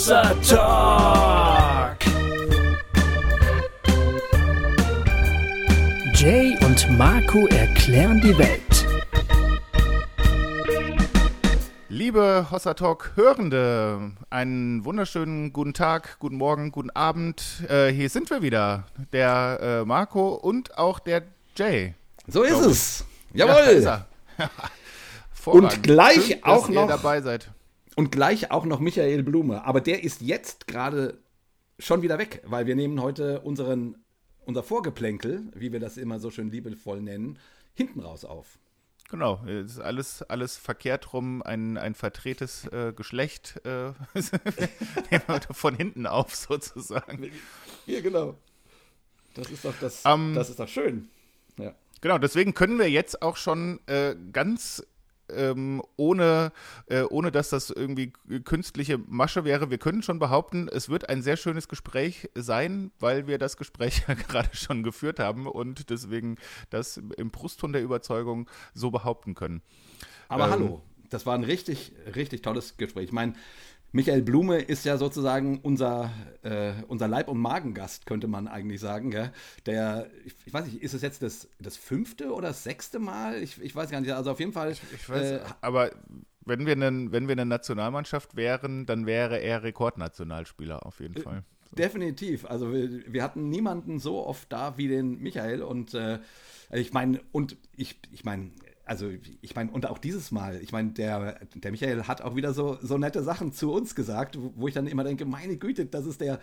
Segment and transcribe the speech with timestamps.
[0.00, 1.98] Hossa Talk.
[6.14, 8.86] Jay und Marco erklären die Welt.
[11.90, 17.62] Liebe Hossa Talk Hörende, einen wunderschönen guten Tag, guten Morgen, guten Abend.
[17.68, 21.24] Äh, hier sind wir wieder, der äh, Marco und auch der
[21.56, 21.92] Jay.
[22.26, 23.04] So ist es.
[23.34, 23.74] Ja, Jawohl.
[23.74, 24.06] ist er.
[25.44, 27.50] Und gleich Schön, auch dass ihr noch- dabei seid.
[28.00, 29.62] Und gleich auch noch Michael Blume.
[29.66, 31.18] Aber der ist jetzt gerade
[31.78, 33.94] schon wieder weg, weil wir nehmen heute unseren,
[34.46, 37.38] unser Vorgeplänkel, wie wir das immer so schön liebevoll nennen,
[37.74, 38.58] hinten raus auf.
[39.10, 43.92] Genau, es ist alles, alles verkehrt rum, ein, ein verdrehtes äh, Geschlecht äh,
[45.50, 47.30] von hinten auf sozusagen.
[47.84, 48.38] Hier, genau.
[49.34, 51.10] Das ist doch das, Ähm, das ist doch schön.
[51.58, 51.74] Ja.
[52.00, 54.82] Genau, deswegen können wir jetzt auch schon äh, ganz
[55.34, 56.52] ähm, ohne,
[56.86, 58.12] äh, ohne dass das irgendwie
[58.44, 63.26] künstliche Masche wäre, wir können schon behaupten, es wird ein sehr schönes Gespräch sein, weil
[63.26, 66.36] wir das Gespräch ja gerade schon geführt haben und deswegen
[66.70, 69.62] das im Brustton der Überzeugung so behaupten können.
[70.28, 73.06] Aber Ähm, hallo, das war ein richtig, richtig tolles Gespräch.
[73.06, 73.34] Ich meine,
[73.92, 76.10] Michael Blume ist ja sozusagen unser,
[76.42, 79.10] äh, unser Leib- und Magengast, könnte man eigentlich sagen.
[79.10, 79.32] Gell?
[79.66, 83.42] Der, ich, ich weiß nicht, ist es jetzt das, das fünfte oder das sechste Mal?
[83.42, 84.12] Ich, ich weiß gar nicht.
[84.12, 84.72] Also auf jeden Fall.
[84.72, 85.90] Ich weiß, äh, aber
[86.44, 91.42] wenn wir, einen, wenn wir eine Nationalmannschaft wären, dann wäre er Rekordnationalspieler auf jeden Fall.
[91.76, 92.44] Definitiv.
[92.46, 96.18] Also wir, wir hatten niemanden so oft da wie den Michael und äh,
[96.72, 98.50] ich meine, und ich, ich meine,
[98.90, 99.08] also
[99.40, 102.76] ich meine, und auch dieses Mal, ich meine, der, der Michael hat auch wieder so,
[102.82, 106.20] so nette Sachen zu uns gesagt, wo, ich dann immer denke, meine Güte, das ist
[106.20, 106.40] der,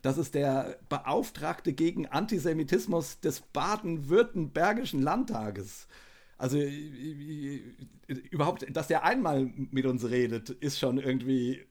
[0.00, 5.88] das ist der Beauftragte gegen Antisemitismus des baden-württembergischen Landtages.
[6.38, 6.56] Also
[8.30, 11.66] überhaupt, dass der einmal mit uns redet, ist schon irgendwie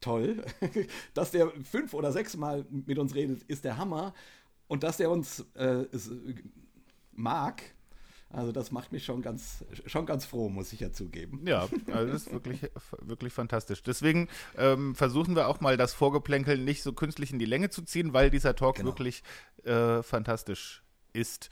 [0.00, 0.44] toll.
[1.14, 4.14] Dass der fünf oder sechs Mal mit uns redet, ist der Hammer.
[4.66, 5.84] Und dass der uns äh,
[7.12, 7.62] mag,
[8.34, 11.40] also das macht mich schon ganz, schon ganz froh, muss ich ja zugeben.
[11.46, 12.60] Ja, also das ist wirklich,
[13.00, 13.82] wirklich fantastisch.
[13.82, 17.82] Deswegen ähm, versuchen wir auch mal das Vorgeplänkel nicht so künstlich in die Länge zu
[17.82, 18.88] ziehen, weil dieser Talk Genau.
[18.90, 19.22] wirklich
[19.64, 20.83] äh, fantastisch
[21.14, 21.50] ist.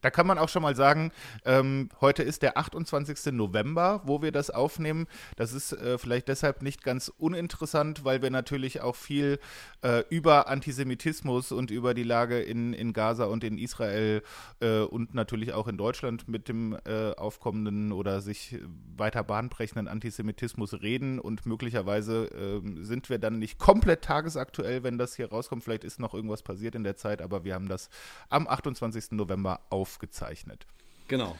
[0.00, 1.12] Da kann man auch schon mal sagen,
[1.44, 3.32] ähm, heute ist der 28.
[3.32, 5.06] November, wo wir das aufnehmen.
[5.36, 9.38] Das ist äh, vielleicht deshalb nicht ganz uninteressant, weil wir natürlich auch viel
[9.82, 14.22] äh, über Antisemitismus und über die Lage in, in Gaza und in Israel
[14.60, 18.58] äh, und natürlich auch in Deutschland mit dem äh, aufkommenden oder sich
[18.96, 21.18] weiter bahnbrechenden Antisemitismus reden.
[21.18, 25.62] Und möglicherweise ähm, sind wir dann nicht komplett tagesaktuell, wenn das hier rauskommt.
[25.62, 27.90] Vielleicht ist noch irgendwas passiert in der Zeit, aber wir haben das
[28.30, 28.99] am 28.
[29.10, 30.66] November aufgezeichnet.
[31.08, 31.36] Genau.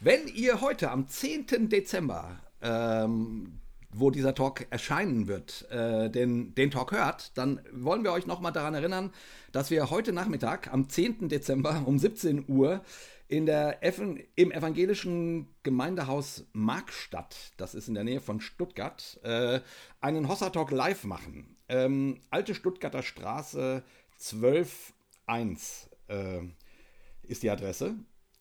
[0.00, 1.68] Wenn ihr heute am 10.
[1.68, 3.60] Dezember, ähm,
[3.90, 8.52] wo dieser Talk erscheinen wird, äh, den, den Talk hört, dann wollen wir euch nochmal
[8.52, 9.12] daran erinnern,
[9.50, 11.28] dass wir heute Nachmittag am 10.
[11.28, 12.82] Dezember um 17 Uhr
[13.28, 19.60] in der Evan, im evangelischen Gemeindehaus Markstadt, das ist in der Nähe von Stuttgart, äh,
[20.00, 21.56] einen Hossa Talk live machen.
[21.68, 23.82] Ähm, Alte Stuttgarter Straße
[24.18, 26.40] 12.1 äh,
[27.28, 27.94] ist die Adresse.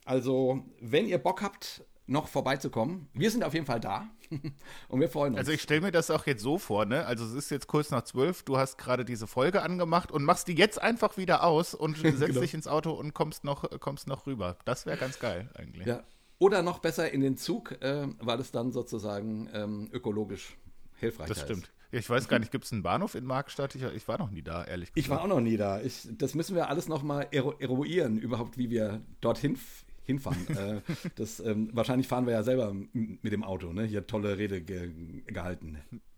[0.05, 4.09] Also, wenn ihr Bock habt, noch vorbeizukommen, wir sind auf jeden Fall da
[4.87, 5.39] und wir freuen uns.
[5.39, 7.05] Also ich stelle mir das auch jetzt so vor, ne?
[7.05, 10.47] Also es ist jetzt kurz nach zwölf, du hast gerade diese Folge angemacht und machst
[10.47, 12.39] die jetzt einfach wieder aus und setzt Genau.
[12.39, 14.57] dich ins Auto und kommst noch, kommst noch rüber.
[14.63, 15.85] Das wäre ganz geil eigentlich.
[15.85, 16.03] ja.
[16.39, 20.55] Oder noch besser in den Zug, äh, weil es dann sozusagen ähm, ökologisch
[20.95, 21.43] hilfreich Das ist.
[21.43, 21.71] stimmt.
[21.91, 23.75] Ja, Ich weiß gar nicht, gibt es einen Bahnhof in Markstadt?
[23.75, 24.97] Ich, ich war noch nie da, ehrlich gesagt.
[24.97, 25.81] Ich war auch noch nie da.
[25.81, 29.57] Ich, das müssen wir alles nochmal eruieren, überhaupt, wie wir dorthin
[30.03, 30.47] hinfahren.
[30.57, 30.81] äh,
[31.15, 33.83] das, ähm, wahrscheinlich fahren wir ja selber mit dem Auto, ne?
[33.83, 34.91] Hier tolle Rede ge
[35.27, 35.77] gehalten.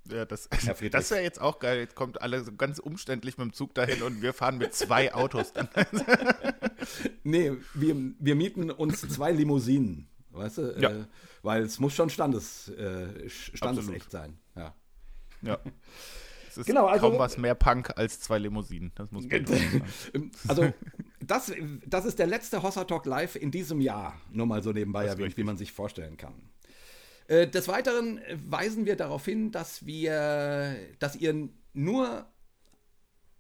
[0.09, 0.50] Ja, das
[0.91, 1.80] das wäre jetzt auch geil.
[1.80, 5.13] Jetzt kommt alle so ganz umständlich mit dem Zug dahin und wir fahren mit zwei
[5.13, 5.68] Autos dann.
[7.24, 10.75] Nee, wir, wir mieten uns zwei Limousinen, weißt du?
[10.80, 10.90] Ja.
[10.90, 11.06] Äh,
[11.44, 14.12] weil es muss schon standes, äh, standesecht Absolut.
[14.12, 14.38] sein.
[14.56, 14.75] Ja.
[15.41, 15.57] Ja.
[16.50, 18.91] Es ist Genau, also- kaum was mehr Punk als zwei Limousinen.
[18.95, 19.83] Das muss man sagen.
[20.15, 20.74] Ähm, Also,
[21.21, 21.51] das,
[21.86, 24.19] das ist der letzte Hossa Talk Live in diesem Jahr.
[24.31, 26.33] Nur mal so nebenbei Das erwähnt, wie man sich vorstellen kann.
[27.27, 32.25] Äh, Des Weiteren weisen wir darauf hin, dass wir, dass ihr nur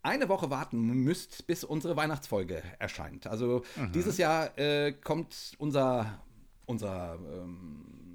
[0.03, 3.25] eine Woche warten müsst, bis unsere Weihnachtsfolge erscheint.
[3.25, 3.63] Also
[3.95, 6.21] dieses Jahr äh, kommt unser,
[6.67, 8.08] unser ähm,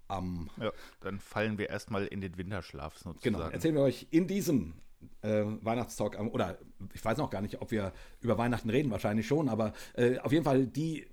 [0.07, 0.49] am.
[0.61, 0.71] Ja,
[1.01, 3.21] dann fallen wir erstmal in den Winterschlaf sozusagen.
[3.35, 4.75] Genau, erzählen wir euch in diesem
[5.23, 6.57] äh, Weihnachtstalk, am- oder
[6.95, 10.31] ich weiß noch gar nicht, ob wir über Weihnachten reden, wahrscheinlich schon, aber äh, auf
[10.31, 11.09] jeden Fall die,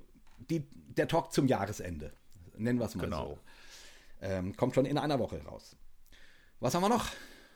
[0.52, 0.60] die,
[0.96, 2.12] der Talk zum Jahresende.
[2.58, 3.30] Nennen wir es mal Genau.
[3.30, 3.40] so.
[4.22, 5.76] Ähm, kommt schon in einer Woche raus.
[6.60, 7.06] Was haben wir noch,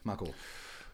[0.03, 0.33] Marco?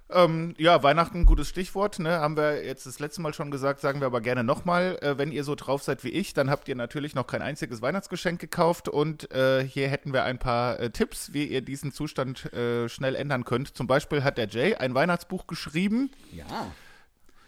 [0.10, 2.00] Ähm, ja, Weihnachten, gutes Stichwort.
[2.00, 2.20] Ne?
[2.20, 4.98] Haben wir jetzt das letzte Mal schon gesagt, sagen wir aber gerne nochmal.
[5.02, 7.82] Äh, wenn ihr so drauf seid wie ich, dann habt ihr natürlich noch kein einziges
[7.82, 8.88] Weihnachtsgeschenk gekauft.
[8.88, 13.16] Und äh, hier hätten wir ein paar äh, Tipps, wie ihr diesen Zustand äh, schnell
[13.16, 13.76] ändern könnt.
[13.76, 16.12] Zum Beispiel hat der Jay ein Weihnachtsbuch geschrieben.
[16.32, 16.72] Ja,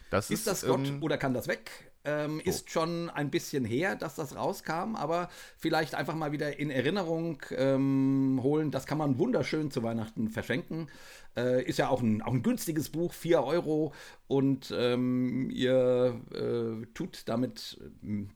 [0.10, 1.72] Das ist das ist, Gott ähm, oder kann das weg?
[2.10, 6.72] Ähm, Ist schon ein bisschen her, dass das rauskam, aber vielleicht einfach mal wieder in
[6.72, 8.72] Erinnerung ähm, holen.
[8.72, 10.90] Das kann man wunderschön zu Weihnachten verschenken.
[11.38, 13.94] Äh, ist ja auch ein, auch ein günstiges Buch, 4 Euro.
[14.28, 18.30] Und ähm, ihr äh, tut damit ähm,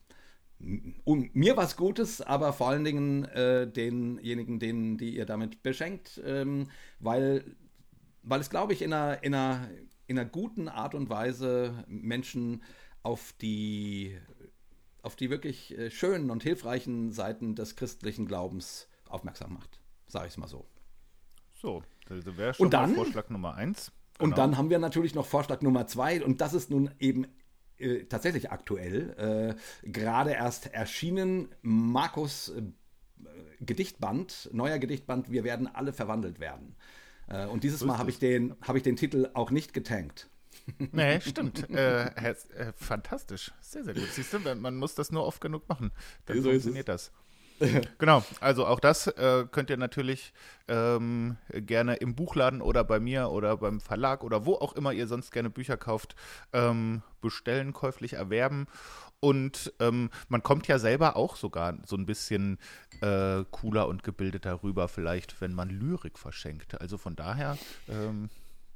[1.04, 6.22] um mir was Gutes, aber vor allen Dingen äh, denjenigen, denen, die ihr damit beschenkt,
[6.26, 6.70] ähm,
[7.00, 7.44] weil,
[8.22, 9.68] weil es, glaube ich, in einer, in, einer,
[10.08, 12.64] in einer guten Art und Weise Menschen
[13.04, 14.18] auf die,
[15.02, 19.80] auf die wirklich äh, schönen und hilfreichen Seiten des christlichen Glaubens aufmerksam macht.
[20.08, 20.66] Sage ich es mal so.
[21.54, 21.84] so.
[22.08, 22.96] Das wäre schon Und dann?
[22.96, 23.92] Vorschlag Nummer eins.
[24.20, 24.36] Und Genau.
[24.36, 27.26] dann haben wir natürlich noch Vorschlag Nummer zwei und das ist nun eben
[27.78, 32.62] äh, tatsächlich aktuell, äh, gerade erst erschienen, Markus äh,
[33.60, 36.76] Gedichtband, neuer Gedichtband, wir werden alle verwandelt werden.
[37.28, 40.30] Äh, und dieses Mal habe ich, den, habe ich den Titel auch nicht getankt.
[40.92, 41.70] Nee, stimmt.
[41.72, 42.36] äh, äh,
[42.76, 43.52] fantastisch.
[43.62, 44.08] Sehr, sehr gut.
[44.12, 45.92] Siehst du, man- muss das nur oft genug machen.
[46.26, 47.12] Dann So funktioniert das.
[47.98, 50.34] genau, also auch das äh, könnt ihr natürlich
[50.68, 55.08] ähm, gerne im Buchladen oder bei mir oder beim Verlag oder wo auch immer ihr
[55.08, 56.16] sonst gerne Bücher kauft,
[56.52, 58.68] ähm, bestellen, käuflich erwerben.
[59.20, 62.58] Und ähm, man kommt ja selber auch sogar so ein bisschen
[63.00, 66.80] äh, cooler und gebildeter rüber, vielleicht, wenn man Lyrik verschenkt.
[66.82, 67.58] Also von daher
[67.88, 68.30] ähm,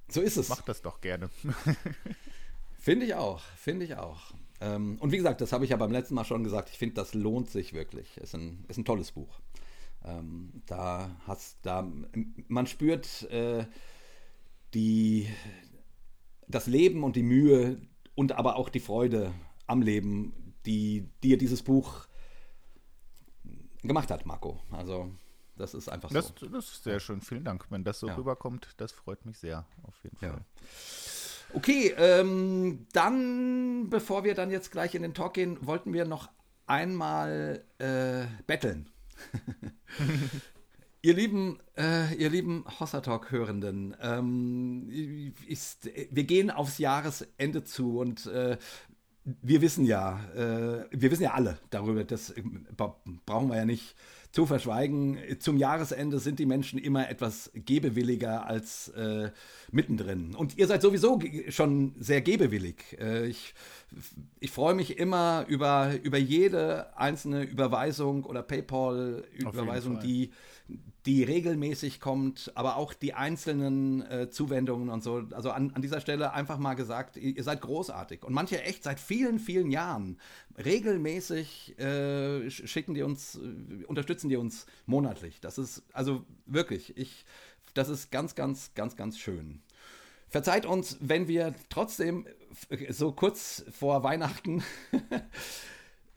[0.10, 0.50] So ist es.
[0.50, 1.30] macht das doch gerne.
[2.80, 4.34] Finde ich auch, finde ich auch.
[4.62, 6.96] Ähm, und wie gesagt, das habe ich ja beim letzten Mal schon gesagt, ich finde,
[6.96, 8.16] das lohnt sich wirklich.
[8.18, 9.42] Ist ein, ist ein tolles Buch.
[10.06, 11.86] Ähm, da hast, da,
[12.48, 13.66] man spürt äh,
[14.74, 15.28] die,
[16.48, 17.82] das Leben und die Mühe
[18.16, 19.34] und aber auch die Freude
[19.66, 22.08] am Leben, die dir dieses Buch
[23.82, 24.62] gemacht hat, Marco.
[24.72, 25.12] Also,
[25.58, 26.48] das ist einfach Das, so.
[26.48, 27.22] das ist sehr schön.
[27.22, 27.66] Vielen Dank.
[27.70, 28.16] Wenn das so Ja.
[28.16, 29.66] rüberkommt, das freut mich sehr.
[29.84, 30.32] Auf jeden Ja.
[30.32, 30.42] Fall.
[31.54, 36.30] Okay, ähm, dann, bevor wir dann jetzt gleich in den Talk gehen, wollten wir noch
[36.66, 38.90] einmal äh, betteln.
[41.02, 48.00] ihr lieben, äh, ihr lieben Hossa Talk Hörenden, ähm, ist, wir gehen aufs Jahresende zu
[48.00, 48.58] und äh,
[49.24, 52.42] wir wissen ja, äh, wir wissen ja alle darüber, das äh,
[52.76, 53.96] bra- brauchen wir ja nicht
[54.32, 55.18] zu verschweigen.
[55.40, 59.32] Zum Jahresende sind die Menschen immer etwas gebewilliger als äh,
[59.72, 60.36] mittendrin.
[60.36, 61.20] Und ihr seid sowieso
[61.50, 62.98] schon sehr gebewillig.
[63.00, 63.54] Äh, ich
[64.40, 70.32] ich freue mich immer über, über jede einzelne Überweisung oder PayPal-Überweisung, die,
[71.08, 75.24] die regelmäßig kommt, aber auch die einzelnen äh, Zuwendungen und so.
[75.32, 78.24] Also an, an dieser Stelle einfach mal gesagt, ihr, seid großartig.
[78.24, 80.20] Und manche echt seit vielen, vielen Jahren
[80.64, 85.40] regelmäßig äh, sch- schicken die uns, äh, unterstützen die uns monatlich.
[85.40, 87.24] Das ist also wirklich, ich,
[87.74, 89.62] das ist ganz, ganz, ganz, ganz schön.
[90.30, 94.62] Verzeiht uns, wenn wir trotzdem f- so kurz vor Weihnachten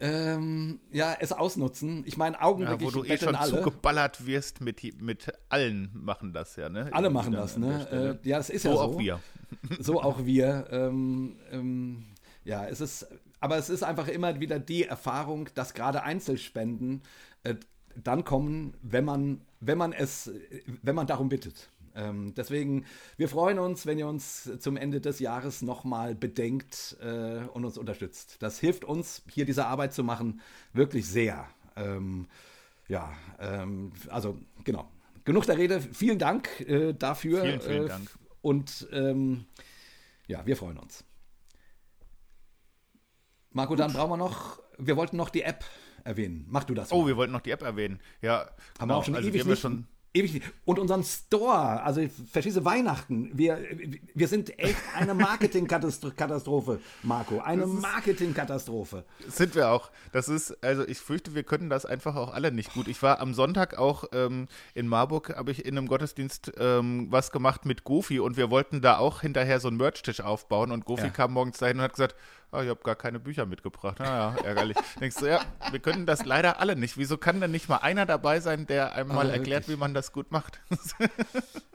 [0.01, 2.05] ähm, ja, es ausnutzen.
[2.07, 3.51] Ich meine, Ja, augenblicklich wo du eh schon alle.
[3.51, 6.89] zugeballert wirst mit, mit allen machen das ja, ne?
[6.93, 8.19] Alle machen das, ne?
[8.25, 8.81] Äh, ja, das ist so ja so.
[8.81, 9.21] auch wir.
[9.81, 10.69] So auch wir.
[10.71, 12.07] Ähm, ähm,
[12.45, 13.07] ja, es ist,
[13.41, 17.03] aber es ist einfach immer wieder die Erfahrung, dass gerade Einzelspenden
[17.43, 17.57] äh,
[17.97, 20.31] dann kommen, wenn man, wenn man es,
[20.83, 21.69] wenn man darum bittet.
[22.01, 22.85] Ähm, deswegen,
[23.17, 27.79] wir freuen uns, wenn ihr uns zum Ende des Jahres nochmal bedenkt äh, und uns
[27.79, 28.37] unterstützt.
[28.41, 30.41] Das hilft uns, hier diese Arbeit zu machen,
[30.73, 31.49] wirklich sehr.
[31.77, 32.27] Ähm,
[32.89, 34.91] ja, ähm, also genau.
[35.25, 35.81] Genug der Rede.
[35.81, 37.43] Vielen Dank äh, dafür.
[37.43, 38.11] Vielen, vielen äh, Dank.
[38.41, 39.45] Und ähm,
[40.27, 41.05] ja, wir freuen uns.
[43.53, 45.65] Marco, dann brauchen wir noch, wir wollten noch die App
[46.05, 46.47] erwähnen.
[46.49, 46.93] Mach du das.
[46.93, 47.09] Oh, mal.
[47.09, 48.01] wir wollten noch die App erwähnen.
[48.23, 48.95] Ja, haben genau.
[48.95, 49.61] wir auch schon also ewig wir haben nicht.
[49.61, 50.47] schon ewig nicht.
[50.65, 52.01] Und unseren Store, also
[52.33, 53.31] verschieße Weihnachten.
[53.35, 53.59] Wir,
[54.15, 57.41] wir sind echt eine Marketingkatastrophe, Marco.
[57.41, 59.05] Eine Marketingkatastrophe.
[59.29, 59.91] Sind wir auch.
[60.13, 62.89] Das ist, also ich fürchte, wir können das einfach auch alle nicht gut.
[62.89, 67.31] Ich war am Sonntag auch ähm, in Marburg, habe ich in einem Gottesdienst ähm, was
[67.31, 71.05] gemacht mit Gofi und wir wollten da auch hinterher so einen Merch-Tisch aufbauen und Gofi
[71.05, 71.11] Ja.
[71.11, 72.15] kam morgens dahin und hat gesagt,
[72.53, 73.99] oh, ich habe gar keine Bücher mitgebracht.
[73.99, 74.77] Naja, ärgerlich.
[75.01, 75.41] Denkst du, ja,
[75.71, 76.97] wir können das leider alle nicht.
[76.99, 79.77] Wieso kann denn nicht mal einer dabei sein, der einem mal Ah, erklärt, wirklich.
[79.77, 80.61] wie man das gut macht?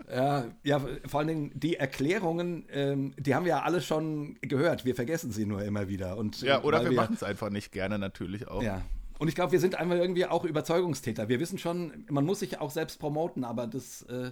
[0.07, 4.85] Ja, ja, vor allen Dingen die Erklärungen, ähm, die haben wir ja alle schon gehört.
[4.85, 6.17] Wir vergessen sie nur immer wieder.
[6.17, 8.61] Und, ja, oder weil wir machen es einfach nicht gerne natürlich auch.
[8.61, 8.83] Ja.
[9.17, 11.27] Und ich glaube, wir sind einfach irgendwie auch Überzeugungstäter.
[11.27, 14.31] Wir wissen schon, man muss sich auch selbst promoten, aber das, äh,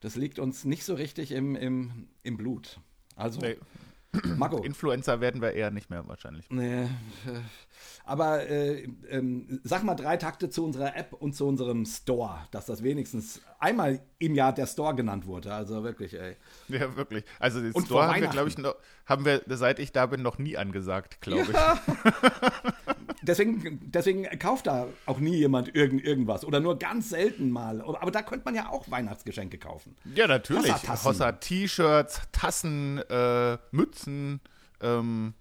[0.00, 2.80] das liegt uns nicht so richtig im, im, im Blut.
[3.14, 3.56] Also, Nee,
[4.36, 4.58] Marco.
[4.58, 6.48] Influencer werden wir eher nicht mehr wahrscheinlich.
[6.50, 6.88] Nee, äh,
[8.04, 12.66] aber äh, ähm, sag mal drei Takte zu unserer App und zu unserem Store, dass
[12.66, 15.54] das wenigstens einmal im Jahr der Store genannt wurde.
[15.54, 16.36] Also wirklich, ey.
[16.68, 17.24] Ja, wirklich.
[17.38, 20.22] Also den Und Store haben wir, glaube ich, noch, haben wir, seit ich da bin,
[20.22, 21.52] noch nie angesagt, glaube
[23.22, 27.80] Deswegen, deswegen kauft da auch nie jemand irgend, irgendwas oder nur ganz selten mal.
[27.80, 29.96] Aber da könnte man ja auch Weihnachtsgeschenke kaufen.
[30.14, 30.72] Ja, natürlich.
[30.72, 31.08] Hossa-Tassen.
[31.08, 34.40] Hossa-T-Shirts, Tassen, äh, Mützen,
[34.80, 35.34] ähm,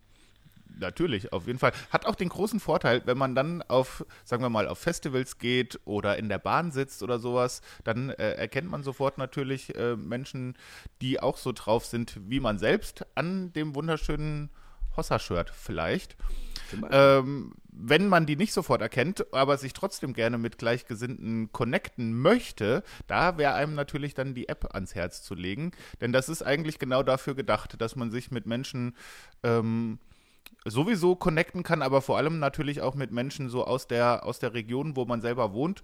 [0.79, 1.71] Natürlich, auf jeden Fall.
[1.91, 5.79] Hat auch den großen Vorteil, wenn man dann auf, sagen wir mal, auf Festivals geht
[5.85, 10.55] oder in der Bahn sitzt oder sowas, dann äh, erkennt man sofort natürlich äh, Menschen,
[11.01, 14.49] die auch so drauf sind wie man selbst, an dem wunderschönen
[14.97, 16.15] Hossa-Shirt vielleicht.
[16.91, 22.83] Ähm, wenn man die nicht sofort erkennt, aber sich trotzdem gerne mit Gleichgesinnten connecten möchte,
[23.07, 25.71] da wäre einem natürlich dann die App ans Herz zu legen.
[25.99, 28.95] Denn das ist eigentlich genau dafür gedacht, dass man sich mit Menschen
[29.41, 29.99] ähm,
[30.65, 34.53] sowieso connecten kann, aber vor allem natürlich auch mit Menschen so aus der, aus der
[34.53, 35.81] Region, wo man selber wohnt.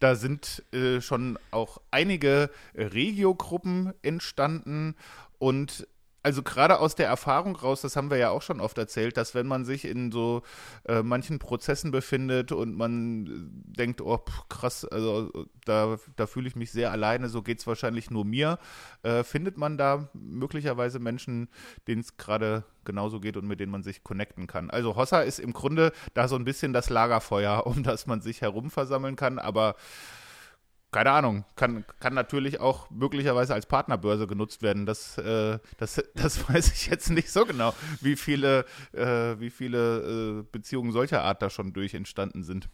[0.00, 4.96] Da sind äh, schon auch einige Regiogruppen entstanden
[5.38, 5.86] und
[6.22, 9.34] also gerade aus der Erfahrung raus, das haben wir ja auch schon oft erzählt, dass
[9.34, 10.42] wenn man sich in so
[10.84, 16.48] äh, manchen Prozessen befindet und man äh, denkt, oh pff, krass, also da, da fühle
[16.48, 18.58] ich mich sehr alleine, so geht es wahrscheinlich nur mir,
[19.02, 21.48] äh, findet man da möglicherweise Menschen,
[21.88, 24.70] denen es gerade genauso geht und mit denen man sich connecten kann.
[24.70, 28.40] Also Hossa ist im Grunde da so ein bisschen das Lagerfeuer, um das man sich
[28.40, 29.76] herum versammeln kann, aber
[30.92, 34.86] keine Ahnung, kann, kann natürlich auch möglicherweise als Partnerbörse genutzt werden.
[34.86, 40.40] Das, äh, das, das weiß ich jetzt nicht so genau, wie viele, äh, wie viele
[40.40, 42.68] äh, Beziehungen solcher Art da schon durch entstanden sind.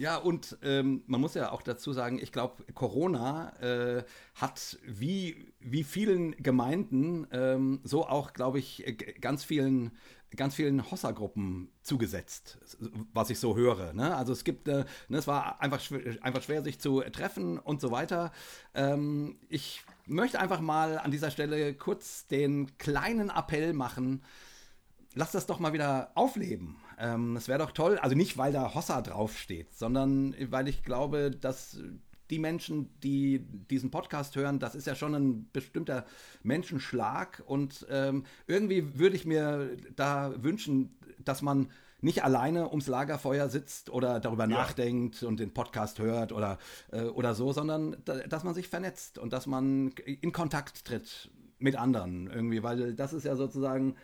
[0.00, 4.02] Ja, und ähm, man muss ja auch dazu sagen, ich glaube, Corona äh,
[4.34, 9.90] hat wie, wie vielen Gemeinden ähm, so auch, glaube ich, ganz vielen
[10.36, 12.58] ganz vielen Hossa-Gruppen zugesetzt,
[13.12, 13.92] was ich so höre.
[13.92, 14.16] Ne?
[14.16, 17.80] Also es gibt, äh, ne, es war einfach, schwer, einfach schwer, sich zu treffen und
[17.80, 18.32] so weiter.
[18.74, 24.22] Ähm, ich möchte einfach mal an dieser Stelle kurz den kleinen Appell machen,
[25.14, 26.76] lass das doch mal wieder aufleben.
[26.98, 31.78] Ähm, wäre doch toll, also nicht, weil da Hossa draufsteht, sondern weil ich glaube, dass
[32.30, 36.06] die Menschen, die diesen Podcast hören, das ist ja schon ein bestimmter
[36.42, 37.42] Menschenschlag.
[37.46, 41.70] Und ähm, irgendwie würde ich mir da wünschen, dass man
[42.00, 46.58] nicht alleine ums Lagerfeuer sitzt oder darüber nachdenkt und den Podcast hört oder,
[46.92, 51.30] äh, oder so, sondern da, dass man sich vernetzt und dass man in Kontakt tritt
[51.58, 53.96] mit anderen irgendwie, weil das ist ja sozusagen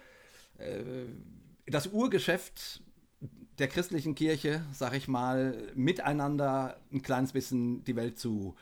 [1.66, 2.82] das Urgeschäft
[3.58, 8.54] der christlichen Kirche, sag ich mal, miteinander ein kleines bisschen die Welt zu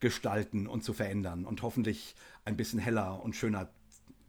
[0.00, 2.14] gestalten und zu verändern und hoffentlich
[2.44, 3.70] ein bisschen heller und schöner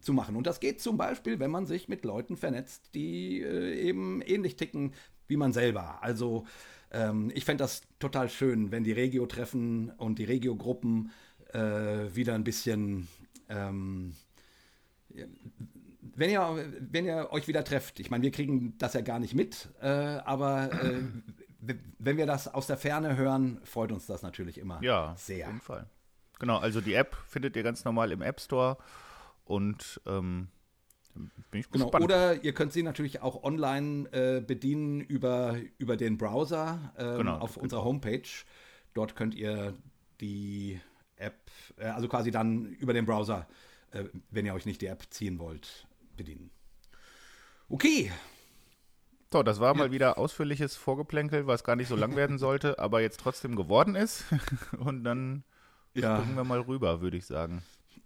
[0.00, 0.36] zu machen.
[0.36, 4.56] Und das geht zum Beispiel, wenn man sich mit Leuten vernetzt, die äh, eben ähnlich
[4.56, 4.94] ticken
[5.26, 6.02] wie man selber.
[6.02, 6.46] Also
[6.90, 11.10] ähm, ich fände das total schön, wenn die Regio-Treffen und die Regio-Gruppen
[11.52, 13.08] äh, wieder ein bisschen
[13.48, 14.14] ähm,
[16.16, 19.34] wenn ihr, wenn ihr euch wieder trefft, ich meine, wir kriegen das ja gar nicht
[19.34, 21.02] mit, äh, aber äh,
[21.98, 25.46] wenn wir das aus der Ferne hören, freut uns das natürlich immer Ja, sehr.
[25.46, 25.86] auf jeden Fall.
[26.38, 28.76] Genau, also die App findet ihr ganz normal im App Store
[29.44, 30.48] und ähm,
[31.14, 31.84] bin ich Genau.
[31.86, 32.04] gespannt.
[32.04, 37.38] Oder ihr könnt sie natürlich auch online äh, bedienen über, über den Browser ähm, Genau,
[37.38, 37.62] auf genau.
[37.62, 38.28] unserer Homepage.
[38.94, 39.74] Dort könnt ihr
[40.20, 40.80] die
[41.16, 43.46] App, äh, also quasi dann über den Browser,
[43.92, 46.50] äh, wenn ihr euch nicht die App ziehen wollt, bedienen.
[47.70, 48.10] Okay,
[49.32, 53.00] So, das war mal wieder ausführliches Vorgeplänkel, was gar nicht so lang werden sollte, aber
[53.02, 54.24] jetzt trotzdem geworden ist.
[54.78, 55.44] Und dann
[55.94, 56.24] Ja.
[56.24, 57.62] springen wir mal rüber, würde ich sagen.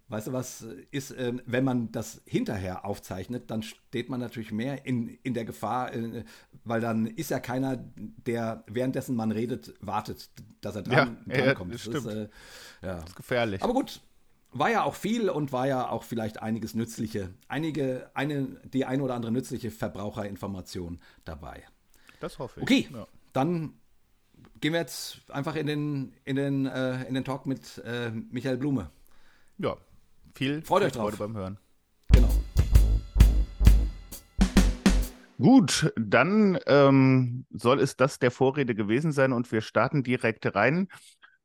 [0.07, 4.83] Weißt du, was ist, ähm, wenn man das hinterher aufzeichnet, dann steht man natürlich mehr
[4.87, 6.23] in, in der Gefahr, äh,
[6.63, 11.53] weil dann ist ja keiner, der währenddessen man redet, wartet, dass er dran, Ja, ja,
[11.53, 11.73] drankommt.
[11.75, 12.27] das ist, äh,
[12.81, 13.05] ja.
[13.15, 13.61] Gefährlich.
[13.61, 14.01] Aber gut,
[14.51, 19.03] war ja auch viel und war ja auch vielleicht einiges nützliche, einige, eine, die eine
[19.03, 21.63] oder andere nützliche Verbraucherinformation dabei.
[22.19, 22.63] das hoffe ich.
[22.63, 23.07] Okay, Ja.
[23.33, 23.73] dann
[24.59, 28.57] gehen wir jetzt einfach in den, in den, äh, in den Talk mit äh, Michael
[28.57, 28.89] Blume.
[29.57, 29.75] ja.
[30.35, 31.03] Viel, Freut viel euch drauf.
[31.15, 31.57] Freude beim Hören.
[32.13, 32.29] Genau.
[35.37, 40.87] Gut, dann ähm, soll es das der Vorrede gewesen sein und wir starten direkt rein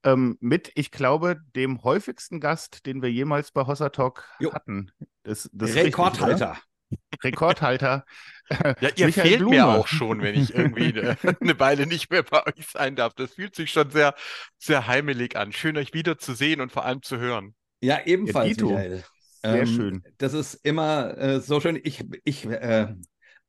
[0.05, 4.53] ähm, mit, ich glaube, dem häufigsten Gast, den wir jemals bei Hossa Talk Jo.
[4.53, 4.91] hatten.
[5.25, 6.51] Das, das ist Rekordhalter.
[6.91, 7.25] Richtig?
[7.25, 8.05] Rekordhalter.
[8.51, 9.57] Ja, ihr Michael fehlt Blume.
[9.57, 13.15] mir auch schon, wenn ich irgendwie eine, eine Weile nicht mehr bei euch sein darf.
[13.15, 14.15] Das fühlt sich schon sehr,
[14.59, 15.51] sehr heimelig an.
[15.51, 17.55] Schön, euch wiederzusehen und vor allem zu hören.
[17.81, 18.67] Ja, ebenfalls, Ja.
[18.67, 19.05] Michael.
[19.43, 20.05] Sehr schön.
[20.19, 21.81] Das ist immer äh, so schön.
[21.83, 22.95] Ich, ich, äh,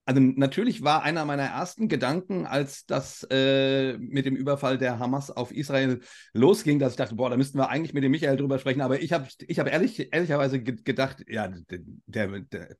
[0.05, 5.31] also natürlich war einer meiner ersten Gedanken, als das äh, mit dem Überfall der Hamas
[5.31, 5.99] auf Israel
[6.33, 8.81] losging, dass ich dachte, boah, da müssten wir eigentlich mit dem Michael drüber sprechen.
[8.81, 12.75] Aber ich habe ich hab ehrlich, ehrlicherweise ge gedacht, ja, der, der,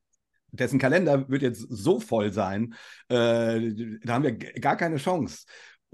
[0.52, 2.74] dessen Kalender wird jetzt so voll sein,
[3.08, 3.72] äh,
[4.04, 5.46] da haben wir gar keine Chance.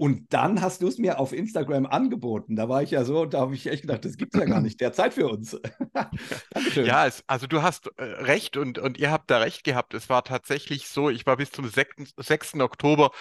[0.03, 2.57] Und dann hast du es mir auf Instagram angeboten.
[2.57, 4.59] Da war ich ja so, da habe ich echt gedacht, das gibt es ja gar
[4.61, 4.81] nicht.
[4.81, 5.57] Der Zeit für uns.
[6.49, 6.89] Dankeschön.
[6.89, 9.93] Ja, es, also du hast äh, recht und, und ihr habt da recht gehabt.
[9.93, 12.13] Es war tatsächlich so, ich war bis zum 6.
[12.17, 12.61] 6.
[12.61, 13.11] Oktober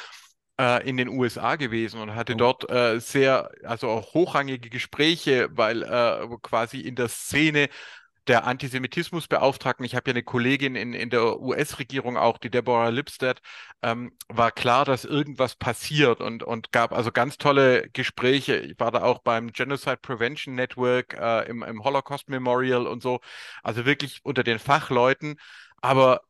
[0.60, 2.36] äh, in den USA gewesen und hatte Oh.
[2.36, 7.68] dort äh, sehr, also auch hochrangige Gespräche, weil äh, quasi in der Szene
[8.28, 13.40] der Antisemitismusbeauftragten, ich habe ja eine Kollegin in, in der US-Regierung auch, die Deborah Lipstadt,
[13.82, 18.56] ähm, war klar, dass irgendwas passiert und, und gab also ganz tolle Gespräche.
[18.58, 23.20] Ich war da auch beim Genocide Prevention Network, äh, im, im Holocaust Memorial und so,
[23.62, 25.36] also wirklich unter den Fachleuten.
[25.80, 26.22] Aber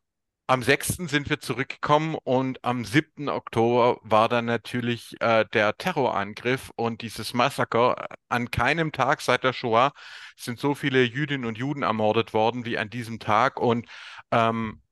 [0.53, 1.09] am 6.
[1.09, 3.31] sind wir zurückgekommen und am 7.
[3.31, 8.07] Oktober war dann natürlich äh, der Terrorangriff und dieses Massaker.
[8.29, 9.95] An keinem Tag seit der Shoah
[10.37, 13.59] sind so viele Jüdinnen und Juden ermordet worden wie an diesem Tag.
[13.59, 13.89] Und
[14.31, 14.83] ähm,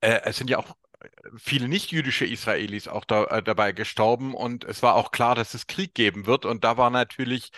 [0.00, 0.74] äh, es sind ja auch
[1.36, 5.68] viele nicht-jüdische Israelis auch da, äh, dabei gestorben und es war auch klar, dass es
[5.68, 6.44] Krieg geben wird.
[6.44, 7.52] Und da war natürlich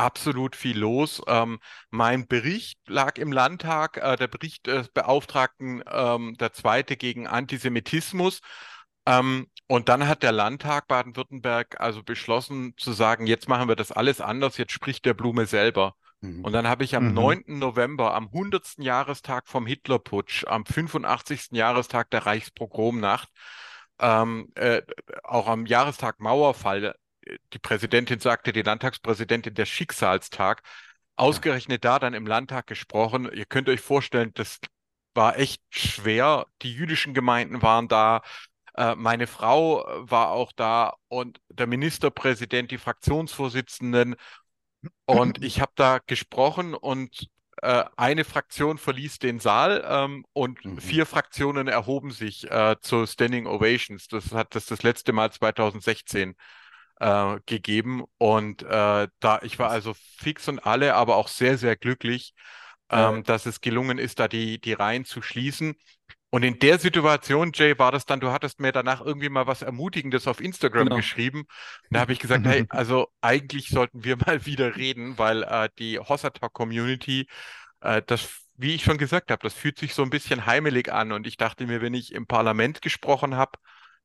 [0.00, 1.22] absolut viel los.
[1.26, 1.58] Ähm,
[1.90, 8.40] mein Bericht lag im Landtag, äh, der Bericht des Beauftragten, ähm, der zweite gegen Antisemitismus.
[9.06, 13.92] Ähm, und dann hat der Landtag Baden-Württemberg also beschlossen zu sagen, jetzt machen wir das
[13.92, 15.94] alles anders, jetzt spricht der Blume selber.
[16.20, 16.44] Mhm.
[16.44, 17.14] Und dann habe ich am Mhm.
[17.14, 17.58] 9.
[17.58, 18.82] November, am 100.
[18.84, 21.56] Jahrestag vom Hitlerputsch, am 85.
[21.56, 23.28] Jahrestag der Reichspogromnacht,
[23.98, 24.82] ähm, äh,
[25.24, 26.94] auch am Jahrestag Mauerfall, äh,
[27.52, 30.62] die Präsidentin sagte, die Landtagspräsidentin, der Schicksalstag,
[31.16, 33.30] ausgerechnet da dann im Landtag gesprochen.
[33.32, 34.58] Ihr könnt euch vorstellen, das
[35.14, 36.46] war echt schwer.
[36.62, 38.22] Die jüdischen Gemeinden waren da.
[38.76, 44.16] Äh, Meine Frau war auch da und der Ministerpräsident, die Fraktionsvorsitzenden.
[45.06, 47.28] Und ich habe da gesprochen und
[47.62, 50.78] äh, eine Fraktion verließ den Saal ähm, und Mhm.
[50.78, 54.06] vier Fraktionen erhoben sich äh, zu Standing Ovations.
[54.08, 56.34] Das hat das das letzte Mal 2016
[57.00, 58.04] äh, gegeben.
[58.18, 62.34] Und äh, da, ich war also fix und alle, aber auch sehr, sehr glücklich,
[62.92, 63.10] Ja.
[63.10, 65.74] ähm, dass es gelungen ist, da die, die Reihen zu schließen.
[66.32, 69.62] Und in der Situation, Jay, war das dann, du hattest mir danach irgendwie mal was
[69.62, 70.94] Ermutigendes auf Instagram Genau.
[70.94, 71.40] geschrieben.
[71.40, 71.48] Und
[71.90, 75.98] da habe ich gesagt, hey, also eigentlich sollten wir mal wieder reden, weil äh, die
[75.98, 77.26] Hossata-Community,
[77.80, 81.12] äh, das, wie ich schon gesagt habe, das fühlt sich so ein bisschen heimelig an.
[81.12, 83.52] Und ich dachte mir, wenn ich im Parlament gesprochen habe,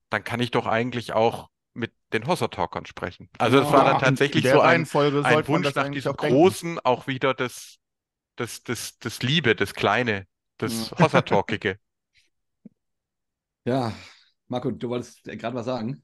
[0.09, 3.29] dann kann ich doch eigentlich auch mit den Hossa-Talkern sprechen.
[3.37, 4.89] Also das war dann Ja, tatsächlich so ein,
[5.21, 6.17] ein Wunsch nach diesem auch.
[6.17, 7.77] Großen, auch wieder das,
[8.37, 10.27] das, das, das Liebe, das Kleine,
[10.59, 11.79] das Hossa-Talkige.
[13.65, 13.93] Ja,
[14.47, 16.03] Marco, du wolltest gerade was sagen?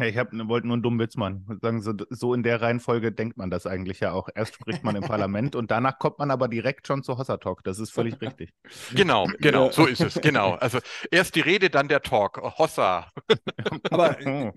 [0.00, 1.44] Nee, ich hab, wollte nur einen dummen Witz machen.
[1.60, 4.30] Sagen so, so in der Reihenfolge denkt man das eigentlich ja auch.
[4.34, 7.62] Erst spricht man im Parlament und danach kommt man aber direkt schon zu Hossa Talk.
[7.64, 8.54] Das ist völlig richtig.
[8.94, 10.54] Genau, genau, so ist es, genau.
[10.54, 10.78] Also
[11.10, 12.40] erst die Rede, dann der Talk.
[12.58, 13.08] Hossa.
[13.90, 14.52] Aber Oh.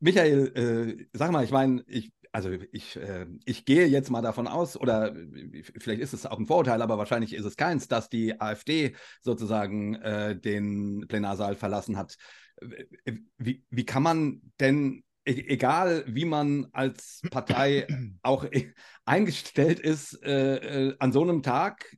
[0.00, 4.46] Michael, äh, sag mal, ich meine, ich, also ich, äh, ich gehe jetzt mal davon
[4.48, 8.08] aus, oder äh, vielleicht ist es auch ein Vorurteil, aber wahrscheinlich ist es keins, dass
[8.08, 12.16] die AfD sozusagen äh, den Plenarsaal verlassen hat.
[13.04, 17.86] Äh, Wie, wie kann man denn, e- egal wie man als Partei
[18.22, 18.72] auch e-
[19.04, 21.96] eingestellt ist, äh, äh, an so einem Tag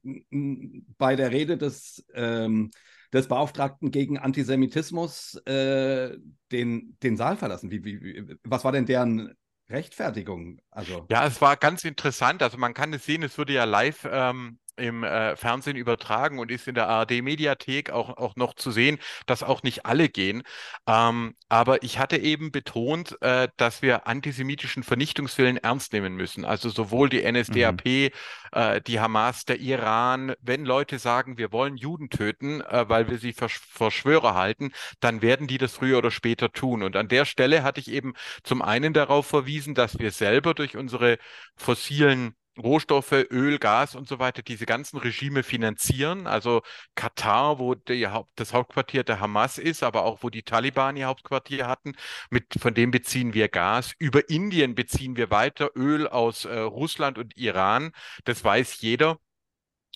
[0.98, 2.70] bei der Rede des ähm,
[3.12, 6.18] des Beauftragten gegen Antisemitismus äh,
[6.52, 7.70] den, den Saal verlassen.
[7.70, 9.32] Wie, wie, was war denn deren
[9.70, 10.60] Rechtfertigung?
[10.70, 12.42] Also, Ja, es war ganz interessant.
[12.42, 16.50] Also man kann es sehen, es wurde ja live ähm, im äh, Fernsehen übertragen und
[16.50, 20.42] ist in der ARD-Mediathek auch, auch noch zu sehen, dass auch nicht alle gehen.
[20.86, 26.44] Ähm, aber ich hatte eben betont, äh, dass wir antisemitischen Vernichtungswillen ernst nehmen müssen.
[26.44, 28.12] Also sowohl die NSDAP,
[28.52, 30.34] äh, die Hamas, der Iran.
[30.40, 35.22] Wenn Leute sagen, wir wollen Juden töten, äh, weil wir sie für Verschwörer halten, dann
[35.22, 36.82] werden die das früher oder später tun.
[36.82, 40.76] Und an der Stelle hatte ich eben zum einen darauf verwiesen, dass wir selber durch
[40.76, 41.18] unsere
[41.56, 46.26] fossilen Rohstoffe, Öl, Gas und so weiter diese ganzen Regime finanzieren.
[46.26, 46.62] Also
[46.94, 51.66] Katar, wo die, das Hauptquartier der Hamas ist, aber auch wo die Taliban ihr Hauptquartier
[51.66, 51.94] hatten,
[52.30, 53.92] mit, von dem beziehen wir Gas.
[53.98, 57.92] Über Indien beziehen wir weiter Öl aus äh, Russland und Iran.
[58.24, 59.18] Das weiß jeder.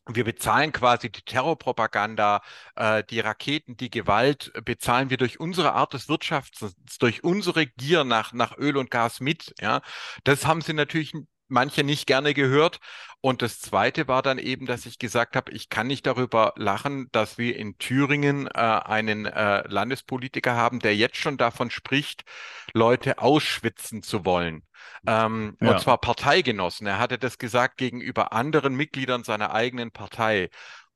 [0.09, 2.43] Wir bezahlen quasi die Terrorpropaganda,
[2.75, 7.67] äh, die Raketen, die Gewalt, äh, bezahlen wir durch unsere Art des Wirtschaftens, durch unsere
[7.67, 9.55] Gier nach, nach Öl und Gas mit.
[9.61, 9.81] Ja,
[10.25, 11.15] das haben sie natürlich
[11.53, 12.81] manche nicht gerne gehört.
[13.21, 17.09] Und das Zweite war dann eben, dass ich gesagt habe, ich kann nicht darüber lachen,
[17.13, 22.25] dass wir in Thüringen äh, einen äh, Landespolitiker haben, der jetzt schon davon spricht,
[22.73, 24.65] Leute ausschwitzen zu wollen.
[25.07, 25.71] Ähm, ja.
[25.71, 26.87] Und zwar Parteigenossen.
[26.89, 30.51] Er hatte das gesagt gegenüber anderen Mitgliedern seiner eigenen Partei.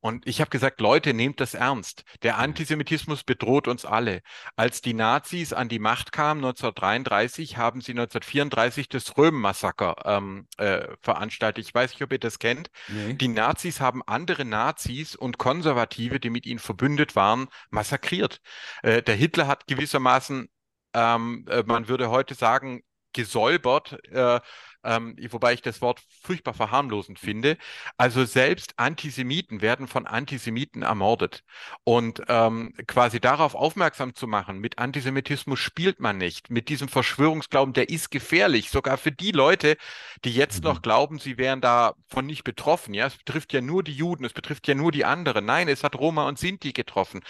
[0.07, 2.05] Und ich habe gesagt, Leute, nehmt das ernst.
[2.23, 4.23] Der Antisemitismus bedroht uns alle.
[4.55, 10.87] Als die Nazis an die Macht kamen 1933, haben sie 1934 das Röhm-Massaker ähm, äh,
[11.03, 11.67] veranstaltet.
[11.67, 12.71] Ich weiß nicht, ob ihr das kennt.
[12.87, 13.15] Nee.
[13.15, 18.41] Die Nazis haben andere Nazis und Konservative, die mit ihnen verbündet waren, massakriert.
[18.85, 20.49] Äh, der Hitler hat gewissermaßen,
[20.95, 24.39] ähm, äh, man würde heute sagen, gesäubert äh,
[24.87, 27.59] ähm, wobei ich das Wort furchtbar verharmlosend finde.
[27.97, 31.43] Also selbst Antisemiten werden von Antisemiten ermordet.
[31.85, 37.75] Und ähm, quasi darauf aufmerksam zu machen, mit Antisemitismus spielt man nicht, mit diesem Verschwörungsglauben,
[37.75, 39.77] der ist gefährlich, sogar für die Leute,
[40.25, 40.71] die jetzt mhm.
[40.71, 42.95] noch glauben, sie wären davon nicht betroffen.
[42.95, 45.45] Ja, es betrifft ja nur die Juden, es betrifft ja nur die anderen.
[45.45, 47.21] Nein, es hat Roma und Sinti getroffen.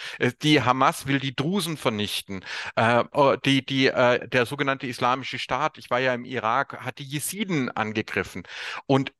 [0.41, 2.43] Die Hamas will die Drusen vernichten.
[2.75, 6.99] Äh, oh, die, die, äh, der sogenannte Islamische Staat, ich war ja im Irak, hat
[6.99, 8.43] die Jesiden Frieden angegriffen.
[8.85, 9.13] Und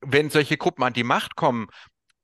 [0.00, 1.68] wenn solche Gruppen an die Macht kommen,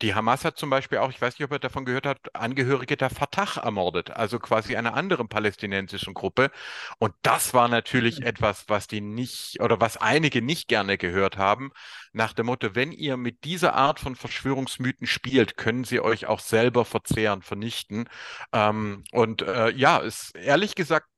[0.00, 2.96] die Hamas hat zum Beispiel auch, ich weiß nicht, ob ihr davon gehört habt, Angehörige
[2.96, 6.52] der Fatah ermordet, also quasi einer anderen palästinensischen Gruppe.
[7.00, 11.72] Und das war natürlich etwas, was die nicht oder was einige nicht gerne gehört haben,
[12.12, 16.40] nach dem Motto, wenn ihr mit dieser Art von Verschwörungsmythen spielt, können sie euch auch
[16.40, 18.08] selber verzehren, vernichten.
[18.52, 21.08] Ähm, und äh, ja, ist ehrlich gesagt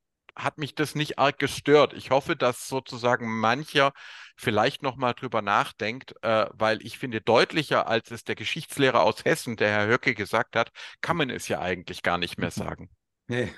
[0.43, 1.93] hat mich das nicht arg gestört.
[1.93, 3.93] Ich hoffe, dass sozusagen mancher
[4.37, 9.57] vielleicht nochmal drüber nachdenkt, äh, weil ich finde, deutlicher als es der Geschichtslehrer aus Hessen,
[9.57, 12.91] der Herr Höcke, gesagt hat, kann man es ja eigentlich gar nicht mehr sagen.
[13.29, 13.53] Nee,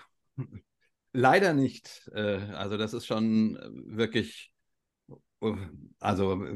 [1.13, 2.11] leider nicht.
[2.15, 4.53] Äh, also das ist schon wirklich,
[6.01, 6.47] also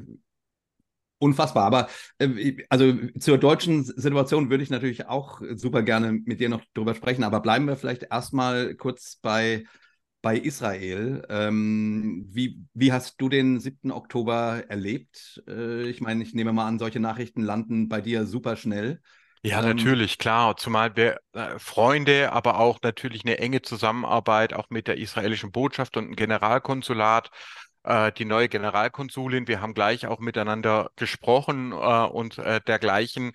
[1.18, 1.64] unfassbar.
[1.64, 6.64] Aber äh, also zur deutschen Situation würde ich natürlich auch super gerne mit dir noch
[6.74, 7.24] drüber sprechen.
[7.24, 9.64] Aber bleiben wir vielleicht erstmal kurz bei
[10.26, 11.24] bei Israel.
[11.28, 13.92] Ähm, wie, wie hast du den 7.
[13.92, 15.40] Oktober erlebt?
[15.46, 19.00] Äh, ich meine, ich nehme mal an, solche Nachrichten landen bei dir super schnell.
[19.44, 20.56] Ja, ähm, natürlich, klar.
[20.56, 25.96] Zumal wir äh, Freunde, aber auch natürlich eine enge Zusammenarbeit auch mit der israelischen Botschaft
[25.96, 27.30] und dem Generalkonsulat
[27.84, 29.46] äh, die neue Generalkonsulin.
[29.46, 33.30] Wir haben gleich auch miteinander gesprochen äh, und äh, dergleichen.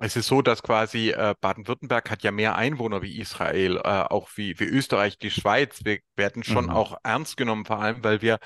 [0.00, 4.30] Es ist so, dass quasi äh, Baden-Württemberg hat ja mehr Einwohner wie Israel, äh, auch
[4.36, 5.80] wie, wie Österreich, die Schweiz.
[5.84, 6.70] Wir werden schon mhm.
[6.70, 8.38] auch ernst genommen, vor allem, weil wir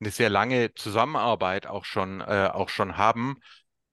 [0.00, 3.36] eine sehr lange Zusammenarbeit auch schon, äh, auch schon haben.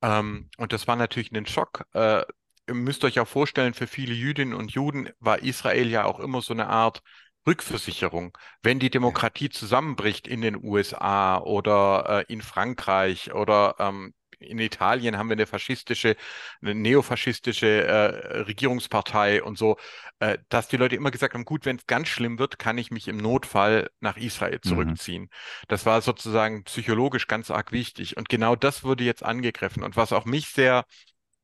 [0.01, 1.85] Ähm, und das war natürlich ein Schock.
[1.93, 2.23] Äh,
[2.67, 6.41] ihr müsst euch auch vorstellen, für viele Jüdinnen und Juden war Israel ja auch immer
[6.41, 7.01] so eine Art
[7.45, 8.37] Rückversicherung.
[8.61, 15.17] Wenn die Demokratie zusammenbricht in den USA oder äh, in Frankreich oder ähm, in Italien
[15.17, 16.15] haben wir eine faschistische,
[16.61, 19.77] eine neofaschistische äh, Regierungspartei und so,
[20.19, 22.91] äh, dass die Leute immer gesagt haben, gut, wenn es ganz schlimm wird, kann ich
[22.91, 24.69] mich im Notfall nach Israel mhm.
[24.69, 25.23] zurückziehen.
[25.23, 25.29] Mhm.
[25.67, 28.17] Das war sozusagen psychologisch ganz arg wichtig.
[28.17, 29.83] Und genau das wurde jetzt angegriffen.
[29.83, 30.85] Und was auch mich sehr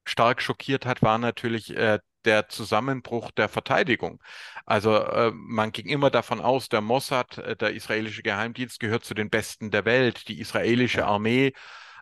[0.06, 4.22] stark schockiert hat, war natürlich äh, der Zusammenbruch der Verteidigung.
[4.66, 9.14] Also äh, man ging immer davon aus, der Mossad, äh, der israelische Geheimdienst, gehört zu
[9.14, 10.28] den Besten der Welt.
[10.28, 11.54] Die israelische Armee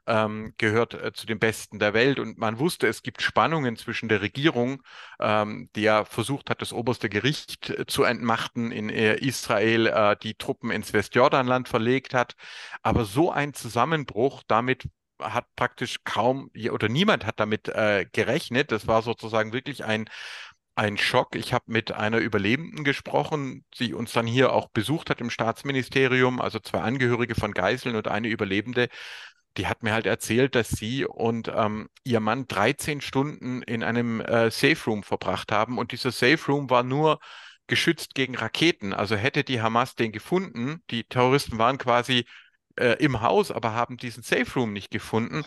[0.08, 2.20] ähm, gehört äh, zu den Besten der Welt.
[2.20, 4.82] Und man wusste, es gibt Spannungen zwischen der Regierung,
[5.20, 10.16] ähm, die ja versucht hat, das oberste Gericht äh, zu entmachten in äh, Israel, äh,
[10.22, 12.36] die Truppen ins Westjordanland verlegt hat.
[12.82, 14.88] Aber so ein Zusammenbruch, damit
[15.20, 18.72] hat praktisch kaum oder niemand hat damit äh, gerechnet.
[18.72, 20.08] Das war sozusagen wirklich ein
[20.78, 21.36] ein Schock.
[21.36, 26.40] Ich habe mit einer Überlebenden gesprochen, die uns dann hier auch besucht hat im Staatsministerium,
[26.40, 28.88] also zwei Angehörige von Geiseln und eine Überlebende
[29.58, 34.22] die hat mir halt erzählt, dass sie und ähm, ihr Mann 13 Stunden in einem
[34.22, 37.20] äh, Safe Room verbracht haben und dieser Safe Room war nur
[37.68, 38.94] geschützt gegen Raketen.
[38.94, 42.26] Also hätte die Hamas den gefunden, die Terroristen waren quasi
[42.78, 45.44] äh, im Haus, aber haben diesen Safe Room nicht gefunden,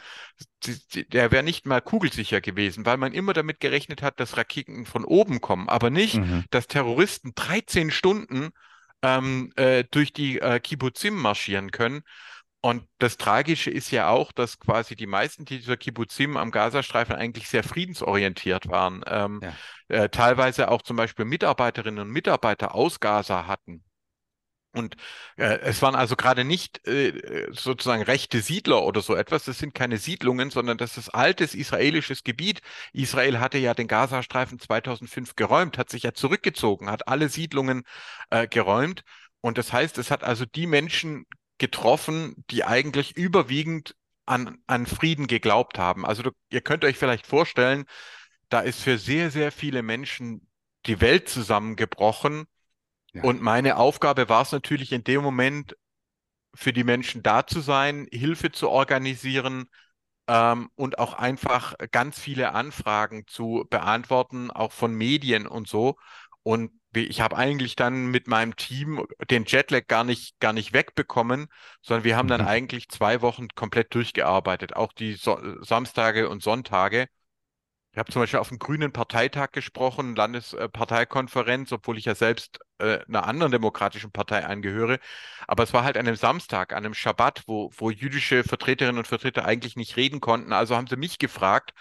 [0.94, 5.04] der wäre nicht mal kugelsicher gewesen, weil man immer damit gerechnet hat, dass Raketen von
[5.04, 6.44] oben kommen, aber nicht, mhm.
[6.50, 8.50] dass Terroristen 13 Stunden
[9.02, 12.02] ähm, äh, durch die äh, Kibbutzim marschieren können.
[12.62, 17.48] Und das Tragische ist ja auch, dass quasi die meisten dieser Kibbuzim am Gazastreifen eigentlich
[17.48, 19.02] sehr friedensorientiert waren.
[19.06, 19.56] Ähm, Ja.
[19.88, 23.82] äh, teilweise auch zum Beispiel Mitarbeiterinnen und Mitarbeiter aus Gaza hatten.
[24.72, 24.94] Und
[25.36, 29.44] äh, es waren also gerade nicht äh, sozusagen rechte Siedler oder so etwas.
[29.44, 32.60] Das sind keine Siedlungen, sondern das ist altes israelisches Gebiet.
[32.92, 37.82] Israel hatte ja den Gazastreifen 2005 geräumt, hat sich ja zurückgezogen, hat alle Siedlungen
[38.30, 39.02] äh, geräumt.
[39.40, 41.26] Und das heißt, es hat also die Menschen
[41.60, 43.94] getroffen, die eigentlich überwiegend
[44.26, 46.04] an, an Frieden geglaubt haben.
[46.04, 47.84] Also du, ihr könnt euch vielleicht vorstellen,
[48.48, 50.48] da ist für sehr, sehr viele Menschen
[50.86, 52.46] die Welt zusammengebrochen.
[53.12, 53.22] Ja.
[53.22, 55.76] Und meine Aufgabe war es natürlich in dem Moment,
[56.54, 59.68] für die Menschen da zu sein, Hilfe zu organisieren
[60.26, 65.96] ähm, und auch einfach ganz viele Anfragen zu beantworten, auch von Medien und so.
[66.42, 71.48] Und ich habe eigentlich dann mit meinem Team den Jetlag gar nicht, gar nicht wegbekommen,
[71.82, 72.42] sondern wir haben dann Mhm.
[72.42, 77.08] eigentlich zwei Wochen komplett durchgearbeitet, auch die so Samstage und Sonntage.
[77.92, 83.00] Ich habe zum Beispiel auf dem Grünen Parteitag gesprochen, Landesparteikonferenz, obwohl ich ja selbst äh,
[83.08, 85.00] einer anderen demokratischen Partei angehöre.
[85.48, 89.08] Aber es war halt an einem Samstag, an einem Schabbat, wo, wo jüdische Vertreterinnen und
[89.08, 90.52] Vertreter eigentlich nicht reden konnten.
[90.52, 91.72] Also haben sie mich gefragt.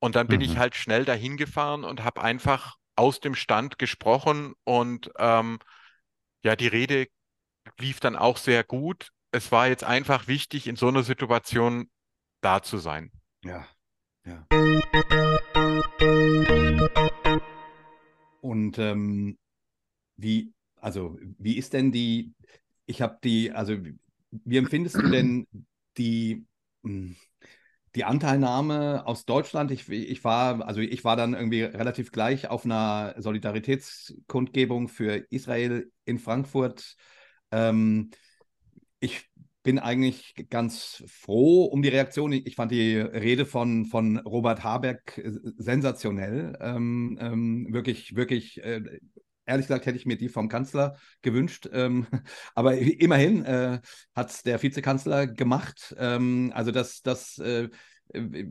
[0.00, 0.58] Und dann bin ich Mhm.
[0.58, 4.54] halt schnell dahin gefahren und habe einfach aus dem Stand gesprochen.
[4.64, 5.58] Und ähm,
[6.42, 7.06] ja, die Rede
[7.78, 9.10] lief dann auch sehr gut.
[9.30, 11.90] Es war jetzt einfach wichtig, in so einer Situation
[12.40, 13.10] da zu sein.
[13.44, 13.66] Ja,
[14.24, 14.46] ja.
[18.40, 19.38] Und ähm,
[20.16, 22.34] wie, also wie ist denn die,
[22.86, 23.76] ich habe die, also
[24.30, 25.46] wie empfindest du denn
[25.96, 26.44] die,
[26.82, 27.14] mh,
[27.94, 29.70] die Anteilnahme aus Deutschland?
[29.70, 35.90] Ich, ich war, also ich war dann irgendwie relativ gleich auf einer Solidaritätskundgebung für Israel
[36.04, 36.96] in Frankfurt.
[37.50, 38.10] Ähm,
[39.00, 39.28] ich
[39.62, 42.32] bin eigentlich ganz froh um die Reaktion.
[42.32, 46.56] Ich fand die Rede von, von Robert Habeck äh, sensationell.
[46.60, 48.82] Ähm, ähm, wirklich, wirklich, äh,
[49.46, 51.68] ehrlich gesagt, hätte ich mir die vom Kanzler gewünscht.
[51.72, 52.06] Ähm,
[52.54, 53.80] aber immerhin äh,
[54.14, 55.94] hat es der Vizekanzler gemacht.
[55.98, 57.68] Ähm, also das, das, äh,
[58.12, 58.46] äh,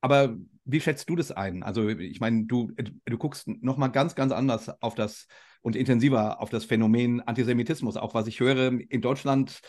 [0.00, 1.62] aber wie schätzt du das ein?
[1.62, 2.72] Also ich meine, du,
[3.04, 5.26] du guckst nochmal ganz, ganz anders auf das
[5.62, 7.96] und intensiver auf das Phänomen Antisemitismus.
[7.96, 9.60] Auch was ich höre in Deutschland,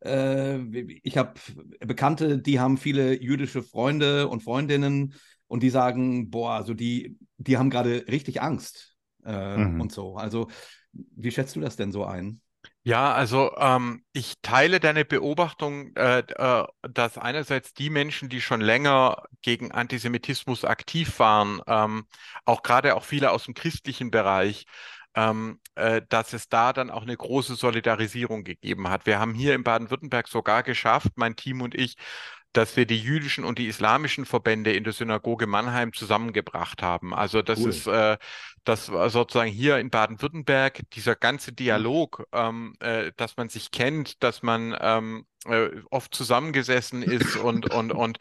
[0.00, 0.58] äh,
[1.02, 1.34] ich habe
[1.80, 5.14] Bekannte, die haben viele jüdische Freunde und Freundinnen
[5.46, 8.89] und die sagen, boah, also die, die haben gerade richtig Angst
[9.24, 9.70] äh, Mhm.
[9.76, 10.16] und so.
[10.16, 10.48] Also
[10.92, 12.40] wie schätzt du das denn so ein?
[12.82, 18.60] Ja, also ähm, ich teile deine Beobachtung, äh, äh, dass einerseits die Menschen, die schon
[18.60, 22.06] länger gegen Antisemitismus aktiv waren, ähm,
[22.46, 24.64] auch gerade auch viele aus dem christlichen Bereich,
[25.14, 29.04] ähm, äh, dass es da dann auch eine große Solidarisierung gegeben hat.
[29.06, 31.96] Wir haben hier in Baden-Württemberg sogar geschafft, mein Team und ich,
[32.52, 37.14] dass wir die jüdischen und die islamischen Verbände in der Synagoge Mannheim zusammengebracht haben.
[37.14, 37.68] Also das Cool.
[37.70, 38.16] ist äh,
[38.64, 44.22] das war sozusagen hier in Baden-Württemberg dieser ganze Dialog, ähm, äh, dass man sich kennt,
[44.22, 48.18] dass man ähm, äh, oft zusammengesessen ist und und und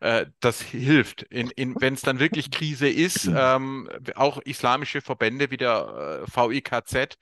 [0.00, 1.22] äh, das hilft.
[1.22, 6.30] In, in, wenn es dann wirklich Krise ist, ähm, auch islamische Verbände wie der äh,
[6.30, 7.18] VIKZ,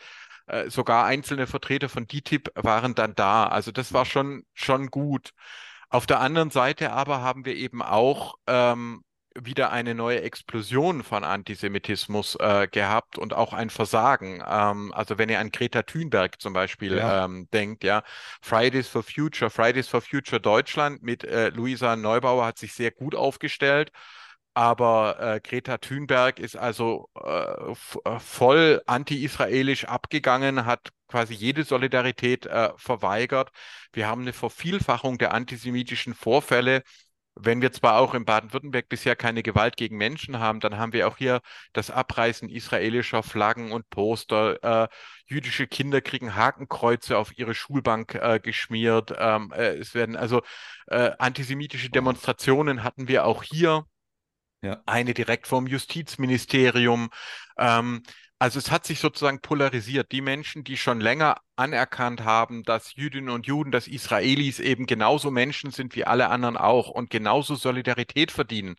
[0.46, 3.46] äh, sogar einzelne Vertreter von DITIB waren dann da.
[3.48, 5.30] Also das war schon schon gut.
[5.90, 9.02] Auf der anderen Seite aber haben wir eben auch ähm,
[9.34, 14.42] wieder eine neue Explosion von Antisemitismus äh, gehabt und auch ein Versagen.
[14.46, 17.24] Ähm, also wenn ihr an Greta Thunberg zum Beispiel Ja.
[17.24, 18.02] ähm, denkt, ja,
[18.42, 23.14] Fridays for Future, Fridays for Future Deutschland mit äh, Luisa Neubauer hat sich sehr gut
[23.14, 23.90] aufgestellt.
[24.54, 27.72] Aber äh, Greta Thunberg ist also äh,
[28.04, 33.50] äh, voll anti-israelisch abgegangen, hat quasi jede Solidarität äh, verweigert.
[33.92, 36.82] Wir haben eine Vervielfachung der antisemitischen Vorfälle.
[37.40, 41.06] Wenn wir zwar auch in Baden-Württemberg bisher keine Gewalt gegen Menschen haben, dann haben wir
[41.06, 41.40] auch hier
[41.72, 44.84] das Abreißen israelischer Flaggen und Poster.
[44.84, 44.88] Äh,
[45.26, 49.14] jüdische Kinder kriegen Hakenkreuze auf ihre Schulbank äh, geschmiert.
[49.16, 50.42] Ähm, äh, es werden also
[50.88, 53.84] äh, antisemitische Demonstrationen hatten wir auch hier
[54.62, 54.82] Ja.
[54.86, 57.10] eine direkt vom Justizministerium.
[57.56, 58.02] Ähm,
[58.38, 60.12] also es hat sich sozusagen polarisiert.
[60.12, 65.30] Die Menschen, die schon länger anerkannt haben, dass Jüdinnen und Juden, dass Israelis eben genauso
[65.30, 68.76] Menschen sind wie alle anderen auch und genauso Solidarität verdienen,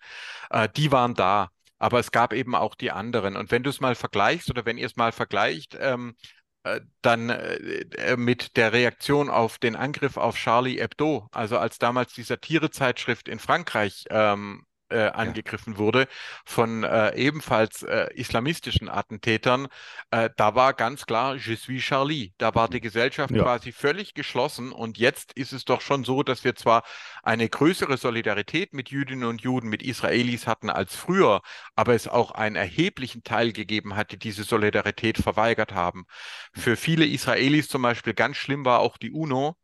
[0.50, 1.50] äh, die waren da.
[1.78, 3.36] Aber es gab eben auch die anderen.
[3.38, 6.16] Und wenn du es mal vergleichst oder wenn ihr es mal vergleicht, ähm,
[6.64, 12.14] äh, dann äh, mit der Reaktion auf den Angriff auf Charlie Hebdo, also als damals
[12.14, 15.80] die Satirezeitschrift in Frankreich ähm, äh, angegriffen ja.
[15.80, 16.08] wurde
[16.46, 19.68] von äh, ebenfalls äh, islamistischen Attentätern,
[20.12, 22.34] äh, da war ganz klar, je suis Charlie.
[22.38, 23.44] Da war die Gesellschaft ja.
[23.44, 26.84] quasi völlig geschlossen und jetzt ist es doch schon so, dass wir zwar
[27.24, 31.42] eine größere Solidarität mit Jüdinnen und Juden, mit Israelis hatten als früher,
[31.76, 36.06] aber es auch einen erheblichen Teil gegeben hat, die diese Solidarität verweigert haben.
[36.54, 39.56] Für viele Israelis zum Beispiel ganz schlimm war auch die UNO,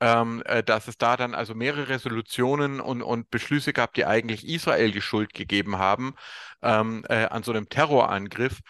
[0.00, 4.46] ähm, äh, dass es da dann also mehrere Resolutionen und, und Beschlüsse gab, die eigentlich
[4.46, 6.14] Israel die Schuld gegeben haben
[6.62, 8.60] ähm, äh, an so einem Terrorangriff.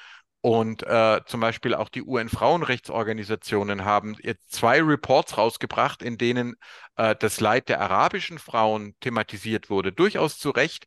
[0.40, 6.54] Und äh, zum Beispiel auch die UN-Frauenrechtsorganisationen haben jetzt zwei Reports rausgebracht, in denen
[6.96, 9.92] äh, das Leid der arabischen Frauen thematisiert wurde.
[9.92, 10.86] Durchaus zu Recht,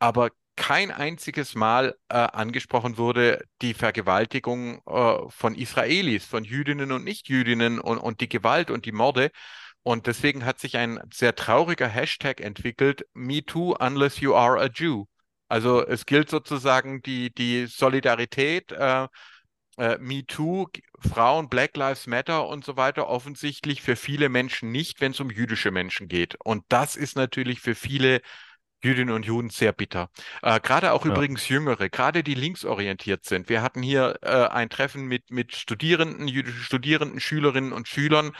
[0.00, 7.04] aber kein einziges Mal äh, angesprochen wurde die Vergewaltigung äh, von Israelis, von Jüdinnen und
[7.04, 9.30] Nichtjüdinnen und, und die Gewalt und die Morde.
[9.88, 15.06] Und deswegen hat sich ein sehr trauriger Hashtag entwickelt, MeToo unless you are a Jew.
[15.48, 19.08] Also es gilt sozusagen die, die Solidarität, äh,
[19.78, 20.66] äh, MeToo,
[20.98, 25.30] Frauen, Black Lives Matter und so weiter, offensichtlich für viele Menschen nicht, wenn es um
[25.30, 26.36] jüdische Menschen geht.
[26.44, 28.20] Und das ist natürlich für viele
[28.82, 30.10] Jüdinnen und Juden sehr bitter.
[30.42, 31.12] Äh, gerade auch ja.
[31.12, 33.48] übrigens Jüngere, gerade die linksorientiert sind.
[33.48, 38.32] Wir hatten hier äh, ein Treffen mit, mit Studierenden, jüdischen Studierenden, Schülerinnen und Schülern,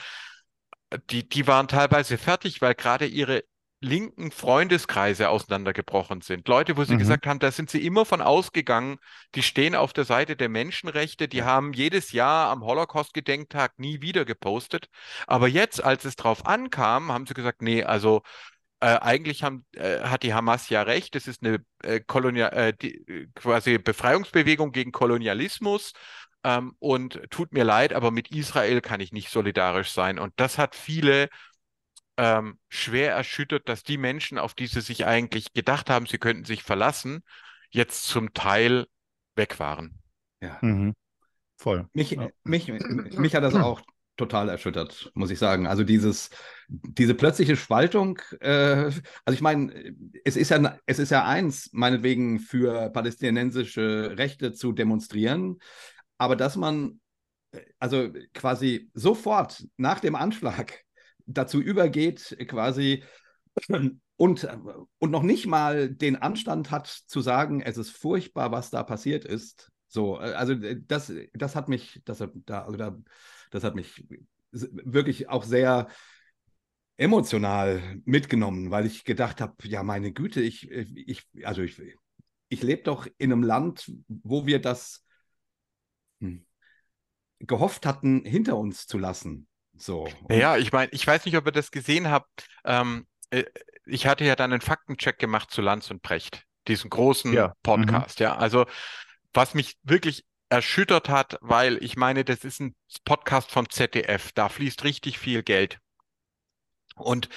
[1.11, 3.45] die, die waren teilweise fertig, weil gerade ihre
[3.81, 6.49] linken Freundeskreise auseinandergebrochen sind.
[6.49, 6.99] Leute, wo sie mhm.
[6.99, 8.99] gesagt haben, da sind sie immer von ausgegangen,
[9.37, 14.25] die stehen auf der Seite der Menschenrechte, die haben jedes Jahr am Holocaust-Gedenktag nie wieder
[14.25, 14.89] gepostet.
[15.29, 18.23] Aber jetzt, als es drauf ankam, haben sie gesagt, nee, also
[18.81, 22.73] äh, eigentlich haben, äh, hat die Hamas ja recht, es ist eine äh, Kolonia äh,
[22.77, 25.93] die, quasi Befreiungsbewegung gegen Kolonialismus
[26.45, 30.19] ähm, und tut mir leid, aber mit Israel kann ich nicht solidarisch sein.
[30.19, 31.29] Und das hat viele
[32.17, 36.45] ähm, schwer erschüttert, dass die Menschen, auf die sie sich eigentlich gedacht haben, sie könnten
[36.45, 37.23] sich verlassen,
[37.71, 38.87] jetzt zum Teil
[39.37, 40.03] weg waren.
[40.41, 40.59] Ja.
[40.61, 40.95] Mhm.
[41.57, 41.89] Voll.
[41.93, 42.29] Mich, ja.
[42.45, 43.83] mich, mich hat das auch
[44.17, 45.67] total erschüttert, muss ich sagen.
[45.67, 46.31] Also dieses,
[46.69, 48.91] diese plötzliche Spaltung, äh,
[49.25, 54.73] also ich meine, es ist ja, es ist ja eins, meinetwegen für palästinensische Rechte zu
[54.73, 55.59] demonstrieren.
[56.19, 57.01] Aber dass man
[57.53, 60.85] äh, also quasi sofort nach dem Anschlag
[61.27, 63.05] dazu übergeht, quasi
[64.17, 64.49] und,
[64.99, 69.25] und noch nicht mal den Anstand hat zu sagen, es ist furchtbar, was da passiert
[69.25, 69.71] ist.
[69.89, 72.99] So, äh, also äh, das, das hat mich, das hat, da, also da,
[73.51, 74.05] das hat mich
[74.51, 75.89] wirklich auch sehr
[76.97, 81.81] emotional mitgenommen, weil ich gedacht habe, ja, meine Güte, ich, ich, also ich,
[82.49, 85.05] ich lebe doch in einem Land, wo wir das
[87.41, 89.49] gehofft hatten, hinter uns zu lassen.
[89.77, 90.09] So.
[90.29, 92.49] Ja, ich meine, ich weiß nicht, ob ihr das gesehen habt.
[92.65, 93.45] Ähm, äh,
[93.87, 97.55] ich hatte ja dann einen Faktencheck gemacht zu Lanz und Precht, diesen großen ja.
[97.63, 98.19] Podcast.
[98.19, 98.25] Mhm.
[98.25, 98.67] Ja, also
[99.33, 104.49] was mich wirklich erschüttert hat, weil ich meine, das ist ein Podcast vom ZDF, da
[104.49, 105.79] fließt richtig viel Geld.
[106.97, 107.29] Und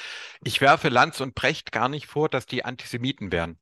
[0.43, 3.59] ich werfe Lanz und Precht gar nicht vor, dass die Antisemiten wären.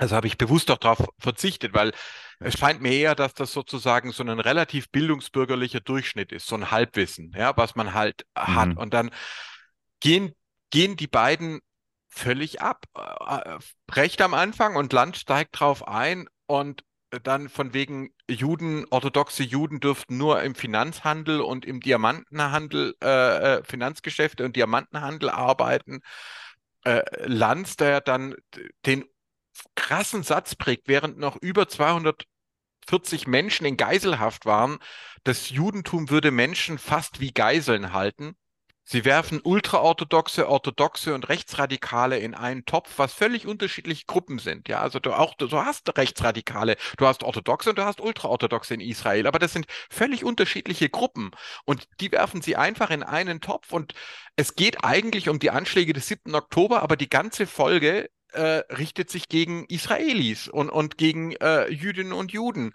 [0.00, 1.92] Also habe ich bewusst auch darauf verzichtet, weil
[2.38, 6.70] es scheint mir eher, dass das sozusagen so ein relativ bildungsbürgerlicher Durchschnitt ist, so ein
[6.70, 8.54] Halbwissen, ja, was man halt mhm.
[8.54, 8.76] hat.
[8.78, 9.10] Und dann
[10.00, 10.32] gehen,
[10.70, 11.60] gehen die beiden
[12.08, 12.86] völlig ab.
[12.96, 16.82] Äh, Brecht am Anfang und Land steigt drauf ein und
[17.22, 23.06] dann von wegen Juden, orthodoxe Juden dürften nur im Finanzhandel und im Diamantenhandel, äh,
[23.58, 26.00] äh Finanzgeschäfte und Diamantenhandel arbeiten.
[26.84, 28.34] Äh, Lanz, der dann
[28.86, 29.04] den
[29.90, 34.78] krassen Satz prägt, während noch über 240 Menschen in Geiselhaft waren,
[35.24, 38.36] das Judentum würde Menschen fast wie Geiseln halten.
[38.84, 44.68] Sie werfen ultraorthodoxe, orthodoxe und Rechtsradikale in einen Topf, was völlig unterschiedliche Gruppen sind.
[44.68, 48.80] Ja, also du auch, du hast Rechtsradikale, du hast Orthodoxe und du hast Ultraorthodoxe in
[48.80, 51.32] Israel, aber das sind völlig unterschiedliche Gruppen
[51.64, 53.94] und die werfen sie einfach in einen Topf und
[54.36, 56.32] es geht eigentlich um die Anschläge des 7.
[56.32, 62.12] Oktober, aber die ganze Folge äh, richtet sich gegen Israelis und, und gegen äh, Jüdinnen
[62.12, 62.72] und Juden.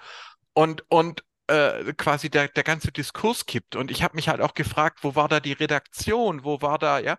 [0.54, 3.76] Und, und äh, quasi der, der ganze Diskurs kippt.
[3.76, 6.44] Und ich habe mich halt auch gefragt, wo war da die Redaktion?
[6.44, 7.18] Wo war da, ja,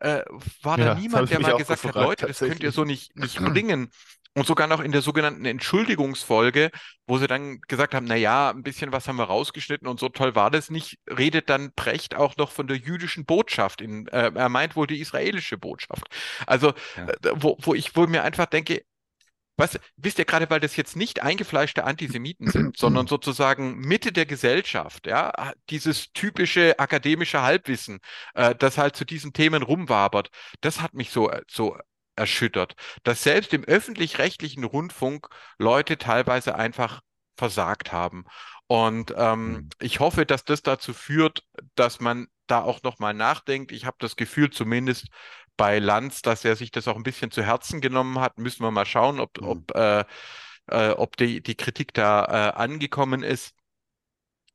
[0.00, 0.22] äh,
[0.62, 3.16] war da ja, niemand, der mal gesagt gefragt, hat, Leute, das könnt ihr so nicht,
[3.16, 3.90] nicht bringen.
[4.34, 6.70] Und sogar noch in der sogenannten Entschuldigungsfolge,
[7.06, 10.08] wo sie dann gesagt haben, na ja, ein bisschen was haben wir rausgeschnitten und so
[10.08, 13.82] toll war das nicht, redet dann Precht auch noch von der jüdischen Botschaft.
[13.82, 16.06] In, äh, er meint wohl die israelische Botschaft.
[16.46, 17.08] Also, ja.
[17.08, 18.82] äh, wo, wo ich wohl mir einfach denke,
[19.56, 24.26] was, wisst ihr gerade, weil das jetzt nicht eingefleischte Antisemiten sind, sondern sozusagen Mitte der
[24.26, 28.00] Gesellschaft, ja, dieses typische akademische Halbwissen,
[28.34, 30.30] äh, das halt zu diesen Themen rumwabert,
[30.62, 31.76] das hat mich so, so
[32.16, 37.00] erschüttert, dass selbst im öffentlich-rechtlichen Rundfunk Leute teilweise einfach
[37.36, 38.24] versagt haben.
[38.66, 39.68] Und ähm, mhm.
[39.80, 41.44] ich hoffe, dass das dazu führt,
[41.74, 43.72] dass man da auch nochmal nachdenkt.
[43.72, 45.08] Ich habe das Gefühl, zumindest
[45.56, 48.38] bei Lanz, dass er sich das auch ein bisschen zu Herzen genommen hat.
[48.38, 49.48] Müssen wir mal schauen, ob, mhm.
[49.48, 50.04] ob, äh,
[50.68, 53.54] äh, ob die, die Kritik da äh, angekommen ist.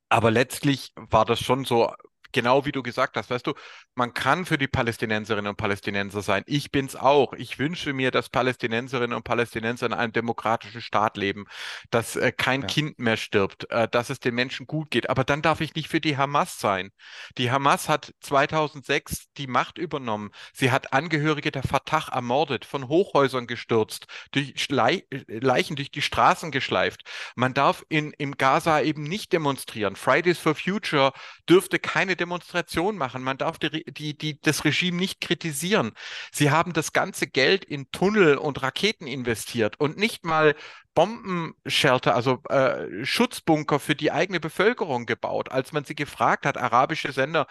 [0.10, 1.94] Aber letztlich war das schon so
[2.32, 3.54] genau wie du gesagt hast, weißt du,
[3.96, 6.44] man kann für die Palästinenserinnen und Palästinenser sein.
[6.46, 7.34] Ich bin's auch.
[7.34, 11.46] Ich wünsche mir, dass Palästinenserinnen und Palästinenser in einem demokratischen Staat leben,
[11.90, 12.68] dass äh, kein ja.
[12.68, 15.10] Kind mehr stirbt, äh, dass es den Menschen gut geht.
[15.10, 16.92] Aber dann darf ich nicht für die Hamas sein.
[17.38, 20.32] Die Hamas hat 2006 die Macht übernommen.
[20.54, 26.52] Sie hat Angehörige der Fatah ermordet, von Hochhäusern gestürzt, durch Le Leichen durch die Straßen
[26.52, 27.02] geschleift.
[27.36, 29.96] Man darf in, im Gaza eben nicht demonstrieren.
[29.96, 31.14] Fridays for Future
[31.50, 33.24] dürfte keine Demonstration machen.
[33.24, 35.94] Man darf die, die, die, das Regime nicht kritisieren.
[36.32, 40.56] Sie haben das ganze Geld in Tunnel und Raketen investiert und nicht mal
[40.94, 45.52] Bombenshelter, also äh, Schutzbunker für die eigene Bevölkerung gebaut.
[45.52, 47.46] Als man sie gefragt hat, arabische Sender,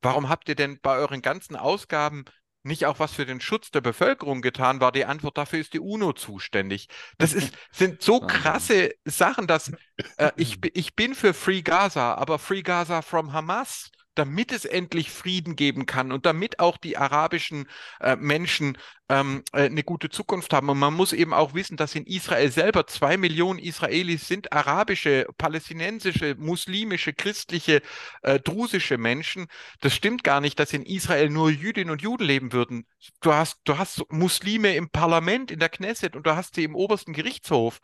[0.00, 2.24] warum habt ihr denn bei euren ganzen Ausgaben
[2.64, 5.80] nicht auch was für den Schutz der Bevölkerung getan, war die Antwort, dafür ist die
[5.80, 6.88] UNO zuständig.
[7.18, 9.72] Das ist, sind so krasse Sachen, dass
[10.16, 15.10] äh, ich, ich bin für Free Gaza, aber Free Gaza from Hamas damit es endlich
[15.10, 17.68] Frieden geben kann und damit auch die arabischen
[18.00, 18.78] äh, Menschen
[19.12, 20.70] ähm, äh, eine gute Zukunft haben.
[20.70, 25.26] Und man muss eben auch wissen, dass in Israel selber zwei Millionen Israelis sind arabische,
[25.36, 27.82] palästinensische, muslimische, christliche,
[28.22, 29.48] äh, drusische Menschen.
[29.80, 32.86] Das stimmt gar nicht, dass in Israel nur Jüdinnen und Juden leben würden.
[33.20, 36.74] Du hast, du hast Muslime im Parlament, in der Knesset und du hast sie im
[36.74, 37.80] obersten Gerichtshof.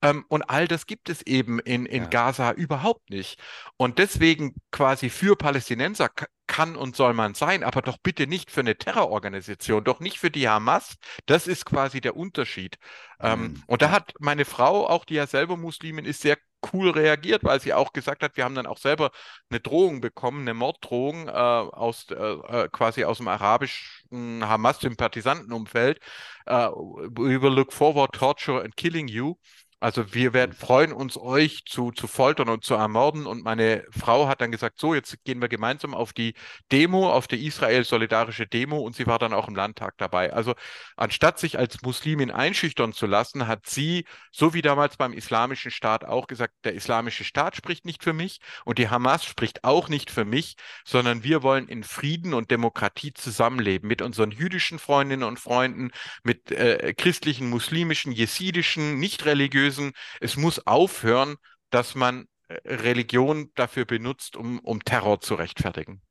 [0.00, 2.08] Ähm, und all das gibt es eben in, in ja.
[2.08, 3.38] Gaza überhaupt nicht.
[3.76, 6.08] Und deswegen quasi für Palästinenser
[6.50, 10.32] kann und soll man sein, aber doch bitte nicht für eine Terrororganisation, doch nicht für
[10.32, 10.96] die Hamas.
[11.26, 12.76] Das ist quasi der Unterschied.
[13.20, 13.62] Ähm, mhm.
[13.68, 16.38] und da hat meine Frau, auch die ja selber Muslimin ist, sehr
[16.72, 19.12] cool reagiert, weil sie auch gesagt hat, wir haben dann auch selber
[19.48, 26.00] eine Drohung bekommen, eine Morddrohung äh, aus äh, äh quasi aus dem arabischen Hamas-Sympathisantenumfeld.
[26.48, 29.36] Uh, we will look forward torture and killing you.
[29.80, 33.26] Also wir werden freuen uns, euch zu, zu foltern und zu ermorden.
[33.26, 36.34] Und meine Frau hat dann gesagt, so, jetzt gehen wir gemeinsam auf die
[36.70, 38.78] Demo, auf die Israel-solidarische Demo.
[38.78, 40.34] Und sie war dann auch im Landtag dabei.
[40.34, 40.54] Also
[40.96, 46.04] anstatt sich als Muslimin einschüchtern zu lassen, hat sie, so wie damals beim Islamischen Staat
[46.04, 50.10] auch gesagt, der Islamische Staat spricht nicht für mich und die Hamas spricht auch nicht
[50.10, 55.40] für mich, sondern wir wollen in Frieden und Demokratie zusammenleben mit unseren jüdischen Freundinnen und
[55.40, 55.90] Freunden,
[56.22, 59.92] mit äh, christlichen, muslimischen, jesidischen, nicht religiösen lösen.
[60.20, 61.36] Es muss aufhören,
[61.70, 66.02] dass man äh, Religion dafür benutzt, um, um Terror zu rechtfertigen.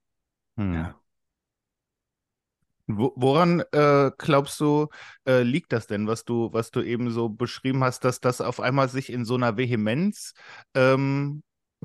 [0.57, 0.73] Hm.
[0.73, 0.95] Ja.
[2.91, 4.87] Woran äh, glaubst du,
[5.27, 8.59] äh, liegt das denn, was du, was du eben so beschrieben hast, dass das auf
[8.59, 10.33] einmal sich in so einer Vehemenz
[10.73, 11.43] ähm,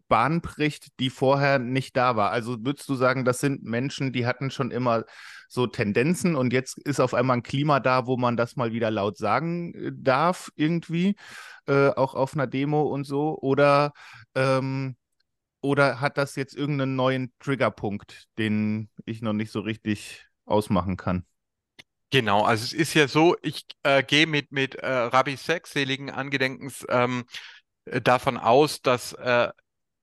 [0.08, 2.30] Bahn bricht, die vorher nicht da war?
[2.30, 5.04] Also würdest du sagen, das sind Menschen, die hatten schon immer
[5.48, 8.90] so Tendenzen und jetzt ist auf einmal ein Klima da, wo man das mal wieder
[8.90, 11.16] laut sagen äh, darf, irgendwie,
[11.66, 13.38] äh, auch auf einer Demo und so?
[13.40, 13.92] Oder,
[14.34, 14.96] ähm,
[15.60, 21.24] oder hat das jetzt irgendeinen neuen Triggerpunkt, den ich noch nicht so richtig ausmachen kann?
[22.10, 26.10] Genau, also es ist ja so, ich äh, gehe mit, mit äh, Rabbi Sex, seligen
[26.10, 27.24] Angedenkens, ähm,
[27.86, 29.48] äh, davon aus, dass äh,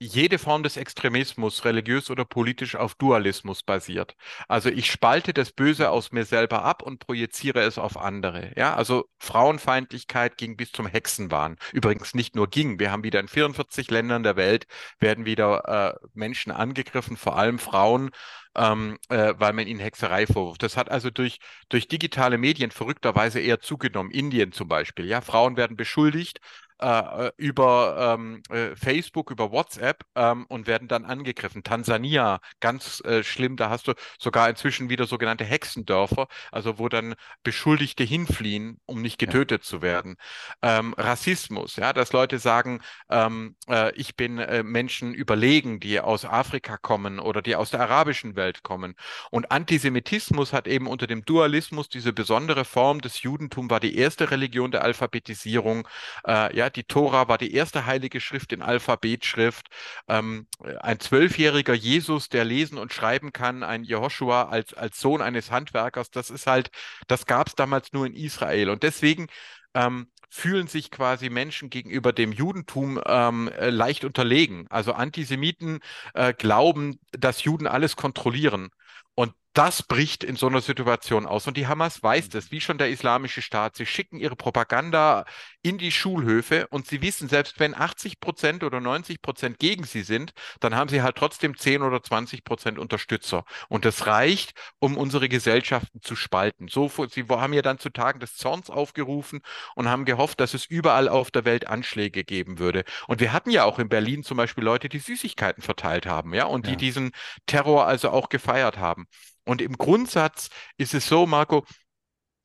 [0.02, 4.16] jede Form des Extremismus, religiös oder politisch, auf Dualismus basiert.
[4.48, 8.52] Also ich spalte das Böse aus mir selber ab und projiziere es auf andere.
[8.58, 11.58] Ja, also Frauenfeindlichkeit ging bis zum Hexenwahn.
[11.72, 12.80] Übrigens nicht nur ging.
[12.80, 14.66] Wir haben wieder in 44 Ländern der Welt
[15.00, 18.10] werden wieder äh, Menschen angegriffen, vor allem Frauen,
[18.56, 20.64] ähm, äh, weil man ihnen Hexerei vorwirft.
[20.64, 21.38] Das hat also durch,
[21.70, 24.10] durch digitale Medien verrückterweise eher zugenommen.
[24.10, 25.06] Indien zum Beispiel.
[25.06, 26.40] Ja, Frauen werden beschuldigt
[26.82, 31.62] äh, äh, über ähm, äh, Facebook, über WhatsApp ähm, und werden dann angegriffen.
[31.64, 37.14] Tansania, ganz äh, schlimm, da hast du sogar inzwischen wieder sogenannte Hexendörfer, also wo dann
[37.44, 39.68] Beschuldigte hinfliehen, um nicht getötet ja.
[39.68, 40.16] zu werden.
[40.64, 46.26] Ähm, Rassismus, ja, dass Leute sagen, ähm, äh, ich bin äh, Menschen überlegen, die aus
[46.26, 48.96] Afrika kommen oder die aus der arabischen Welt kommen.
[49.30, 54.32] Und Antisemitismus hat eben unter dem Dualismus diese besondere Form des Judentum war die erste
[54.32, 55.88] Religion der Alphabetisierung,
[56.26, 59.68] ja, die Tora war die erste heilige Schrift in Alphabetschrift.
[60.08, 60.48] Ähm,
[60.80, 66.12] ein zwölfjähriger Jesus, der lesen und schreiben kann, ein Jehoshua als, als Sohn eines Handwerkers,
[66.12, 66.72] das ist halt,
[67.08, 68.70] das gab es damals nur in Israel.
[68.70, 69.28] Und deswegen
[69.74, 74.66] ähm, fühlen sich quasi Menschen gegenüber dem Judentum ähm, äh, leicht unterlegen.
[74.70, 75.80] Also Antisemiten
[76.14, 78.70] äh, glauben, dass Juden alles kontrollieren.
[79.54, 81.46] Das bricht in so einer Situation aus.
[81.46, 83.76] Und die Hamas weiß das, wie schon der Islamische Staat.
[83.76, 85.26] Sie schicken ihre Propaganda
[85.62, 90.04] in die Schulhöfe und sie wissen, selbst wenn 80 Prozent oder 90 Prozent gegen sie
[90.04, 90.32] sind,
[90.62, 93.44] dann haben sie halt trotzdem 10 oder 20 Prozent Unterstützer.
[93.68, 96.70] Und das reicht, um unsere Gesellschaften zu spalten.
[96.70, 99.42] So, sie haben ja dann zu Tagen des Zorns aufgerufen
[99.76, 102.86] und haben gehofft, dass es überall auf der Welt Anschläge geben würde.
[103.08, 106.46] Und wir hatten ja auch in Berlin zum Beispiel Leute, die Süßigkeiten verteilt haben, ja,
[106.46, 106.78] und die ja.
[106.78, 107.12] diesen
[107.48, 109.08] Terror also auch gefeiert haben.
[109.46, 111.66] Und im Grundsatz ist es so, Marco,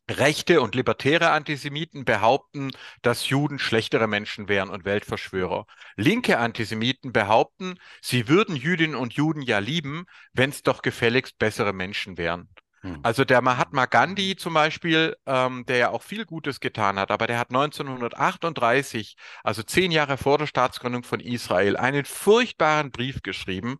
[0.08, 2.70] Rechte und libertäre Antisemiten behaupten,
[3.02, 5.66] dass Juden schlechtere Menschen wären und Weltverschwörer.
[5.96, 11.72] Linke Antisemiten behaupten, sie würden Jüdinnen und Juden ja lieben, wenn es doch gefälligst bessere
[11.72, 12.48] Menschen wären.
[12.82, 13.00] Hm.
[13.02, 17.26] Also der Mahatma Gandhi zum Beispiel, ähm, der ja auch viel Gutes getan hat, aber
[17.26, 23.78] der hat 1938, also zehn Jahre vor der Staatsgründung von Israel, einen furchtbaren Brief geschrieben,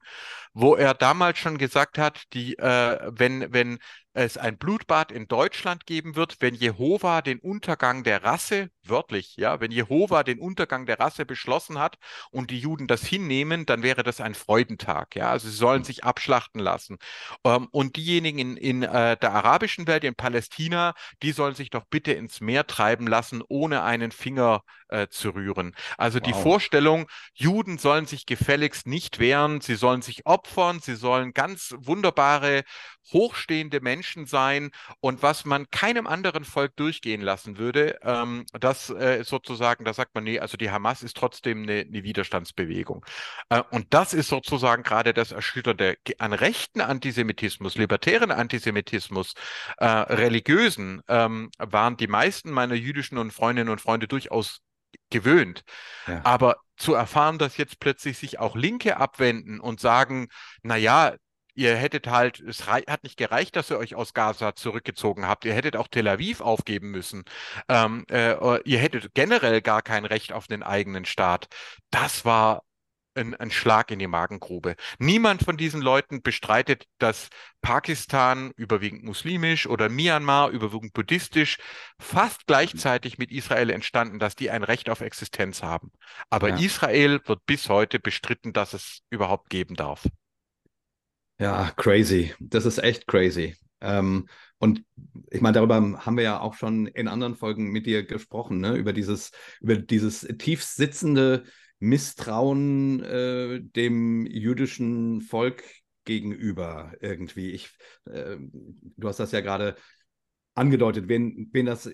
[0.53, 3.79] wo er damals schon gesagt hat, die, äh, wenn, wenn
[4.15, 9.61] es ein Blutbad in Deutschland geben wird, wenn Jehova den Untergang der Rasse, wörtlich, ja,
[9.61, 11.97] wenn Jehova den Untergang der Rasse beschlossen hat
[12.31, 16.05] und die Juden das hinnehmen, dann wäre das ein Freudentag, ja, also sie sollen sich
[16.05, 16.99] abschlachten lassen.
[17.45, 21.85] Ähm, und diejenigen in, in äh, der arabischen Welt, in Palästina, die sollen sich doch
[21.89, 25.75] bitte ins Meer treiben lassen, ohne einen Finger äh, zu rühren.
[25.99, 26.27] Also wow.
[26.27, 31.75] die Vorstellung, Juden sollen sich gefälligst nicht wehren, sie sollen sich opfern, sie sollen ganz
[31.79, 32.65] wunderbare
[33.13, 34.71] hochstehende Menschen sein
[35.01, 40.15] und was man keinem anderen Volk durchgehen lassen würde, ähm, das äh, sozusagen, da sagt
[40.15, 43.05] man, nee, also die Hamas ist trotzdem eine, eine Widerstandsbewegung.
[43.49, 49.35] Äh, und das ist sozusagen gerade das Erschütternde an rechten Antisemitismus, libertären Antisemitismus,
[49.79, 54.61] äh, religiösen, ähm, waren die meisten meiner jüdischen und Freundinnen und Freunde durchaus
[55.11, 55.65] gewöhnt.
[56.07, 56.21] Ja.
[56.25, 60.29] Aber zu erfahren, dass jetzt plötzlich sich auch Linke abwenden und sagen,
[60.63, 61.15] na ja,
[61.57, 65.47] Ihr hättet halt, es hat nicht gereicht, dass ihr euch aus Gaza zurückgezogen habt.
[65.47, 67.25] Ihr hättet auch Tel Aviv aufgeben müssen.
[67.69, 71.47] Ähm, äh, ihr hättet generell gar kein Recht auf den eigenen Staat.
[71.91, 72.63] Das war
[73.15, 74.77] ein, ein, Schlag in die Magengrube.
[74.99, 77.31] Niemand von diesen Leuten bestreitet, dass
[77.63, 81.57] Pakistan überwiegend muslimisch oder Myanmar überwiegend buddhistisch
[81.99, 85.91] fast gleichzeitig mit Israel entstanden, dass die ein Recht auf Existenz haben.
[86.29, 86.57] Aber ja.
[86.57, 90.07] Israel wird bis heute bestritten, dass es überhaupt geben darf.
[91.39, 92.33] Ja, crazy.
[92.41, 93.55] Das ist echt crazy.
[93.81, 94.29] Ähm,
[94.59, 94.85] und
[95.31, 95.77] ich meine, darüber
[96.07, 98.75] haben wir ja auch schon in anderen Folgen mit dir gesprochen, ne?
[98.77, 101.45] über dieses, über dieses tief sitzende
[101.79, 105.63] Misstrauen äh, dem jüdischen Volk
[106.05, 107.51] gegenüber irgendwie.
[107.51, 107.77] Ich,
[108.07, 109.77] äh, du hast das ja gerade
[110.55, 111.91] angedeutet, wen, wen das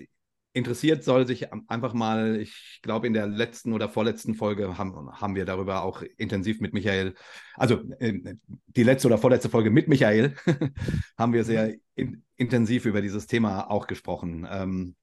[0.52, 5.34] interessiert, soll sich einfach mal, ich glaube, in der letzten oder vorletzten Folge haben, haben
[5.34, 7.14] wir darüber auch intensiv mit Michael,
[7.54, 8.34] also äh,
[8.66, 10.34] die letzte oder vorletzte Folge mit Michael,
[11.18, 14.46] haben wir sehr in, intensiv über dieses Thema auch gesprochen.
[14.50, 14.94] Ähm,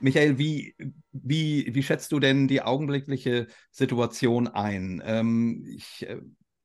[0.00, 0.74] Michael, wie,
[1.12, 5.00] wie, wie schätzt du denn die augenblickliche Situation ein?
[5.04, 6.20] Ähm, ich äh,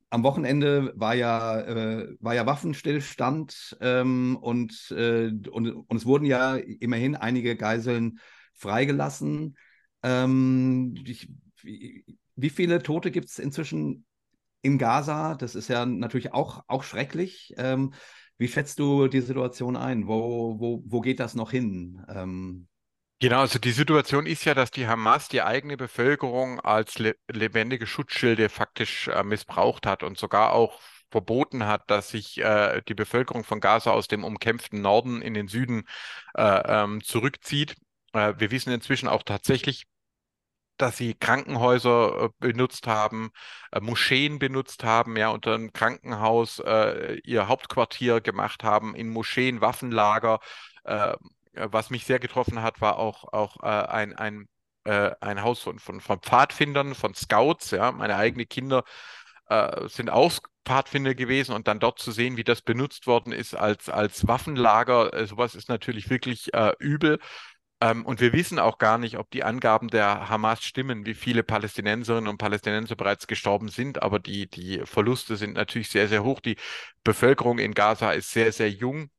[0.10, 6.26] am Wochenende war ja, äh, war ja Waffenstillstand ähm, und, äh, und, und es wurden
[6.26, 8.20] ja immerhin einige Geiseln
[8.54, 9.58] freigelassen.
[10.04, 11.30] Ähm, ich,
[11.64, 14.06] wie, viele Tote gibt es inzwischen
[14.62, 15.36] in Gaza?
[15.36, 17.54] Das ist ja natürlich auch, auch schrecklich.
[17.58, 17.94] Ähm,
[18.38, 20.08] wie schätzt du die Situation ein?
[20.08, 22.06] Wo, wo, wo geht das noch hin?
[23.20, 27.88] Genau, also die Situation ist ja, dass die Hamas die eigene Bevölkerung als le lebendige
[27.88, 33.44] Schutzschilde faktisch äh, missbraucht hat und sogar auch verboten hat, dass sich äh, die Bevölkerung
[33.44, 35.86] von Gaza aus dem umkämpften Norden in den Süden
[36.36, 36.44] äh,
[36.84, 37.76] ähm, zurückzieht.
[38.14, 39.86] Äh, wir wissen inzwischen auch tatsächlich,
[40.78, 43.32] dass sie Krankenhäuser äh, benutzt haben,
[43.72, 46.60] äh, Moscheen benutzt haben, ja, unter einem Krankenhaus
[47.24, 50.40] ihr Hauptquartier gemacht haben, in Moscheen Waffenlager
[50.84, 51.16] äh,
[51.72, 54.48] was mich sehr getroffen hat, war auch, auch äh, ein, ein,
[54.86, 57.72] äh, ein Haus von, von, von Pfadfindern, von Scouts.
[57.72, 58.84] Ja, meine eigenen Kinder
[59.50, 60.32] äh, sind auch
[60.66, 65.14] Pfadfinder gewesen und dann dort zu sehen, wie das benutzt worden ist als, als Waffenlager,
[65.14, 67.20] äh, sowas ist natürlich wirklich äh, übel.
[67.80, 71.44] Ähm, und wir wissen auch gar nicht, ob die Angaben der Hamas stimmen, wie viele
[71.44, 74.02] Palästinenserinnen und Palästinenser bereits gestorben sind.
[74.02, 76.40] Aber die, die Verluste sind natürlich sehr, sehr hoch.
[76.40, 76.58] Die
[77.04, 79.10] Bevölkerung in Gaza ist sehr, sehr jung.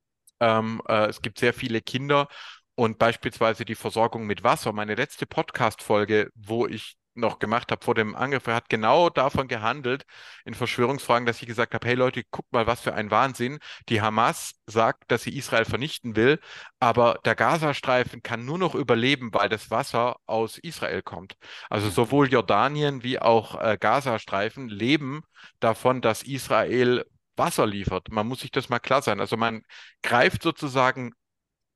[0.41, 2.28] Ähm, äh, es gibt sehr viele Kinder
[2.74, 4.72] und beispielsweise die Versorgung mit Wasser.
[4.72, 10.05] Meine letzte Podcast-Folge, wo ich noch gemacht habe vor dem Angriff, hat genau davon gehandelt
[10.45, 13.59] in Verschwörungsfragen, dass ich gesagt habe, hey Leute, guckt mal, was für ein Wahnsinn.
[13.89, 16.39] Die Hamas sagt, dass sie Israel vernichten will,
[16.80, 21.34] aber der Gazastreifen kann nur noch überleben, weil das Wasser aus Israel kommt.
[21.68, 25.22] Also sowohl Jordanien wie auch äh, Gazastreifen leben
[25.61, 27.05] davon, dass Israel
[27.39, 28.11] Wasser liefert.
[28.11, 29.20] Man muss sich das mal klar sein.
[29.20, 29.62] Also man
[30.03, 31.12] greift sozusagen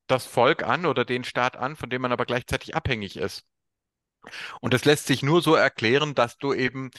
[0.07, 3.45] das Volk an oder den Staat an, von dem man aber gleichzeitig abhängig ist.
[4.61, 6.91] Und das lässt sich nur so erklären, dass du eben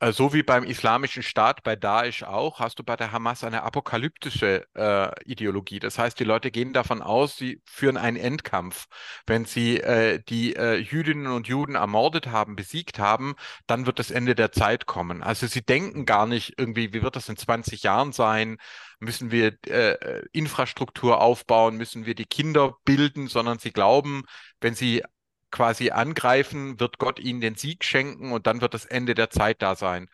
[0.00, 4.64] so wie beim Islamischen Staat, bei Daesh auch, hast du bei der Hamas eine apokalyptische
[4.74, 5.80] äh, Ideologie.
[5.80, 8.86] Das heißt, die Leute gehen davon aus, sie führen einen Endkampf.
[9.26, 13.34] Wenn sie äh, die äh, Jüdinnen und Juden ermordet haben, besiegt haben,
[13.66, 15.22] dann wird das Ende der Zeit kommen.
[15.22, 18.58] Also sie denken gar nicht irgendwie, wie wird das in 20 Jahren sein?
[19.00, 21.76] Müssen wir äh, Infrastruktur aufbauen?
[21.76, 23.26] Müssen wir die Kinder bilden?
[23.28, 24.22] Sondern sie glauben,
[24.60, 25.02] wenn sie
[25.50, 29.62] quasi angreifen, wird Gott ihnen den Sieg schenken und dann wird das Ende der Zeit
[29.62, 30.08] da sein.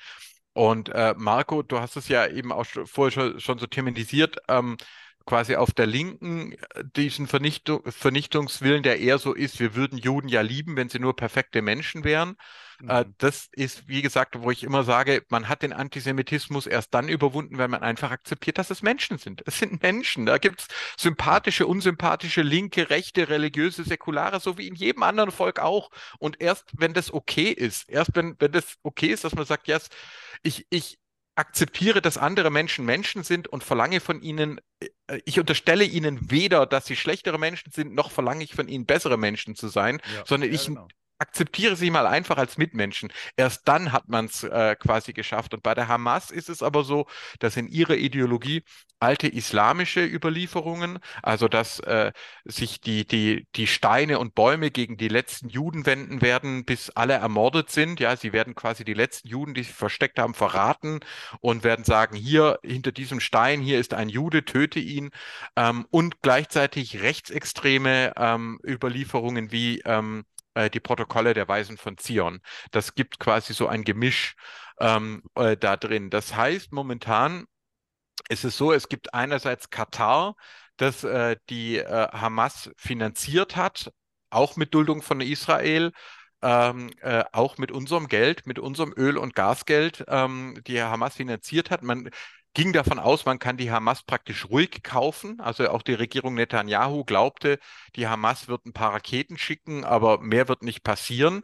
[0.53, 4.76] Und äh, Marco, du hast es ja eben auch vorher schon, schon so thematisiert, ähm,
[5.27, 10.29] quasi auf der Linken äh, diesen Vernichtung, Vernichtungswillen, der eher so ist, wir würden Juden
[10.29, 12.37] ja lieben, wenn sie nur perfekte Menschen wären.
[12.87, 13.14] Äh, mhm.
[13.18, 17.59] das ist, wie gesagt, wo ich immer sage, man hat den Antisemitismus erst dann überwunden,
[17.59, 19.43] wenn man einfach akzeptiert, dass es Menschen sind.
[19.47, 20.27] Es sind Menschen.
[20.27, 20.68] Da gibt es
[20.99, 25.91] sympathische, unsympathische, linke, rechte, religiöse, säkulare, so wie in jedem anderen Volk auch.
[26.18, 29.68] Und erst wenn das okay ist, erst wenn, wenn das okay ist, dass man sagt,
[29.68, 29.89] yes,
[30.43, 30.99] ich, ich,
[31.37, 34.89] akzeptiere, dass andere Menschen Menschen sind und verlange von ihnen, äh,
[35.24, 39.16] ich unterstelle ihnen weder, dass sie schlechtere Menschen sind, noch verlange ich von ihnen bessere
[39.16, 40.88] Menschen zu sein, ja, sondern ja, ich genau
[41.19, 43.12] akzeptiere sie mal einfach als Mitmenschen.
[43.37, 45.55] Erst dann hat man es äh, quasi geschafft.
[45.55, 47.07] Und bei der Hamas ist es aber so,
[47.39, 48.62] dass in ihrer Ideologie
[49.01, 52.12] alte islamische Überlieferungen, also dass äh,
[52.45, 57.15] sich die, die, die Steine und Bäume gegen die letzten Juden wenden werden, bis alle
[57.15, 58.01] ermordet sind.
[58.01, 61.01] Ja, sie werden quasi die letzten Juden, die sich versteckt haben, verraten
[61.41, 65.11] und werden sagen, hier hinter diesem Stein, hier ist ein Jude, töte ihn.
[65.57, 72.40] Ähm, und gleichzeitig rechtsextreme ähm, Überlieferungen wie ähm, äh, die Protokolle der Weisen von Zion.
[72.70, 74.36] Das gibt quasi so ein Gemisch
[74.80, 76.11] ähm, äh, da drin.
[76.11, 77.46] Das heißt, momentan
[78.28, 80.36] ist es so, es gibt einerseits Katar,
[80.76, 83.92] das äh, die äh, Hamas finanziert hat,
[84.30, 85.92] auch mit Duldung von Israel.
[86.42, 91.70] Ähm, äh, auch mit unserem Geld, mit unserem Öl- und Gasgeld, ähm, die Hamas finanziert
[91.70, 91.82] hat.
[91.82, 92.11] Man
[92.55, 95.40] ging davon aus, man kann die Hamas praktisch ruhig kaufen.
[95.40, 97.59] Also auch die Regierung Netanyahu glaubte,
[97.96, 101.42] die Hamas wird ein paar Raketen schicken, aber mehr wird nicht passieren.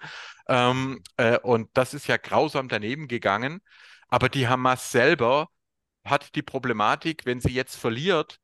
[0.49, 3.61] Ähm, äh, und das ist ja grausam daneben gegangen.
[4.09, 5.49] Aber die Hamas selber
[6.05, 8.41] hat die Problematik, wenn sie jetzt verliert,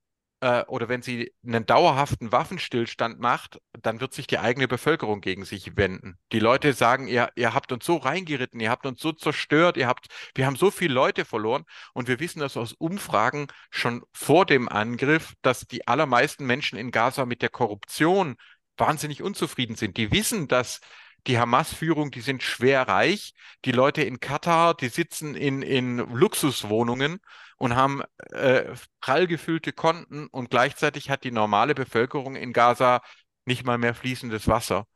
[0.47, 5.45] äh, oder wenn sie einen dauerhaften Waffenstillstand macht, dann wird sich die eigene Bevölkerung gegen
[5.45, 6.19] sich wenden.
[6.31, 9.89] Die Leute sagen, ihr, ihr habt uns so reingeritten, ihr habt uns so zerstört, ihr
[9.89, 14.47] habt, wir haben so viele Leute verloren und wir wissen das aus Umfragen schon vor
[14.47, 18.37] dem Angriff, dass die allermeisten Menschen in Gaza mit der Korruption
[18.77, 19.97] wahnsinnig unzufrieden sind.
[19.97, 20.81] Die wissen, dass
[21.27, 23.35] die Hamas-Führung, die sind schwer reich.
[23.65, 27.19] Die Leute in Katar, die sitzen in, in Luxuswohnungen
[27.57, 28.03] und haben
[28.33, 33.01] äh, prall gefüllte Konten und gleichzeitig hat die normale Bevölkerung in Gaza
[33.45, 34.87] nicht mal mehr fließendes Wasser.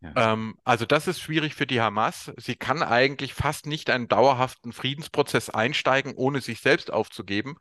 [0.00, 0.32] Ja.
[0.32, 2.32] Ähm, also das ist schwierig für die Hamas.
[2.36, 7.56] Sie kann eigentlich fast nicht einen dauerhaften Friedensprozess einsteigen, ohne sich selbst aufzugeben.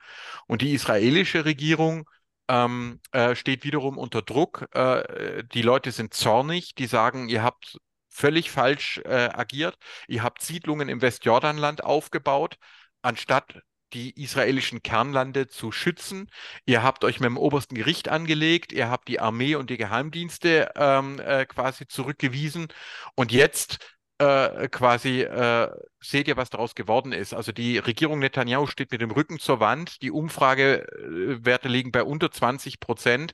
[0.45, 2.07] Und die israelische Regierung
[2.47, 4.67] ähm, äh, steht wiederum unter Druck.
[4.73, 7.77] Äh, die Leute sind zornig, die sagen, ihr habt
[8.09, 9.75] völlig falsch äh, agiert.
[10.07, 12.57] Ihr habt Siedlungen im Westjordanland aufgebaut,
[13.01, 13.61] anstatt
[13.93, 16.29] die israelischen Kernlande zu schützen.
[16.65, 20.71] Ihr habt euch mit dem obersten Gericht angelegt, ihr habt die Armee und die Geheimdienste
[20.75, 22.67] ähm, äh, quasi zurückgewiesen
[23.15, 23.79] und jetzt
[24.19, 25.69] äh, quasi äh,
[25.99, 27.33] seht ihr, was daraus geworden ist.
[27.33, 32.31] Also die Regierung Netanyahu steht mit dem Rücken zur Wand, die Umfragewerte liegen bei unter
[32.31, 33.33] 20 Prozent.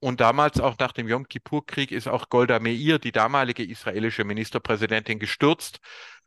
[0.00, 5.18] Und damals auch nach dem Yom Kippur-Krieg ist auch Golda Meir, die damalige israelische Ministerpräsidentin,
[5.18, 5.78] gestürzt.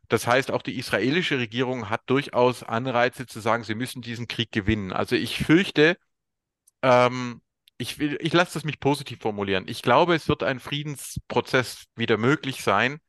[0.08, 4.52] Das heißt, auch die israelische Regierung hat durchaus Anreize zu sagen, sie müssen diesen Krieg
[4.52, 4.92] gewinnen.
[4.92, 5.98] Also ich fürchte,
[6.82, 7.42] ähm,
[7.78, 9.66] ich, will, ich lasse das mich positiv formulieren.
[9.68, 13.00] Ich glaube, es wird ein Friedensprozess wieder möglich sein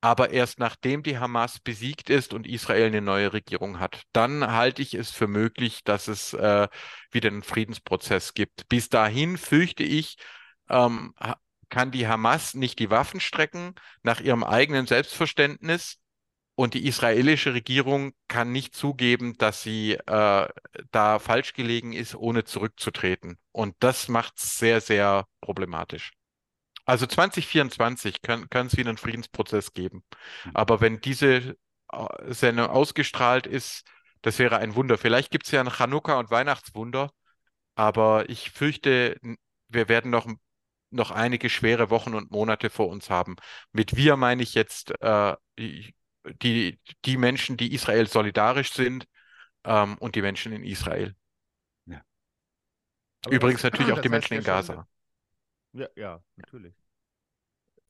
[0.00, 4.02] aber erst nachdem die Hamas besiegt ist und Israel eine neue Regierung hat.
[4.12, 6.68] Dann halte ich es für möglich, dass es äh,
[7.10, 8.68] wieder einen Friedensprozess gibt.
[8.68, 10.16] Bis dahin fürchte ich,
[10.68, 11.14] ähm,
[11.68, 15.98] kann die Hamas nicht die Waffen strecken nach ihrem eigenen Selbstverständnis.
[16.58, 20.48] Und die israelische Regierung kann nicht zugeben, dass sie äh,
[20.90, 23.38] da falsch gelegen ist, ohne zurückzutreten.
[23.52, 26.10] Und das macht es sehr, sehr problematisch.
[26.84, 30.02] Also 2024 kann, es wieder einen Friedensprozess geben.
[30.46, 30.50] Mhm.
[30.54, 31.54] Aber wenn diese
[31.92, 33.84] äh, Sendung ausgestrahlt ist,
[34.22, 34.98] das wäre ein Wunder.
[34.98, 37.12] Vielleicht gibt es ja ein Chanukka- und Weihnachtswunder,
[37.76, 39.16] aber ich fürchte,
[39.68, 40.26] wir werden noch,
[40.90, 43.36] noch einige schwere Wochen und Monate vor uns haben.
[43.70, 45.36] Mit wir meine ich jetzt äh,
[46.42, 49.06] die, die Menschen, die Israel solidarisch sind
[49.64, 51.14] ähm, und die Menschen in Israel.
[51.86, 52.02] Ja.
[53.28, 54.74] Übrigens das, natürlich auch die Menschen in Gaza.
[55.72, 56.74] Schon, ja, ja, natürlich.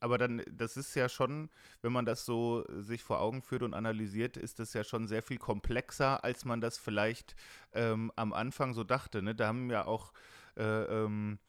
[0.01, 1.51] Aber dann, das ist ja schon,
[1.83, 5.23] wenn man das so sich vor Augen führt und analysiert, ist das ja schon sehr
[5.23, 7.35] viel komplexer, als man das vielleicht
[7.73, 9.23] ähm, am Anfang so dachte.
[9.23, 9.35] Ne?
[9.35, 10.13] Da haben ja auch
[10.57, 11.41] äh, ähm,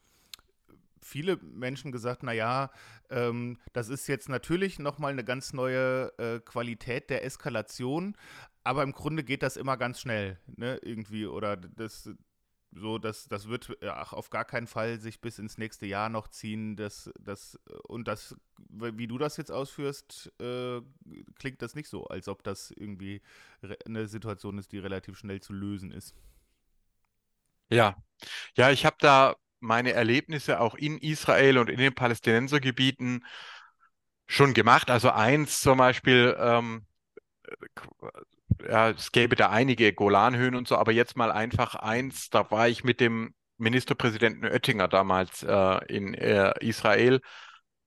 [1.01, 2.71] viele Menschen gesagt, naja,
[3.09, 8.15] ähm, das ist jetzt natürlich nochmal eine ganz neue äh, Qualität der Eskalation,
[8.63, 12.09] aber im Grunde geht das immer ganz schnell, ne, irgendwie, oder das,
[12.71, 16.27] so, das, das wird ach, auf gar keinen Fall sich bis ins nächste Jahr noch
[16.27, 16.75] ziehen.
[16.75, 18.35] Das, das, und das,
[18.69, 20.81] wie du das jetzt ausführst, äh,
[21.35, 23.21] klingt das nicht so, als ob das irgendwie
[23.85, 26.13] eine Situation ist, die relativ schnell zu lösen ist.
[27.69, 27.95] Ja,
[28.55, 33.25] ja, ich habe da meine Erlebnisse auch in Israel und in den Palästinensergebieten
[34.27, 34.89] schon gemacht.
[34.89, 36.85] Also eins zum Beispiel, ähm,
[38.67, 42.67] ja, es gäbe da einige Golanhöhen und so, aber jetzt mal einfach eins, da war
[42.67, 47.21] ich mit dem Ministerpräsidenten Oettinger damals äh, in äh, Israel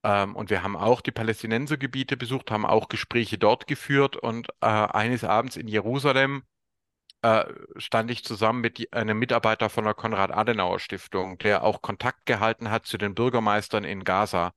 [0.05, 4.67] ähm, und wir haben auch die Palästinensergebiete besucht, haben auch Gespräche dort geführt und äh,
[4.67, 6.43] eines Abends in Jerusalem
[7.23, 7.45] äh,
[7.77, 12.99] stand ich zusammen mit einem Mitarbeiter von der Konrad-Adenauer-Stiftung, der auch Kontakt gehalten hat zu
[12.99, 14.53] den Bürgermeistern in Gaza.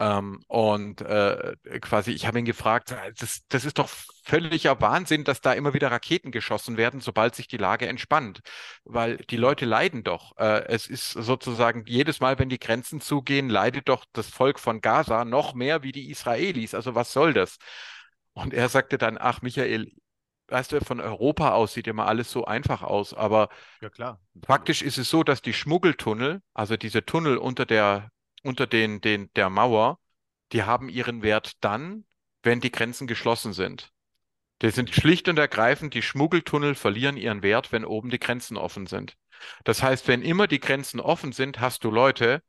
[0.00, 3.88] Ähm, und äh, quasi, ich habe ihn gefragt, äh, das, das ist doch
[4.24, 8.40] völliger Wahnsinn, dass da immer wieder Raketen geschossen werden, sobald sich die Lage entspannt.
[8.84, 10.36] Weil die Leute leiden doch.
[10.36, 14.80] Äh, es ist sozusagen jedes Mal, wenn die Grenzen zugehen, leidet doch das Volk von
[14.80, 16.74] Gaza noch mehr wie die Israelis.
[16.74, 17.58] Also was soll das?
[18.32, 19.92] Und er sagte dann, ach Michael,
[20.48, 23.48] weißt du, von Europa aus sieht immer alles so einfach aus, aber
[23.80, 24.20] ja, klar.
[24.44, 28.10] faktisch ist es so, dass die Schmuggeltunnel, also diese Tunnel unter der
[28.44, 29.98] unter den, den, der Mauer,
[30.52, 32.04] die haben ihren Wert dann,
[32.42, 33.90] wenn die Grenzen geschlossen sind.
[34.62, 38.86] Die sind schlicht und ergreifend, die Schmuggeltunnel verlieren ihren Wert, wenn oben die Grenzen offen
[38.86, 39.16] sind.
[39.64, 42.42] Das heißt, wenn immer die Grenzen offen sind, hast du Leute,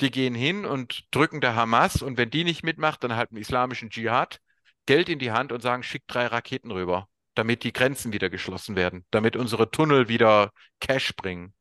[0.00, 3.36] die gehen hin und drücken der Hamas und wenn die nicht mitmacht, dann halt im
[3.36, 4.40] islamischen Dschihad
[4.86, 8.76] Geld in die Hand und sagen, schick drei Raketen rüber, damit die Grenzen wieder geschlossen
[8.76, 11.54] werden, damit unsere Tunnel wieder Cash bringen.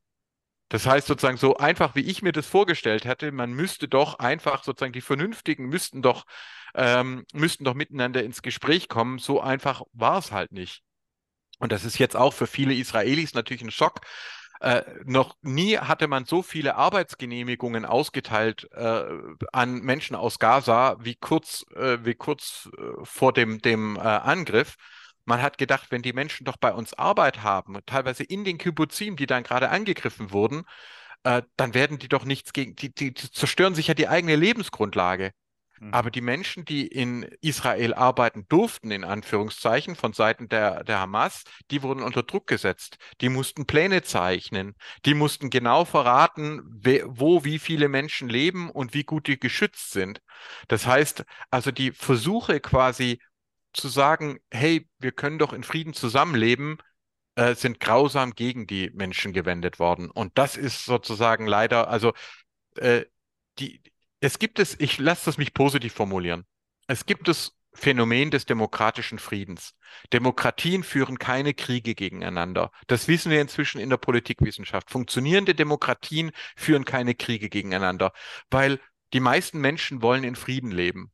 [0.69, 4.63] Das heißt sozusagen so einfach, wie ich mir das vorgestellt hatte, man müsste doch einfach
[4.63, 6.25] sozusagen die Vernünftigen müssten doch
[6.75, 9.17] ähm, müssten doch miteinander ins Gespräch kommen.
[9.17, 10.83] So einfach war es halt nicht.
[11.59, 14.01] Und das ist jetzt auch für viele Israelis natürlich ein Schock.
[14.61, 19.03] Äh, noch nie hatte man so viele Arbeitsgenehmigungen ausgeteilt äh,
[19.53, 24.75] an Menschen aus Gaza wie kurz, äh, wie kurz äh, vor dem, dem äh, Angriff.
[25.25, 29.15] Man hat gedacht, wenn die Menschen doch bei uns Arbeit haben, teilweise in den Kibbuzim,
[29.15, 30.63] die dann gerade angegriffen wurden,
[31.23, 34.35] äh, dann werden die doch nichts gegen, die, die, die zerstören sich ja die eigene
[34.35, 35.31] Lebensgrundlage.
[35.79, 35.93] Mhm.
[35.93, 41.43] Aber die Menschen, die in Israel arbeiten durften, in Anführungszeichen, von Seiten der, der Hamas,
[41.71, 42.97] die wurden unter Druck gesetzt.
[43.21, 44.75] Die mussten Pläne zeichnen.
[45.05, 49.91] Die mussten genau verraten, we, wo wie viele Menschen leben und wie gut die geschützt
[49.91, 50.21] sind.
[50.67, 53.19] Das heißt, also die Versuche quasi
[53.73, 56.77] zu sagen, hey, wir können doch in Frieden zusammenleben,
[57.35, 60.09] äh, sind grausam gegen die Menschen gewendet worden.
[60.09, 62.13] Und das ist sozusagen leider, also
[62.77, 63.05] äh,
[63.59, 63.81] die,
[64.19, 66.45] es gibt es, ich lasse das mich positiv formulieren.
[66.87, 69.75] Es gibt das Phänomen des demokratischen Friedens.
[70.11, 72.71] Demokratien führen keine Kriege gegeneinander.
[72.87, 74.89] Das wissen wir inzwischen in der Politikwissenschaft.
[74.89, 78.11] Funktionierende Demokratien führen keine Kriege gegeneinander,
[78.49, 78.79] weil
[79.13, 81.11] die meisten Menschen wollen in Frieden leben.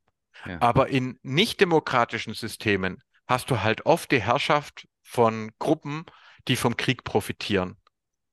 [0.60, 6.04] Aber in nicht-demokratischen Systemen hast du halt oft die Herrschaft von Gruppen,
[6.48, 7.76] die vom Krieg profitieren.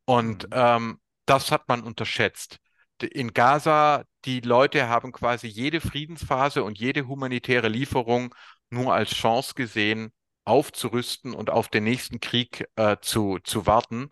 [0.06, 0.54] Und mhm.
[0.54, 2.60] ähm, das hat man unterschätzt.
[3.02, 8.34] In Gaza, die Leute haben quasi jede Friedensphase und jede humanitäre Lieferung
[8.70, 10.12] nur als Chance gesehen,
[10.46, 14.12] aufzurüsten und auf den nächsten Krieg äh, zu, zu warten.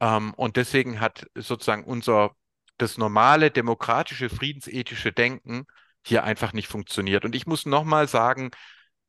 [0.00, 2.34] Ähm, und deswegen hat sozusagen unser
[2.78, 5.66] das normale demokratische friedensethische Denken
[6.04, 7.24] hier einfach nicht funktioniert.
[7.24, 8.50] Und ich muss nochmal sagen,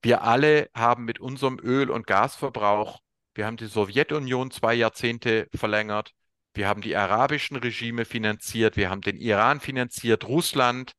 [0.02, 3.00] wir alle haben mit unserem Öl- und Gasverbrauch,
[3.34, 6.12] wir haben die Sowjetunion zwei Jahrzehnte verlängert,
[6.54, 10.94] wir haben die arabischen Regime finanziert, wir haben den Iran finanziert, Russland,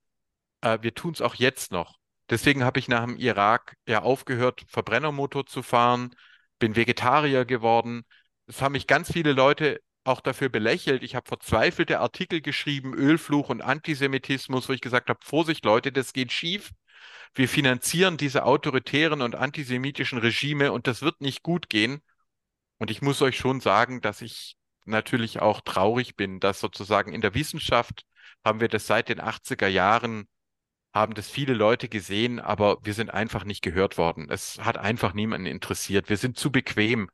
[0.62, 1.96] äh, wir tun es auch jetzt noch.
[2.30, 6.14] Deswegen habe ich nach dem Irak ja aufgehört, Verbrennermotor zu fahren,
[6.58, 8.04] bin Vegetarier geworden.
[8.46, 11.02] Es haben mich ganz viele Leute auch dafür belächelt.
[11.02, 16.12] Ich habe verzweifelte Artikel geschrieben, Ölfluch und Antisemitismus, wo ich gesagt habe, Vorsicht Leute, das
[16.12, 16.72] geht schief.
[17.34, 22.02] Wir finanzieren diese autoritären und antisemitischen Regime und das wird nicht gut gehen.
[22.78, 27.20] Und ich muss euch schon sagen, dass ich natürlich auch traurig bin, dass sozusagen in
[27.20, 28.04] der Wissenschaft
[28.44, 30.26] haben wir das seit den 80er Jahren,
[30.92, 34.28] haben das viele Leute gesehen, aber wir sind einfach nicht gehört worden.
[34.30, 36.08] Es hat einfach niemanden interessiert.
[36.10, 37.08] Wir sind zu bequem.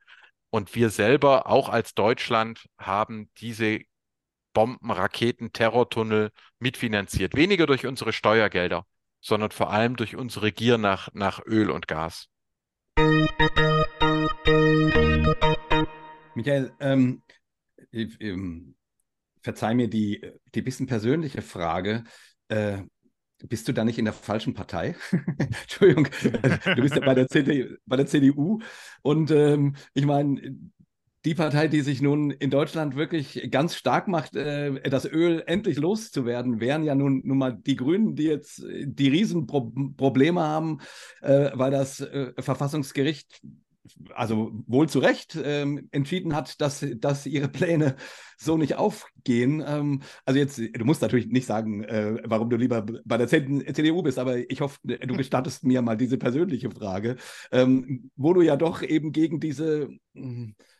[0.51, 3.80] Und wir selber, auch als Deutschland, haben diese
[4.55, 7.36] Bomben, Raketen, Terrortunnel mitfinanziert.
[7.36, 8.86] Weniger durch unsere Steuergelder,
[9.20, 12.28] sondern vor allem durch unsere Gier nach, nach Öl und Gas.
[16.34, 17.22] Michael, ähm,
[17.92, 18.74] ähm,
[19.42, 20.24] verzeih mir die,
[20.55, 22.05] die bisschen persönliche Frage.
[22.49, 22.82] Äh,
[23.47, 24.97] bist du da nicht in der falschen Partei?
[25.39, 28.61] Entschuldigung, du bist ja bei der, CD, bei der CDU.
[29.03, 30.57] Und ähm, ich meine,
[31.24, 35.76] die Partei, die sich nun in Deutschland wirklich ganz stark macht, äh, das Öl endlich
[35.76, 40.78] loszuwerden, wären ja nun, nun mal die Grünen, die jetzt die Riesenprobleme haben,
[41.20, 43.43] äh, weil das äh, Verfassungsgericht
[44.14, 47.97] also wohl zu Recht ähm, entschieden hat, dass, dass ihre Pläne
[48.37, 49.62] so nicht aufgehen.
[49.66, 54.03] Ähm, also jetzt, du musst natürlich nicht sagen, äh, warum du lieber bei der CDU
[54.03, 57.16] bist, aber ich hoffe, du gestattest mir mal diese persönliche Frage,
[57.53, 60.78] ähm, wo du ja doch eben gegen diese hm, äh,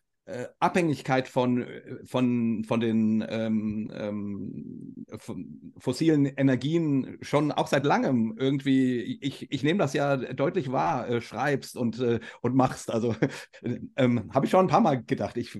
[0.59, 1.67] Abhängigkeit von,
[2.05, 9.63] von, von den ähm, ähm, von fossilen Energien schon auch seit langem irgendwie, ich, ich
[9.63, 12.91] nehme das ja deutlich wahr, äh, schreibst und, äh, und machst.
[12.91, 13.15] Also
[13.97, 15.37] ähm, habe ich schon ein paar Mal gedacht.
[15.37, 15.59] Ich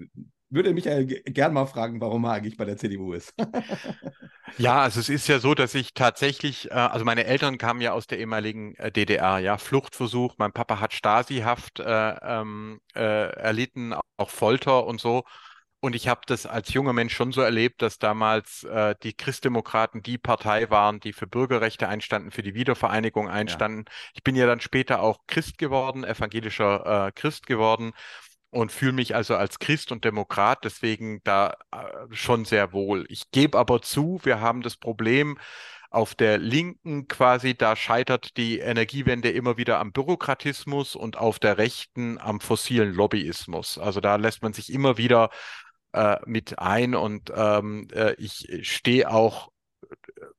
[0.51, 3.35] würde mich ja gern mal fragen, warum er eigentlich bei der CDU ist.
[4.59, 7.93] ja, also es ist ja so, dass ich tatsächlich, äh, also meine Eltern kamen ja
[7.93, 13.95] aus der ehemaligen äh, DDR, ja, Fluchtversuch, mein Papa hat Stasi-Haft äh, ähm, äh, erlitten,
[14.17, 15.25] auch Folter und so.
[15.81, 20.03] Und ich habe das als junger Mensch schon so erlebt, dass damals äh, die Christdemokraten
[20.03, 23.85] die Partei waren, die für Bürgerrechte einstanden, für die Wiedervereinigung einstanden.
[23.87, 23.93] Ja.
[24.15, 27.93] Ich bin ja dann später auch Christ geworden, evangelischer äh, Christ geworden
[28.51, 31.79] und fühle mich also als Christ und Demokrat deswegen da äh,
[32.11, 33.05] schon sehr wohl.
[33.09, 35.39] Ich gebe aber zu, wir haben das Problem,
[35.91, 41.57] auf der Linken quasi, da scheitert die Energiewende immer wieder am Bürokratismus und auf der
[41.59, 43.79] Rechten am fossilen Lobbyismus.
[43.79, 45.31] Also da lässt man sich immer wieder
[45.93, 49.51] äh, mit ein und ähm, äh, ich stehe auch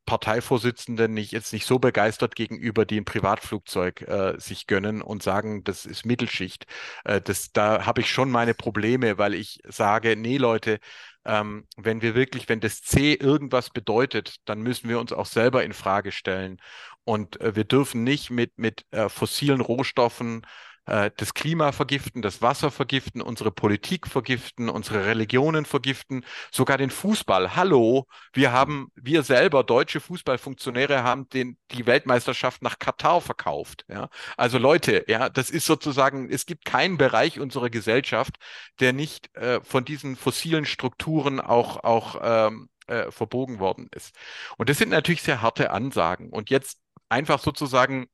[0.06, 5.64] Parteivorsitzenden nicht, jetzt nicht so begeistert gegenüber, die ein Privatflugzeug äh, sich gönnen und sagen,
[5.64, 6.66] das ist Mittelschicht.
[7.04, 10.80] Äh, das, da habe ich schon meine Probleme, weil ich sage, nee Leute,
[11.26, 15.64] ähm, wenn wir wirklich, wenn das C irgendwas bedeutet, dann müssen wir uns auch selber
[15.64, 16.58] in Frage stellen.
[17.04, 20.45] Und äh, wir dürfen nicht mit, mit äh, fossilen Rohstoffen
[20.89, 26.89] äh, das Klima vergiften, das Wasser vergiften, unsere Politik vergiften, unsere Religionen vergiften, sogar den
[26.89, 27.55] Fußball.
[27.55, 33.85] Hallo, wir haben, wir selber, deutsche Fußballfunktionäre, haben den, die Weltmeisterschaft nach Katar verkauft.
[33.87, 34.09] Ja?
[34.37, 38.35] Also Leute, ja, das ist sozusagen, es gibt keinen Bereich unserer Gesellschaft,
[38.79, 44.15] der nicht äh, von diesen fossilen Strukturen auch, auch ähm, äh, verbogen worden ist.
[44.57, 46.29] Und das sind natürlich sehr harte Ansagen.
[46.29, 46.79] Und jetzt
[47.09, 48.07] einfach sozusagen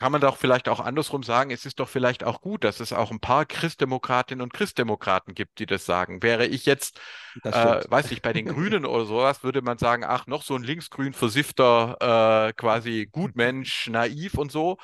[0.00, 2.92] kann man doch vielleicht auch andersrum sagen, es ist doch vielleicht auch gut, dass es
[2.92, 6.22] auch ein paar Christdemokratinnen und Christdemokraten gibt, die das sagen.
[6.22, 7.00] Wäre ich jetzt,
[7.44, 7.50] äh,
[7.88, 11.12] weiß ich, bei den Grünen oder sowas, würde man sagen, ach, noch so ein linksgrün
[11.12, 14.78] versiffter, äh, quasi Gutmensch, naiv und so.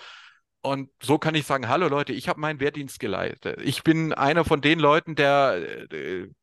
[0.63, 3.59] Und so kann ich sagen, hallo Leute, ich habe meinen Wehrdienst geleistet.
[3.63, 5.87] Ich bin einer von den Leuten, der,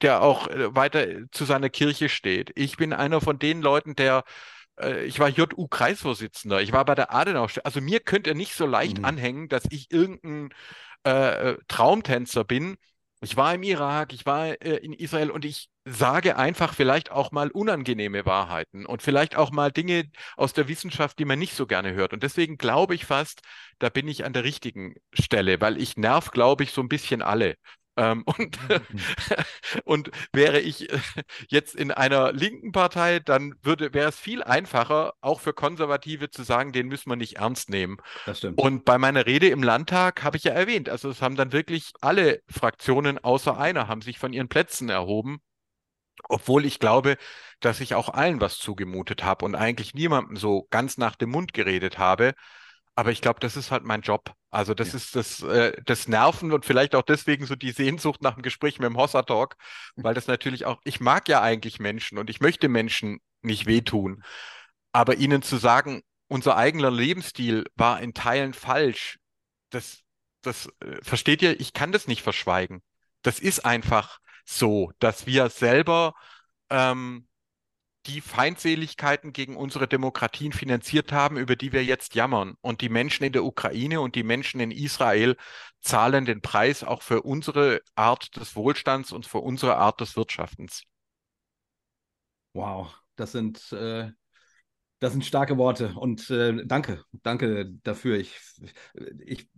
[0.02, 2.52] der auch weiter zu seiner Kirche steht.
[2.56, 4.26] Ich bin einer von den Leuten, der äh,
[5.06, 7.50] ich war JU-Kreisvorsitzender, ich war bei der Adenauer.
[7.64, 9.06] Also mir könnt ihr nicht so leicht mhm.
[9.06, 10.50] anhängen, dass ich irgendein
[11.06, 12.78] äh, äh, Traumtänzer bin.
[13.22, 17.32] Ich war im Irak, ich war äh, in Israel und ich sage einfach vielleicht auch
[17.32, 20.04] mal unangenehme Wahrheiten und vielleicht auch mal Dinge
[20.36, 22.14] aus der Wissenschaft, die man nicht so gerne hört.
[22.14, 23.42] Und deswegen glaube ich fast,
[23.80, 27.22] da bin ich an der richtigen Stelle, weil ich nerv, glaube ich, so ein bisschen
[27.22, 27.56] alle.
[27.98, 28.82] Ähm, und, mhm.
[29.84, 31.00] und wäre ich äh,
[31.50, 36.44] jetzt in einer linken Partei, dann würde, wäre es viel einfacher, auch für Konservative zu
[36.44, 37.98] sagen, den müssen wir nicht ernst nehmen.
[38.26, 38.60] Das stimmt.
[38.60, 41.92] Und bei meiner Rede im Landtag habe ich ja erwähnt, also es haben dann wirklich
[42.02, 45.40] alle Fraktionen außer einer haben sich von ihren Plätzen erhoben.
[46.30, 47.18] Obwohl ich glaube,
[47.60, 51.54] dass ich auch allen was zugemutet habe und eigentlich niemandem so ganz nach dem Mund
[51.54, 52.34] geredet habe.
[52.98, 54.34] Aber ich glaube, das ist halt mein Job.
[54.50, 54.96] Also das ja.
[54.96, 58.80] ist das, äh, das Nerven und vielleicht auch deswegen so die Sehnsucht nach dem Gespräch
[58.80, 59.56] mit dem Hossa Talk,
[59.96, 64.24] weil das natürlich auch, ich mag ja eigentlich Menschen und ich möchte Menschen nicht wehtun.
[64.94, 69.20] Aber ihnen zu sagen, unser eigener Lebensstil war in Teilen falsch,
[69.70, 70.00] das,
[70.42, 72.82] das, äh, versteht ihr, ich kann das nicht verschweigen.
[73.22, 76.16] Das ist einfach so, dass wir selber
[76.72, 77.28] ähm,
[78.08, 82.56] die Feindseligkeiten gegen unsere Demokratien finanziert haben, über die wir jetzt jammern.
[82.62, 85.36] Und die Menschen in der Ukraine und die Menschen in Israel
[85.82, 90.84] zahlen den Preis auch für unsere Art des Wohlstands und für unsere Art des Wirtschaftens.
[92.54, 94.10] Wow, das sind, äh,
[95.00, 98.18] das sind starke Worte und äh, danke, danke dafür.
[98.18, 98.40] Ich,
[99.20, 99.50] ich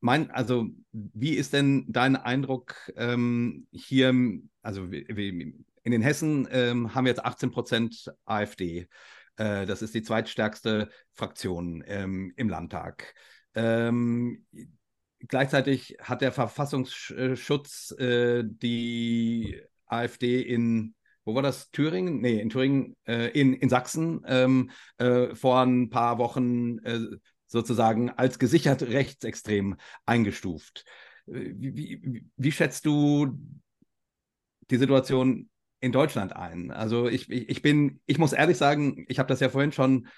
[0.00, 4.14] mein, also wie ist denn dein Eindruck ähm, hier,
[4.62, 8.88] also wie, in den Hessen ähm, haben wir jetzt 18 Prozent AfD.
[9.36, 13.14] Äh, das ist die zweitstärkste Fraktion ähm, im Landtag.
[13.54, 14.44] Ähm,
[15.20, 20.92] gleichzeitig hat der Verfassungsschutz äh, die AfD in
[21.24, 21.70] wo war das?
[21.70, 22.20] Thüringen?
[22.20, 27.00] Nee, in Thüringen, äh, in, in Sachsen ähm, äh, vor ein paar Wochen äh,
[27.46, 30.84] sozusagen als gesichert rechtsextrem eingestuft.
[31.26, 33.38] Äh, wie, wie, wie, schätzt du
[34.70, 35.48] die Situation
[35.80, 36.70] in Deutschland ein?
[36.70, 40.08] Also ich, ich, ich bin, ich muss ehrlich sagen, ich habe das ja vorhin schon,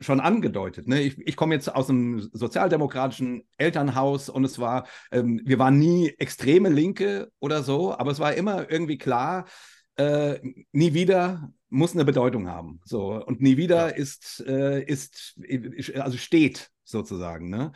[0.00, 0.88] schon angedeutet.
[0.88, 1.02] Ne?
[1.02, 6.14] Ich, ich komme jetzt aus einem sozialdemokratischen Elternhaus und es war, ähm, wir waren nie
[6.18, 9.46] extreme Linke oder so, aber es war immer irgendwie klar,
[9.96, 10.40] äh,
[10.72, 12.80] nie wieder muss eine Bedeutung haben.
[12.84, 13.94] So, und nie wieder ja.
[13.94, 15.40] ist, äh, ist,
[15.96, 17.50] also steht sozusagen.
[17.50, 17.72] Ne?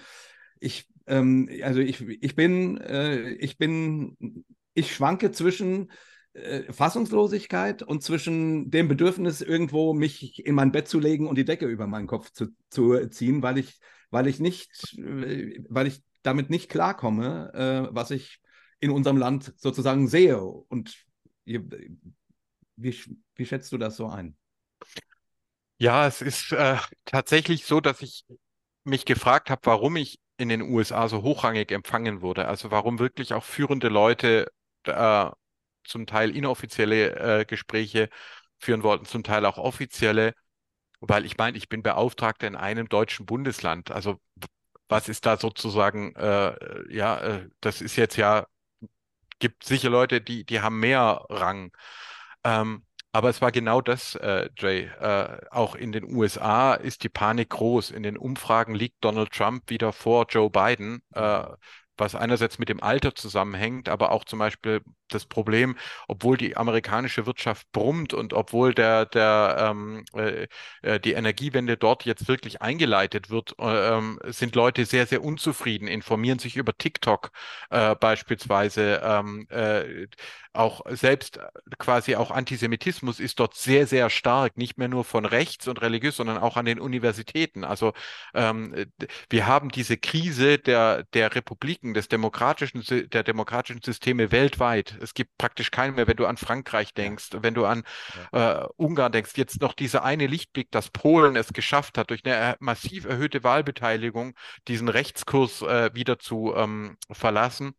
[0.60, 5.90] Ich, ähm, also ich, ich bin, äh, ich bin, ich schwanke zwischen
[6.38, 11.44] äh, Fassungslosigkeit und zwischen dem Bedürfnis, irgendwo mich in mein Bett zu legen und die
[11.44, 13.78] Decke über meinen Kopf zu, zu ziehen, weil ich,
[14.10, 18.40] weil ich nicht, äh, weil ich damit nicht klarkomme, äh, was ich
[18.80, 20.40] in unserem Land sozusagen sehe.
[20.40, 21.04] Und
[21.44, 21.60] wie,
[23.34, 24.36] wie schätzt du das so ein?
[25.78, 28.24] Ja, es ist äh, tatsächlich so, dass ich
[28.84, 32.46] mich gefragt habe, warum ich in den USA so hochrangig empfangen wurde.
[32.48, 34.50] Also warum wirklich auch führende Leute
[34.84, 35.30] äh,
[35.88, 38.08] zum Teil inoffizielle äh, Gespräche
[38.58, 40.34] führen wollten, zum Teil auch offizielle.
[41.00, 43.90] Weil ich meine, ich bin Beauftragter in einem deutschen Bundesland.
[43.90, 44.20] Also
[44.88, 46.54] was ist da sozusagen, äh,
[46.94, 48.46] ja, äh, das ist jetzt ja,
[49.38, 51.72] gibt sicher Leute, die, die haben mehr Rang.
[52.44, 54.84] Ähm, aber es war genau das, äh, Jay.
[55.00, 57.90] Äh, auch in den USA ist die Panik groß.
[57.90, 61.02] In den Umfragen liegt Donald Trump wieder vor Joe Biden.
[61.14, 61.44] Äh,
[61.96, 65.76] was einerseits mit dem Alter zusammenhängt, aber auch zum Beispiel das Problem,
[66.08, 70.46] obwohl die amerikanische Wirtschaft brummt und obwohl der, der, ähm, äh,
[70.82, 75.88] äh die Energiewende dort jetzt wirklich eingeleitet wird, äh, ähm, sind Leute sehr, sehr unzufrieden,
[75.88, 77.30] informieren sich über TikTok
[77.70, 79.00] äh, beispielsweise.
[79.04, 80.06] Ähm, äh,
[80.58, 81.38] auch selbst
[81.78, 86.16] quasi auch Antisemitismus ist dort sehr, sehr stark, nicht mehr nur von rechts und religiös,
[86.16, 87.64] sondern auch an den Universitäten.
[87.64, 87.92] Also
[88.34, 88.86] ähm,
[89.30, 95.36] wir haben diese Krise der, der Republiken, des demokratischen, der demokratischen Systeme weltweit es gibt
[95.38, 97.42] praktisch keinen mehr, wenn du an Frankreich denkst, ja.
[97.42, 97.84] wenn du an
[98.32, 98.64] ja.
[98.64, 99.32] äh, Ungarn denkst.
[99.36, 104.34] Jetzt noch dieser eine Lichtblick, dass Polen es geschafft hat, durch eine massiv erhöhte Wahlbeteiligung
[104.66, 107.74] diesen Rechtskurs äh, wieder zu ähm, verlassen.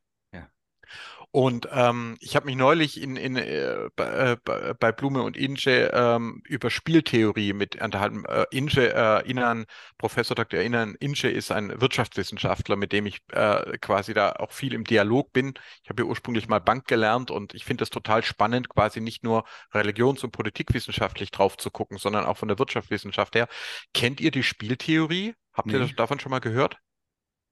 [1.32, 5.92] Und ähm, ich habe mich neulich in, in, äh, bei, äh, bei Blume und Inge
[5.94, 8.26] ähm, über Spieltheorie mit unterhalten.
[8.26, 9.66] Äh, Inge, äh, Inan,
[10.00, 10.60] Professor Dr.
[10.60, 15.32] Inan Inge ist ein Wirtschaftswissenschaftler, mit dem ich äh, quasi da auch viel im Dialog
[15.32, 15.54] bin.
[15.84, 19.24] Ich habe ja ursprünglich mal Bank gelernt und ich finde das total spannend, quasi nicht
[19.24, 23.48] nur religions- und politikwissenschaftlich drauf zu gucken, sondern auch von der Wirtschaftswissenschaft her.
[23.94, 25.36] Kennt ihr die Spieltheorie?
[25.54, 25.74] Habt nee.
[25.74, 26.78] ihr das davon schon mal gehört?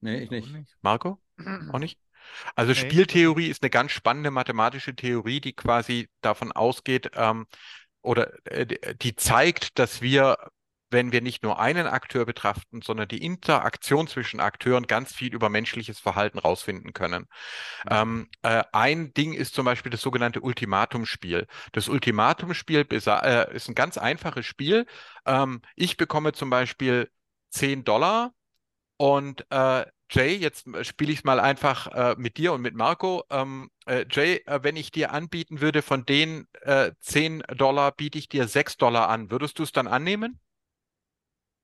[0.00, 0.48] Nee, ich nicht.
[0.82, 1.20] Marco?
[1.72, 1.98] Auch nicht?
[2.54, 2.80] Also okay.
[2.80, 7.46] Spieltheorie ist eine ganz spannende mathematische Theorie, die quasi davon ausgeht ähm,
[8.02, 10.38] oder äh, die zeigt, dass wir,
[10.90, 15.48] wenn wir nicht nur einen Akteur betrachten, sondern die Interaktion zwischen Akteuren ganz viel über
[15.48, 17.26] menschliches Verhalten rausfinden können.
[17.84, 17.90] Mhm.
[17.90, 21.46] Ähm, äh, ein Ding ist zum Beispiel das sogenannte Ultimatumspiel.
[21.72, 24.86] Das Ultimatumspiel äh, ist ein ganz einfaches Spiel.
[25.26, 27.10] Ähm, ich bekomme zum Beispiel
[27.50, 28.32] 10 Dollar
[28.96, 32.74] und äh, Jay, jetzt äh, spiele ich es mal einfach äh, mit dir und mit
[32.74, 33.24] Marco.
[33.30, 38.18] Ähm, äh, Jay, äh, wenn ich dir anbieten würde, von den äh, 10 Dollar biete
[38.18, 40.40] ich dir 6 Dollar an, würdest du es dann annehmen?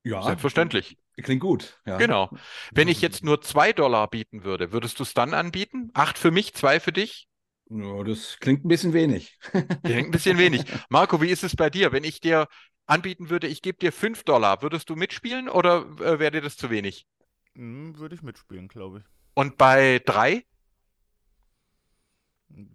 [0.03, 0.21] Ja.
[0.21, 0.97] Selbstverständlich.
[1.21, 1.79] Klingt gut.
[1.85, 1.97] Ja.
[1.97, 2.29] Genau.
[2.73, 5.89] Wenn ich jetzt nur 2 Dollar bieten würde, würdest du es dann anbieten?
[5.93, 7.27] 8 für mich, 2 für dich?
[7.69, 9.39] Ja, das klingt ein bisschen wenig.
[9.83, 10.65] Klingt ein bisschen wenig.
[10.89, 11.91] Marco, wie ist es bei dir?
[11.91, 12.47] Wenn ich dir
[12.85, 16.57] anbieten würde, ich gebe dir 5 Dollar, würdest du mitspielen oder äh, wäre dir das
[16.57, 17.07] zu wenig?
[17.55, 19.05] Hm, würde ich mitspielen, glaube ich.
[19.33, 20.45] Und bei drei?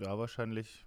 [0.01, 0.87] Ja, wahrscheinlich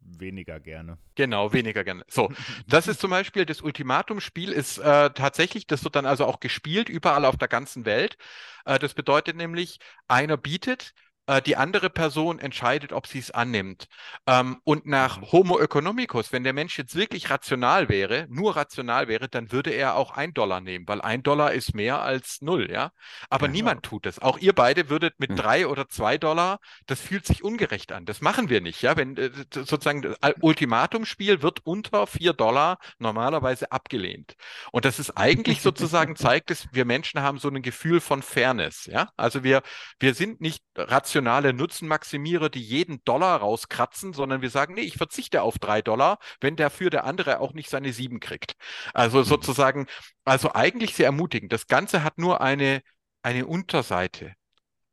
[0.00, 0.98] weniger gerne.
[1.14, 2.04] Genau, weniger gerne.
[2.08, 2.30] So,
[2.68, 6.88] das ist zum Beispiel das Ultimatumspiel, ist äh, tatsächlich, das wird dann also auch gespielt,
[6.88, 8.16] überall auf der ganzen Welt.
[8.64, 10.94] Äh, das bedeutet nämlich, einer bietet
[11.26, 13.86] äh, die andere Person entscheidet, ob sie es annimmt.
[14.26, 15.32] Ähm, und nach mhm.
[15.32, 19.96] Homo economicus, wenn der Mensch jetzt wirklich rational wäre, nur rational wäre, dann würde er
[19.96, 22.92] auch ein Dollar nehmen, weil ein Dollar ist mehr als null, ja.
[23.28, 23.90] Aber ja, niemand ja.
[23.90, 24.20] tut das.
[24.20, 25.36] Auch ihr beide würdet mit ja.
[25.36, 28.06] drei oder zwei Dollar, das fühlt sich ungerecht an.
[28.06, 28.96] Das machen wir nicht, ja.
[28.96, 34.36] Wenn äh, sozusagen das Ultimatumspiel wird unter vier Dollar normalerweise abgelehnt.
[34.70, 38.86] Und das ist eigentlich sozusagen zeigt es, wir Menschen haben so ein Gefühl von Fairness,
[38.86, 39.10] ja.
[39.16, 39.62] Also wir,
[39.98, 44.96] wir sind nicht rational rationale Nutzenmaximierer, die jeden Dollar rauskratzen, sondern wir sagen, nee, ich
[44.96, 48.52] verzichte auf drei Dollar, wenn dafür der andere auch nicht seine sieben kriegt.
[48.92, 49.24] Also mhm.
[49.24, 49.86] sozusagen,
[50.24, 51.52] also eigentlich sehr ermutigend.
[51.52, 52.82] Das Ganze hat nur eine,
[53.22, 54.34] eine Unterseite.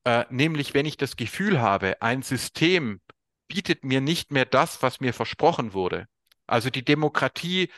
[0.05, 3.01] Äh, nämlich, wenn ich das Gefühl habe, ein System
[3.49, 6.05] bietet mir nicht mehr das, was mir versprochen wurde.
[6.47, 7.69] Also die Demokratie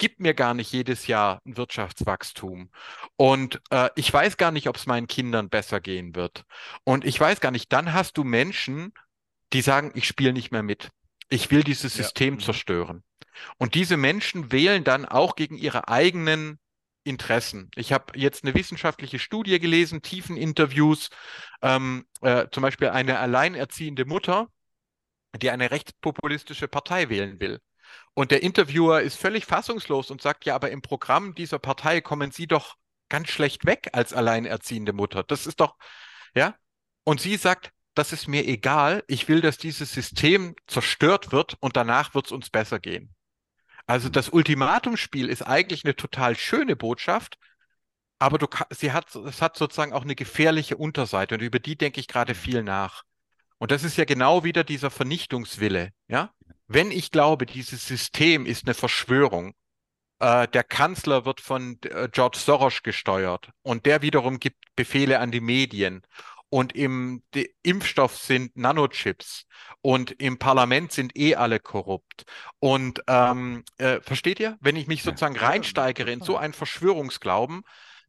[0.00, 2.70] gibt mir gar nicht jedes Jahr ein Wirtschaftswachstum.
[3.16, 6.44] Und äh, ich weiß gar nicht, ob es meinen Kindern besser gehen wird.
[6.84, 8.92] Und ich weiß gar nicht, dann hast du Menschen,
[9.52, 10.88] die sagen, ich spiele nicht mehr mit.
[11.28, 12.40] Ich will dieses System ja.
[12.40, 12.44] Mhm.
[12.44, 13.04] zerstören.
[13.58, 16.58] Und diese Menschen wählen dann auch gegen ihre eigenen
[17.04, 17.70] Interessen.
[17.76, 21.10] Ich habe jetzt eine wissenschaftliche Studie gelesen, tiefen Interviews,
[21.62, 24.48] ähm, äh, zum Beispiel eine alleinerziehende Mutter,
[25.40, 27.60] die eine rechtspopulistische Partei wählen will.
[28.14, 32.32] Und der Interviewer ist völlig fassungslos und sagt, ja, aber im Programm dieser Partei kommen
[32.32, 32.76] Sie doch
[33.10, 35.22] ganz schlecht weg als alleinerziehende Mutter.
[35.22, 35.76] Das ist doch,
[36.34, 36.54] ja.
[37.04, 39.04] Und sie sagt, das ist mir egal.
[39.08, 43.14] Ich will, dass dieses System zerstört wird und danach wird es uns besser gehen.
[43.86, 47.38] Also das Ultimatumspiel ist eigentlich eine total schöne Botschaft,
[48.18, 52.00] aber du, sie hat, es hat sozusagen auch eine gefährliche Unterseite und über die denke
[52.00, 53.02] ich gerade viel nach.
[53.58, 56.32] Und das ist ja genau wieder dieser Vernichtungswille, ja.
[56.72, 59.54] Wenn ich glaube, dieses System ist eine Verschwörung,
[60.20, 65.32] äh, der Kanzler wird von äh, George Soros gesteuert und der wiederum gibt Befehle an
[65.32, 66.06] die Medien
[66.48, 67.24] und im
[67.64, 69.46] Impfstoff sind Nanochips
[69.80, 72.22] und im Parlament sind eh alle korrupt.
[72.60, 74.56] Und ähm, äh, versteht ihr?
[74.60, 77.62] Wenn ich mich sozusagen reinsteigere in so einen Verschwörungsglauben,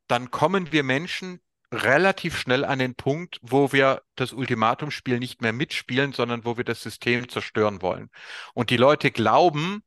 [0.05, 1.41] dann kommen wir Menschen
[1.71, 6.63] relativ schnell an den Punkt, wo wir das Ultimatumspiel nicht mehr mitspielen, sondern wo wir
[6.63, 8.09] das System zerstören wollen.
[8.53, 9.83] Und die Leute glauben,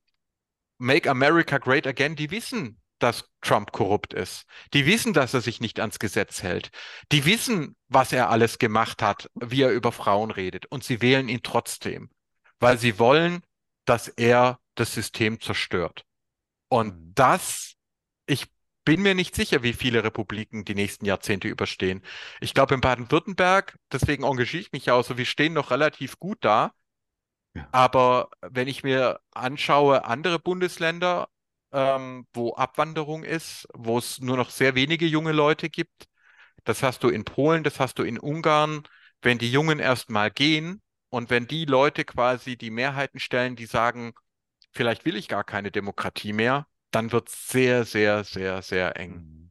[0.79, 4.45] Make America Great Again, die wissen, dass Trump korrupt ist.
[4.73, 6.71] Die wissen, dass er sich nicht ans Gesetz hält.
[7.13, 10.67] Die wissen, was er alles gemacht hat, wie er über Frauen redet.
[10.67, 12.11] Und sie wählen ihn trotzdem,
[12.61, 13.43] weil sie wollen,
[13.85, 16.05] dass er das System zerstört.
[16.69, 17.13] Und mhm.
[17.15, 17.75] das,
[18.27, 18.47] ich
[18.85, 22.03] bin mir nicht sicher, wie viele Republiken die nächsten Jahrzehnte überstehen.
[22.41, 26.19] Ich glaube, in Baden-Württemberg, deswegen engagiere ich mich ja auch so, wir stehen noch relativ
[26.19, 26.73] gut da.
[27.55, 27.69] Ja.
[27.73, 31.29] Aber wenn ich mir anschaue, andere Bundesländer,
[31.73, 36.07] ähm, wo Abwanderung ist, wo es nur noch sehr wenige junge Leute gibt,
[36.65, 38.83] das hast du in Polen, das hast du in Ungarn.
[39.23, 44.15] Wenn die Jungen erstmal gehen und wenn die Leute quasi die Mehrheiten stellen, die sagen,
[44.73, 49.15] vielleicht will ich gar keine Demokratie mehr, dann wird es sehr, sehr, sehr, sehr eng.
[49.15, 49.51] Mhm.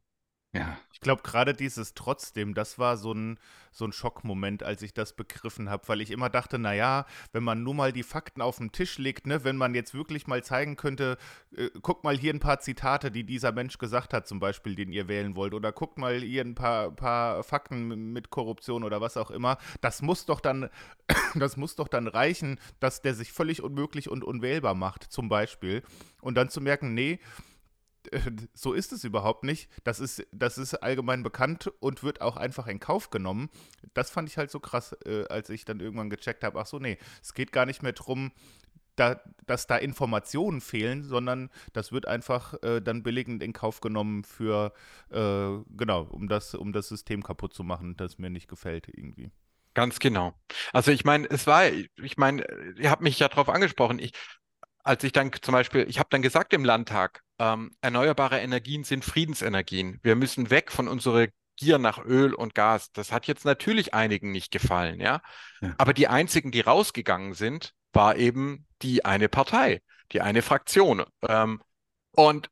[0.53, 0.77] Ja.
[1.03, 3.37] Ich glaube, gerade dieses trotzdem, das war so ein,
[3.73, 7.61] so ein Schockmoment, als ich das begriffen habe, weil ich immer dachte, naja, wenn man
[7.61, 10.77] nur mal die Fakten auf den Tisch legt, ne, wenn man jetzt wirklich mal zeigen
[10.77, 11.17] könnte,
[11.57, 14.93] äh, guck mal hier ein paar Zitate, die dieser Mensch gesagt hat, zum Beispiel, den
[14.93, 19.17] ihr wählen wollt, oder guckt mal hier ein paar, paar Fakten mit Korruption oder was
[19.17, 20.69] auch immer, das muss doch dann,
[21.35, 25.83] das muss doch dann reichen, dass der sich völlig unmöglich und unwählbar macht, zum Beispiel.
[26.21, 27.19] Und dann zu merken, nee,
[28.53, 29.69] so ist es überhaupt nicht.
[29.83, 33.49] Das ist, das ist allgemein bekannt und wird auch einfach in Kauf genommen.
[33.93, 36.79] Das fand ich halt so krass, äh, als ich dann irgendwann gecheckt habe, ach so,
[36.79, 38.31] nee, es geht gar nicht mehr darum,
[38.95, 44.23] da, dass da Informationen fehlen, sondern das wird einfach äh, dann billigend in Kauf genommen
[44.23, 44.73] für,
[45.09, 49.31] äh, genau, um das, um das System kaputt zu machen, das mir nicht gefällt irgendwie.
[49.73, 50.33] Ganz genau.
[50.71, 52.45] Also ich meine, es war, ich meine,
[52.77, 54.11] ihr habt mich ja darauf angesprochen, ich,
[54.83, 59.03] als ich dann zum Beispiel, ich habe dann gesagt im Landtag, ähm, erneuerbare Energien sind
[59.03, 59.99] Friedensenergien.
[60.01, 61.27] Wir müssen weg von unserer
[61.57, 62.91] Gier nach Öl und Gas.
[62.93, 65.21] Das hat jetzt natürlich einigen nicht gefallen, ja.
[65.61, 65.75] ja.
[65.77, 69.81] Aber die einzigen, die rausgegangen sind, war eben die eine Partei,
[70.11, 71.03] die eine Fraktion.
[71.27, 71.61] Ähm,
[72.11, 72.49] und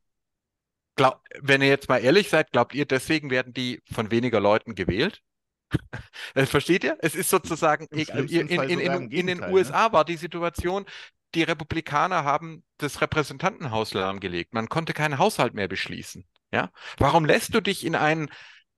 [0.94, 4.74] glaub, wenn ihr jetzt mal ehrlich seid, glaubt ihr, deswegen werden die von weniger Leuten
[4.74, 5.22] gewählt?
[6.34, 6.98] Versteht ihr?
[7.00, 9.92] Es ist sozusagen, in, in, in, in, den USA ne?
[9.94, 10.84] war die Situation,
[11.34, 14.54] die Republikaner haben das Repräsentantenhaus lahmgelegt.
[14.54, 16.26] Man konnte keinen Haushalt mehr beschließen.
[16.52, 16.70] Ja?
[16.98, 18.30] Warum lässt du dich in ein,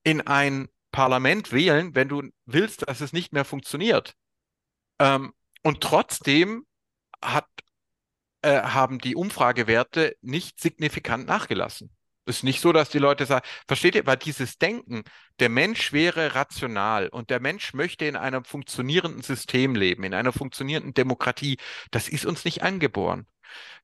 [0.03, 4.15] in ein Parlament wählen, wenn du willst, dass es nicht mehr funktioniert?
[4.99, 5.33] Ähm,
[5.63, 6.67] und trotzdem
[7.23, 7.49] hat,
[8.43, 11.95] äh, haben die Umfragewerte nicht signifikant nachgelassen.
[12.27, 15.03] Ist nicht so, dass die Leute sagen, versteht ihr, weil dieses Denken,
[15.41, 20.33] der Mensch wäre rational und der Mensch möchte in einem funktionierenden System leben, in einer
[20.33, 21.59] funktionierenden Demokratie,
[21.91, 23.27] das ist uns nicht angeboren.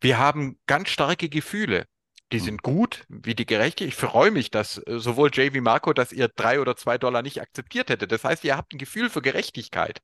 [0.00, 1.86] Wir haben ganz starke Gefühle.
[2.32, 2.44] Die hm.
[2.44, 3.88] sind gut, wie die Gerechtigkeit.
[3.88, 7.22] Ich freue mich, dass äh, sowohl Jay wie Marco, dass ihr drei oder zwei Dollar
[7.22, 8.12] nicht akzeptiert hättet.
[8.12, 10.00] Das heißt, ihr habt ein Gefühl für Gerechtigkeit.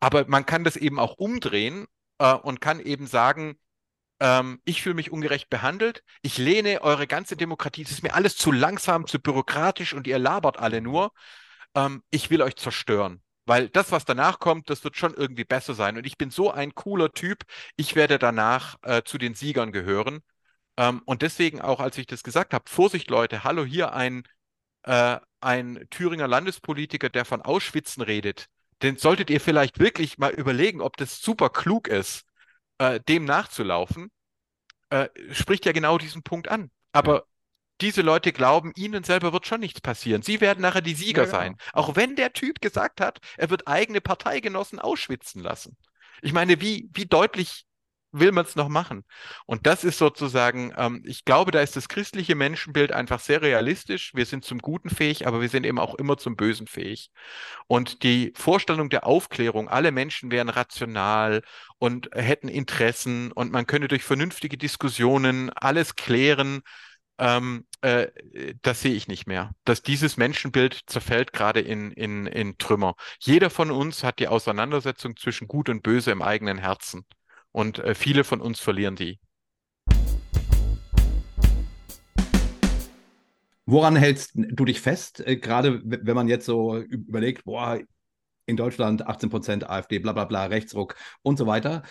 [0.00, 1.86] Aber man kann das eben auch umdrehen
[2.18, 3.58] äh, und kann eben sagen,
[4.20, 8.36] ähm, ich fühle mich ungerecht behandelt, ich lehne eure ganze Demokratie, es ist mir alles
[8.36, 11.12] zu langsam, zu bürokratisch und ihr labert alle nur.
[11.74, 13.22] Ähm, ich will euch zerstören.
[13.46, 15.96] Weil das, was danach kommt, das wird schon irgendwie besser sein.
[15.96, 17.44] Und ich bin so ein cooler Typ,
[17.76, 20.20] ich werde danach äh, zu den Siegern gehören.
[20.76, 24.24] Ähm, und deswegen auch, als ich das gesagt habe, Vorsicht Leute, hallo, hier ein,
[24.84, 28.46] äh, ein Thüringer Landespolitiker, der von Auschwitzen redet.
[28.82, 32.24] Den solltet ihr vielleicht wirklich mal überlegen, ob das super klug ist,
[32.80, 34.10] äh, dem nachzulaufen.
[34.88, 36.70] Äh, spricht ja genau diesen Punkt an.
[36.92, 37.26] Aber
[37.80, 40.22] diese Leute glauben, ihnen selber wird schon nichts passieren.
[40.22, 41.38] Sie werden nachher die Sieger ja, genau.
[41.38, 41.56] sein.
[41.72, 45.76] Auch wenn der Typ gesagt hat, er wird eigene Parteigenossen ausschwitzen lassen.
[46.22, 47.64] Ich meine, wie, wie deutlich
[48.12, 49.04] will man es noch machen?
[49.46, 54.12] Und das ist sozusagen, ähm, ich glaube, da ist das christliche Menschenbild einfach sehr realistisch.
[54.14, 57.10] Wir sind zum Guten fähig, aber wir sind eben auch immer zum Bösen fähig.
[57.66, 61.42] Und die Vorstellung der Aufklärung, alle Menschen wären rational
[61.78, 66.62] und hätten Interessen und man könne durch vernünftige Diskussionen alles klären,
[67.18, 68.08] ähm, äh,
[68.62, 69.52] das sehe ich nicht mehr.
[69.64, 72.94] Dass dieses Menschenbild zerfällt gerade in, in, in Trümmer.
[73.20, 77.04] Jeder von uns hat die Auseinandersetzung zwischen Gut und Böse im eigenen Herzen.
[77.52, 79.18] Und äh, viele von uns verlieren die.
[83.66, 87.78] Woran hältst du dich fest, äh, gerade wenn man jetzt so überlegt, boah,
[88.46, 91.82] in Deutschland 18 Prozent AfD, bla bla bla, Rechtsruck und so weiter.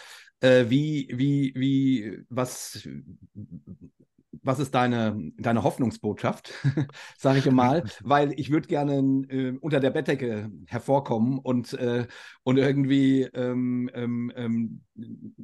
[0.41, 2.87] Äh, wie, wie, wie, was,
[4.49, 6.51] was ist deine, deine Hoffnungsbotschaft,
[7.19, 8.95] sage ich mal, weil ich würde gerne
[9.29, 12.07] äh, unter der Bettdecke hervorkommen und, äh,
[12.41, 14.81] und irgendwie ähm, ähm, ähm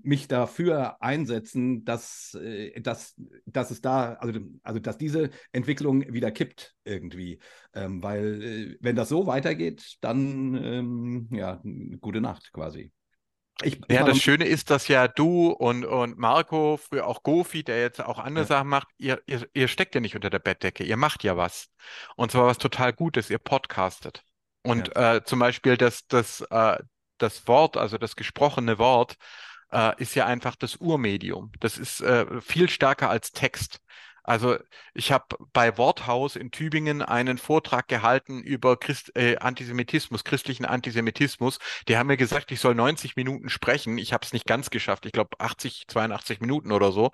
[0.02, 3.14] mich dafür einsetzen, dass, äh, dass,
[3.46, 7.40] dass es da, also, also dass diese Entwicklung wieder kippt irgendwie.
[7.76, 11.62] Ähm, weil äh, wenn das so weitergeht, dann ähm, ja,
[12.02, 12.92] gute Nacht quasi.
[13.62, 17.80] Ich, ja, das Schöne ist, dass ja du und, und Marco, früher auch Gofi, der
[17.80, 18.48] jetzt auch andere ja.
[18.48, 21.70] Sachen macht, ihr, ihr, ihr steckt ja nicht unter der Bettdecke, ihr macht ja was.
[22.18, 24.24] Und zwar was total Gutes, ihr podcastet.
[24.62, 25.16] Und ja.
[25.16, 26.78] äh, zum Beispiel das, das, äh,
[27.18, 29.16] das Wort, also das gesprochene Wort,
[29.72, 31.52] äh, ist ja einfach das Urmedium.
[31.60, 33.80] Das ist äh, viel stärker als Text.
[34.26, 34.58] Also
[34.94, 41.60] ich habe bei Worthaus in Tübingen einen Vortrag gehalten über Christ, äh, Antisemitismus, christlichen Antisemitismus.
[41.88, 43.98] Die haben mir gesagt, ich soll 90 Minuten sprechen.
[44.00, 45.06] Ich habe es nicht ganz geschafft.
[45.06, 47.12] Ich glaube 80, 82 Minuten oder so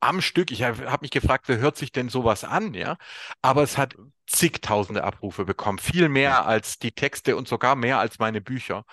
[0.00, 0.50] am Stück.
[0.50, 2.74] Ich habe hab mich gefragt, wer hört sich denn sowas an?
[2.74, 2.96] Ja,
[3.42, 3.94] aber es hat
[4.26, 8.84] zigtausende Abrufe bekommen, viel mehr als die Texte und sogar mehr als meine Bücher,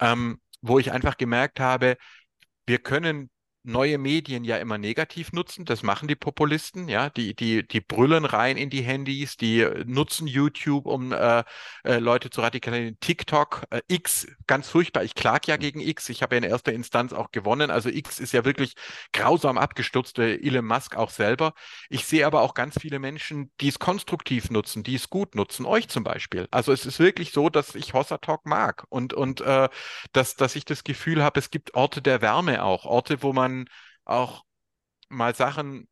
[0.00, 1.96] ähm, wo ich einfach gemerkt habe,
[2.66, 3.30] wir können
[3.66, 5.64] neue Medien ja immer negativ nutzen.
[5.64, 7.10] Das machen die Populisten, ja.
[7.10, 11.44] Die, die, die brüllen rein in die Handys, die äh, nutzen YouTube, um äh,
[11.84, 12.98] äh, Leute zu radikalisieren.
[13.00, 15.04] TikTok, äh, X, ganz furchtbar.
[15.04, 16.08] Ich klage ja gegen X.
[16.08, 17.70] Ich habe ja in erster Instanz auch gewonnen.
[17.70, 18.74] Also X ist ja wirklich
[19.12, 21.54] grausam abgestürzt, Elon Musk auch selber.
[21.88, 25.66] Ich sehe aber auch ganz viele Menschen, die es konstruktiv nutzen, die es gut nutzen.
[25.66, 26.46] Euch zum Beispiel.
[26.50, 29.68] Also es ist wirklich so, dass ich Hossa Talk mag und, und äh,
[30.12, 33.55] dass, dass ich das Gefühl habe, es gibt Orte der Wärme auch, Orte, wo man
[34.04, 34.44] auch
[35.08, 35.88] mal Sachen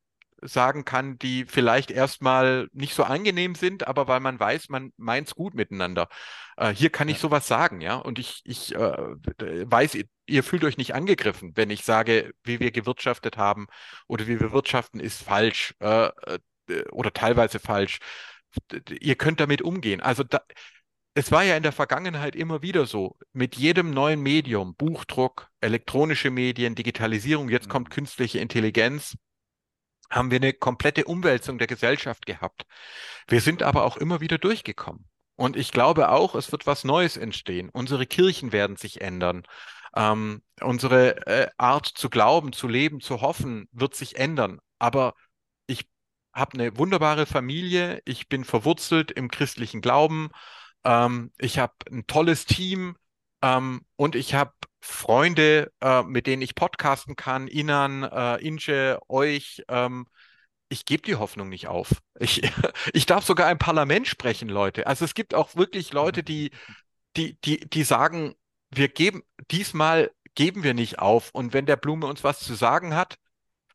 [0.46, 5.28] sagen kann, die vielleicht erstmal nicht so angenehm sind, aber weil man weiß, man meint
[5.28, 6.08] es gut miteinander.
[6.56, 7.96] Äh, hier kann ich sowas sagen, ja.
[7.96, 12.60] Und ich, ich äh, weiß, ihr, ihr, fühlt euch nicht angegriffen, wenn ich sage, wie
[12.60, 13.66] wir gewirtschaftet haben
[14.06, 16.38] oder wie wir wirtschaften, ist falsch äh, äh
[16.92, 17.98] oder teilweise falsch.
[19.00, 20.00] Ihr könnt damit umgehen.
[20.00, 20.40] Also da,
[21.14, 26.30] es war ja in der Vergangenheit immer wieder so, mit jedem neuen Medium, Buchdruck, elektronische
[26.30, 27.92] Medien, Digitalisierung, jetzt kommt mhm.
[27.92, 29.16] künstliche Intelligenz,
[30.10, 32.66] haben wir eine komplette Umwälzung der Gesellschaft gehabt.
[33.28, 35.08] Wir sind aber auch immer wieder durchgekommen.
[35.36, 37.68] Und ich glaube auch, es wird was Neues entstehen.
[37.70, 39.44] Unsere Kirchen werden sich ändern.
[39.96, 44.60] Ähm, unsere äh, Art zu glauben, zu leben, zu hoffen, wird sich ändern.
[44.78, 45.14] Aber
[45.66, 45.86] ich
[46.32, 48.00] habe eine wunderbare Familie.
[48.04, 50.30] Ich bin verwurzelt im christlichen Glauben.
[50.84, 52.96] Ähm, ich habe ein tolles Team
[53.42, 59.62] ähm, und ich habe Freunde, äh, mit denen ich podcasten kann, Inan, äh, Inge, euch.
[59.68, 60.06] Ähm,
[60.68, 62.02] ich gebe die Hoffnung nicht auf.
[62.18, 62.42] Ich,
[62.92, 64.86] ich darf sogar im Parlament sprechen, Leute.
[64.86, 66.50] Also es gibt auch wirklich Leute, die,
[67.16, 68.34] die, die, die sagen,
[68.70, 71.30] wir geben, diesmal geben wir nicht auf.
[71.32, 73.16] Und wenn der Blume uns was zu sagen hat,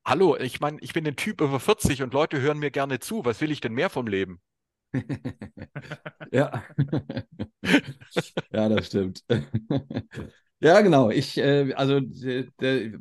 [0.06, 3.26] Hallo, ich meine, ich bin ein Typ über 40 und Leute hören mir gerne zu.
[3.26, 4.42] Was will ich denn mehr vom Leben?
[6.32, 6.64] ja.
[8.52, 9.24] ja, das stimmt.
[10.62, 11.10] Ja, genau.
[11.10, 12.92] Ich, äh, also äh,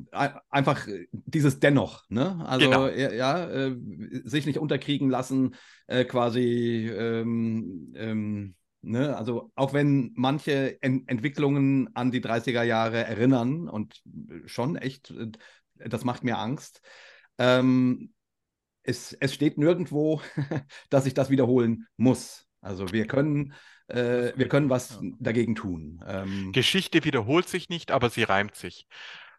[0.49, 2.41] einfach dieses Dennoch, ne?
[2.47, 2.87] Also Genau.
[2.87, 3.77] ja, äh,
[4.23, 5.57] sich nicht unterkriegen lassen,
[5.89, 9.17] äh, quasi, ähm, ähm, ne?
[9.17, 14.03] Also auch wenn manche en Entwicklungen an die 30er Jahre erinnern und
[14.47, 15.27] schon echt, äh,
[15.79, 16.81] das macht mir Angst.
[17.39, 18.13] Ähm,
[18.89, 20.23] es, es steht nirgendwo,
[20.91, 22.47] dass ich das wiederholen muss.
[22.61, 23.55] Also wir können,
[23.89, 26.03] äh, wir können was dagegen tun.
[26.07, 28.87] Ähm, Geschichte wiederholt sich nicht, aber sie reimt sich.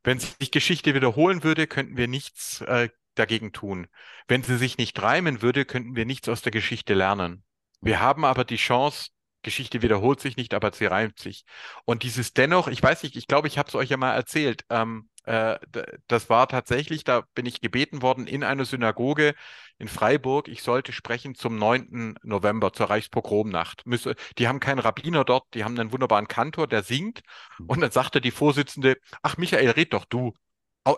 [0.04, 3.88] Wenn sich Geschichte wiederholen würde, könnten wir nichts äh, dagegen tun.
[4.28, 7.44] Wenn sie sich nicht reimen würde, könnten wir nichts aus der Geschichte lernen.
[7.82, 9.10] Wir haben aber die Chance,
[9.42, 11.44] Geschichte wiederholt sich nicht, aber sie reimt sich.
[11.86, 14.64] Und dieses dennoch, ich weiß nicht, ich glaube, ich habe es euch ja mal erzählt.
[14.70, 19.36] Ähm, äh, das war tatsächlich, da bin ich gebeten worden in einer Synagoge
[19.78, 20.48] in Freiburg.
[20.48, 22.16] Ich sollte sprechen zum 9.
[22.24, 23.86] November, zur Reichspogromnacht.
[23.86, 27.22] Müsse, die haben keinen Rabbiner dort, die haben einen wunderbaren Kantor, der singt.
[27.68, 30.34] Und dann sagte die Vorsitzende, ach Michael, red doch du.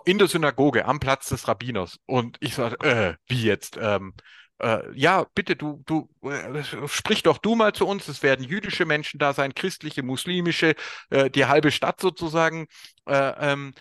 [0.06, 1.98] In der Synagoge, am Platz des Rabbiners.
[2.06, 3.77] Und ich sagte, äh, wie jetzt?
[3.81, 4.14] Ähm,
[4.60, 8.07] äh, ja, bitte, du, du, äh, sprich doch du mal zu uns.
[8.07, 10.76] Es werden jüdische Menschen da sein, christliche, muslimische,
[11.10, 12.68] äh, die halbe Stadt sozusagen.
[13.06, 13.73] Äh, ähm,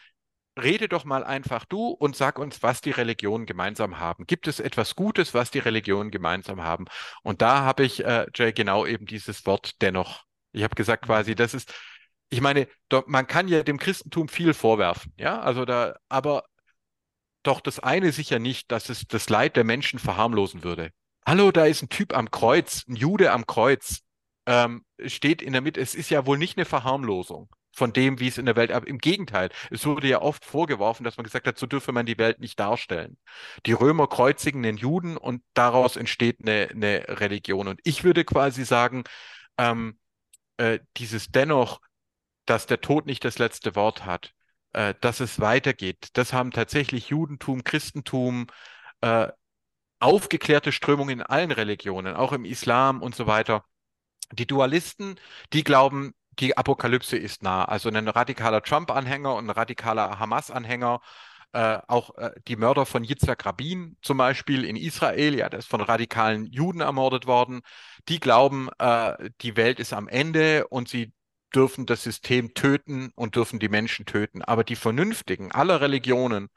[0.63, 4.27] rede doch mal einfach du und sag uns, was die Religionen gemeinsam haben.
[4.27, 6.87] Gibt es etwas Gutes, was die Religionen gemeinsam haben?
[7.23, 10.25] Und da habe ich, äh, Jay, genau eben dieses Wort dennoch.
[10.53, 11.73] Ich habe gesagt quasi, das ist,
[12.31, 16.45] ich meine, doch, man kann ja dem Christentum viel vorwerfen, ja, also da, aber
[17.43, 20.91] doch das eine sicher nicht, dass es das Leid der Menschen verharmlosen würde.
[21.27, 24.01] Hallo, da ist ein Typ am Kreuz, ein Jude am Kreuz,
[24.47, 25.81] ähm, steht in der Mitte.
[25.81, 27.49] Es ist ja wohl nicht eine Verharmlosung
[27.81, 31.03] von dem, wie es in der Welt, aber im Gegenteil, es wurde ja oft vorgeworfen,
[31.03, 33.17] dass man gesagt hat, so dürfe man die Welt nicht darstellen.
[33.65, 37.69] Die Römer kreuzigen den Juden und daraus entsteht eine, eine Religion.
[37.69, 39.05] Und ich würde quasi sagen,
[39.57, 39.99] ähm,
[40.59, 41.81] äh, dieses dennoch,
[42.45, 44.35] dass der Tod nicht das letzte Wort hat,
[44.75, 46.11] äh, dass es weitergeht.
[46.13, 48.49] Das haben tatsächlich Judentum, Christentum,
[49.01, 49.29] äh,
[50.01, 53.65] aufgeklärte Strömungen in allen Religionen, auch im Islam und so weiter.
[54.33, 55.19] Die Dualisten,
[55.55, 57.65] die glauben, die Apokalypse ist nah.
[57.65, 61.01] Also ein radikaler Trump-Anhänger und ein radikaler Hamas-Anhänger,
[61.53, 65.69] äh, auch äh, die Mörder von Yitzhak Rabin zum Beispiel in Israel, ja, der ist
[65.69, 67.63] von radikalen Juden ermordet worden.
[68.09, 71.13] Die glauben, äh, die Welt ist am Ende und sie
[71.55, 74.43] dürfen das System töten und dürfen die Menschen töten.
[74.43, 76.49] Aber die Vernünftigen aller Religionen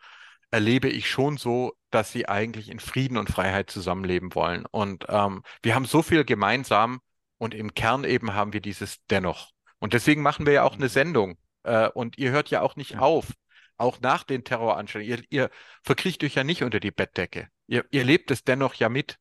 [0.52, 4.66] erlebe ich schon so, dass sie eigentlich in Frieden und Freiheit zusammenleben wollen.
[4.70, 7.02] Und ähm, wir haben so viel gemeinsam
[7.40, 9.54] und im Kern eben haben wir dieses dennoch.
[9.84, 11.38] Und deswegen machen wir ja auch eine Sendung.
[11.64, 13.00] Äh, und ihr hört ja auch nicht Ja.
[13.00, 13.34] auf,
[13.76, 15.10] auch nach den Terroranschlägen.
[15.10, 15.50] Ihr, ihr
[15.84, 17.50] verkriecht euch ja nicht unter die Bettdecke.
[17.68, 19.18] Ihr, ihr lebt es dennoch ja mit.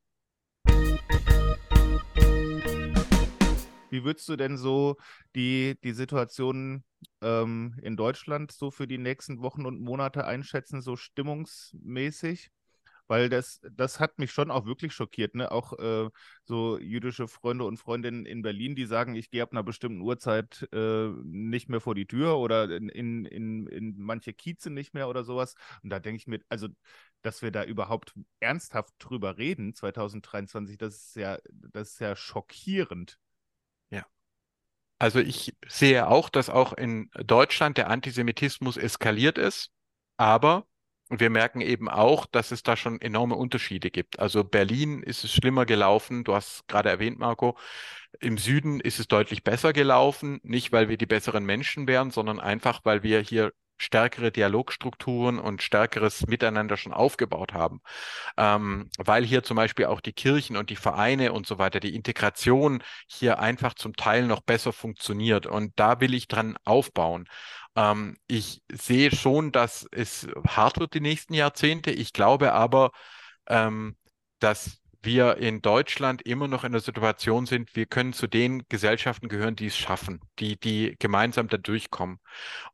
[3.90, 4.98] Wie würdest du denn so
[5.34, 6.84] die, die Situation
[7.22, 12.52] ähm, in Deutschland so für die nächsten Wochen und Monate einschätzen, so stimmungsmäßig?
[13.08, 15.50] Weil das, das hat mich schon auch wirklich schockiert, ne?
[15.50, 16.08] Auch äh,
[16.44, 20.68] so jüdische Freunde und Freundinnen in Berlin, die sagen, ich gehe ab einer bestimmten Uhrzeit
[20.72, 25.24] äh, nicht mehr vor die Tür oder in, in, in, manche Kieze nicht mehr oder
[25.24, 25.54] sowas.
[25.82, 26.68] Und da denke ich mir, also,
[27.22, 33.18] dass wir da überhaupt ernsthaft drüber reden, 2023, das ist ja, das ist ja schockierend.
[35.02, 39.72] Also ich sehe auch, dass auch in Deutschland der Antisemitismus eskaliert ist,
[40.16, 40.64] aber
[41.20, 44.18] wir merken eben auch, dass es da schon enorme Unterschiede gibt.
[44.18, 47.56] Also Berlin ist es schlimmer gelaufen, du hast gerade erwähnt, Marco.
[48.20, 52.40] Im Süden ist es deutlich besser gelaufen, nicht weil wir die besseren Menschen wären, sondern
[52.40, 53.52] einfach, weil wir hier
[53.82, 57.80] stärkere Dialogstrukturen und stärkeres Miteinander schon aufgebaut haben.
[58.36, 61.94] Ähm, weil hier zum Beispiel auch die Kirchen und die Vereine und so weiter, die
[61.94, 65.46] Integration hier einfach zum Teil noch besser funktioniert.
[65.46, 67.26] Und da will ich dran aufbauen.
[67.76, 71.90] Ähm, ich sehe schon, dass es hart wird die nächsten Jahrzehnte.
[71.90, 72.92] Ich glaube aber,
[73.48, 73.96] ähm,
[74.38, 79.28] dass wir in Deutschland immer noch in der Situation sind, wir können zu den Gesellschaften
[79.28, 82.18] gehören, die es schaffen, die, die gemeinsam da durchkommen.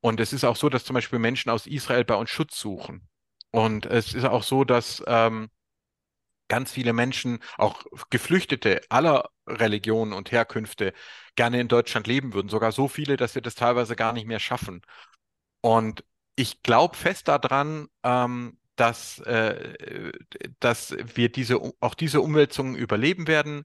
[0.00, 3.08] Und es ist auch so, dass zum Beispiel Menschen aus Israel bei uns Schutz suchen.
[3.50, 5.48] Und es ist auch so, dass ähm,
[6.48, 10.92] ganz viele Menschen, auch Geflüchtete aller Religionen und Herkünfte,
[11.36, 12.48] gerne in Deutschland leben würden.
[12.48, 14.82] Sogar so viele, dass wir das teilweise gar nicht mehr schaffen.
[15.60, 16.04] Und
[16.36, 20.12] ich glaube fest daran, ähm, dass, äh,
[20.60, 23.64] dass wir diese, auch diese Umwälzungen überleben werden.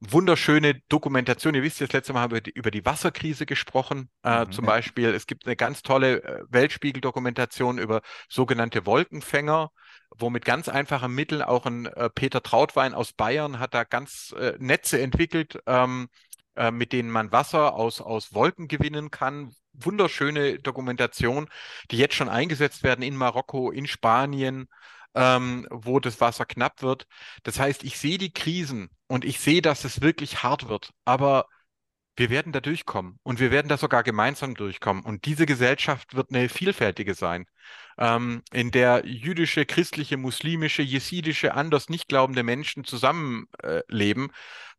[0.00, 1.54] Wunderschöne Dokumentation.
[1.54, 4.10] Ihr wisst, das letzte Mal haben wir über die Wasserkrise gesprochen.
[4.22, 4.66] Äh, mhm, zum.
[4.66, 9.70] Beispiel, es gibt eine ganz tolle äh, Weltspiegel-Dokumentation über sogenannte Wolkenfänger,
[10.16, 14.34] wo mit ganz einfachen Mitteln auch ein äh, Peter Trautwein aus Bayern hat da ganz
[14.38, 16.08] äh, Netze entwickelt, ähm,
[16.56, 19.52] äh, mit denen man Wasser aus, aus Wolken gewinnen kann.
[19.72, 21.48] Wunderschöne Dokumentation,
[21.90, 24.68] die jetzt schon eingesetzt werden in Marokko, in Spanien
[25.14, 27.06] ähm, wo das Wasser knapp wird.
[27.42, 31.46] Das heißt, ich sehe die Krisen und ich sehe, dass es wirklich hart wird, aber
[32.16, 35.04] wir werden da durchkommen und wir werden da sogar gemeinsam durchkommen.
[35.04, 37.46] Und diese Gesellschaft wird eine vielfältige sein,
[37.98, 44.30] ähm, in der jüdische, christliche, muslimische, jesidische, anders nicht glaubende Menschen zusammenleben,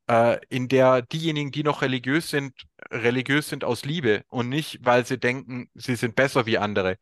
[0.08, 2.54] äh, äh, in der diejenigen, die noch religiös sind,
[2.92, 6.98] religiös sind aus Liebe und nicht, weil sie denken, sie sind besser wie andere.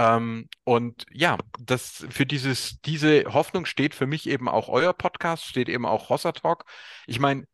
[0.00, 5.44] Ähm, und ja, das für dieses, diese Hoffnung steht für mich eben auch euer Podcast,
[5.44, 6.64] steht eben auch Hossa Talk.
[7.06, 7.44] Ich meine,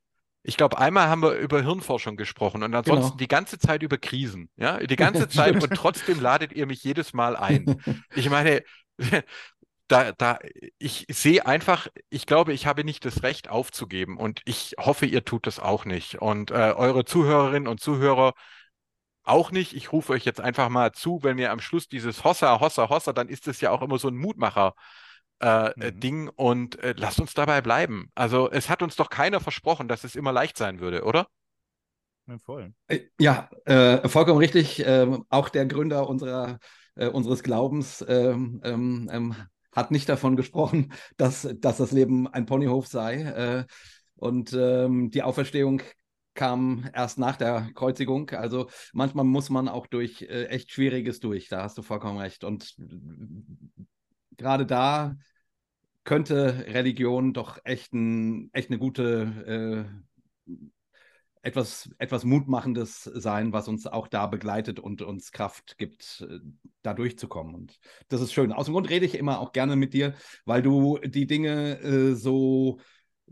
[0.44, 3.16] ich glaube, einmal haben wir über Hirnforschung gesprochen und ansonsten genau.
[3.16, 4.48] die ganze Zeit über Krisen.
[4.54, 7.82] Ja, die ganze Zeit und trotzdem ladet ihr mich jedes Mal ein.
[8.14, 8.62] Ich meine,
[9.88, 10.38] da, da,
[10.78, 15.24] ich sehe einfach, ich glaube, ich habe nicht das Recht aufzugeben und ich hoffe, ihr
[15.24, 16.22] tut das auch nicht.
[16.22, 18.34] Und äh, eure Zuhörerinnen und Zuhörer
[19.26, 19.74] auch nicht.
[19.74, 23.12] Ich rufe euch jetzt einfach mal zu, wenn wir am Schluss dieses Hossa, Hossa, Hossa,
[23.12, 24.74] dann ist es ja auch immer so ein Mutmacher.
[25.38, 26.00] Äh, äh, mhm.
[26.00, 28.10] Ding und äh, lasst uns dabei bleiben.
[28.14, 31.26] Also es hat uns doch keiner versprochen, dass es immer leicht sein würde, oder?
[32.26, 32.72] Ja, voll.
[32.88, 34.82] Äh, ja, äh, vollkommen richtig.
[34.86, 36.58] Ähm, auch der Gründer unserer,
[36.94, 39.34] äh, unseres Glaubens ähm, ähm, ähm,
[39.72, 43.66] hat nicht davon gesprochen, dass, dass das Leben ein Ponyhof sei.
[44.14, 45.82] und ähm, die Auferstehung
[46.36, 48.30] kam erst nach der Kreuzigung.
[48.30, 51.48] Also manchmal muss man auch durch äh, echt Schwieriges durch.
[51.48, 52.44] Da hast du vollkommen recht.
[52.44, 52.76] Und
[54.36, 55.16] gerade da
[56.04, 59.88] könnte Religion doch echt, ein, echt eine gute,
[60.46, 60.52] äh,
[61.42, 66.38] etwas, etwas Mutmachendes sein, was uns auch da begleitet und uns Kraft gibt, äh,
[66.82, 67.54] da durchzukommen.
[67.54, 68.52] Und das ist schön.
[68.52, 70.14] Aus dem Grund rede ich immer auch gerne mit dir,
[70.44, 72.78] weil du die Dinge äh, so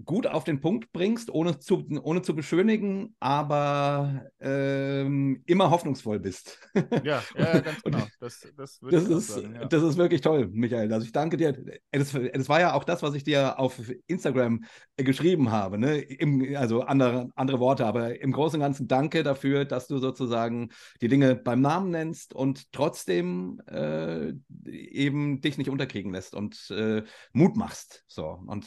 [0.05, 6.59] gut auf den Punkt bringst, ohne zu, ohne zu beschönigen, aber ähm, immer hoffnungsvoll bist.
[7.05, 8.05] Ja, ja ganz genau.
[8.19, 9.65] Das, das, das ist, sagen, ja.
[9.67, 10.93] das ist wirklich toll, Michael.
[10.93, 11.53] Also ich danke dir.
[11.93, 14.65] Das, das, war ja auch das, was ich dir auf Instagram
[14.97, 15.79] geschrieben habe.
[15.79, 15.99] Ne?
[15.99, 20.71] Im, also andere, andere Worte, aber im Großen und Ganzen danke dafür, dass du sozusagen
[21.01, 24.33] die Dinge beim Namen nennst und trotzdem äh,
[24.67, 28.05] eben dich nicht unterkriegen lässt und äh, Mut machst.
[28.09, 28.41] So.
[28.47, 28.67] Und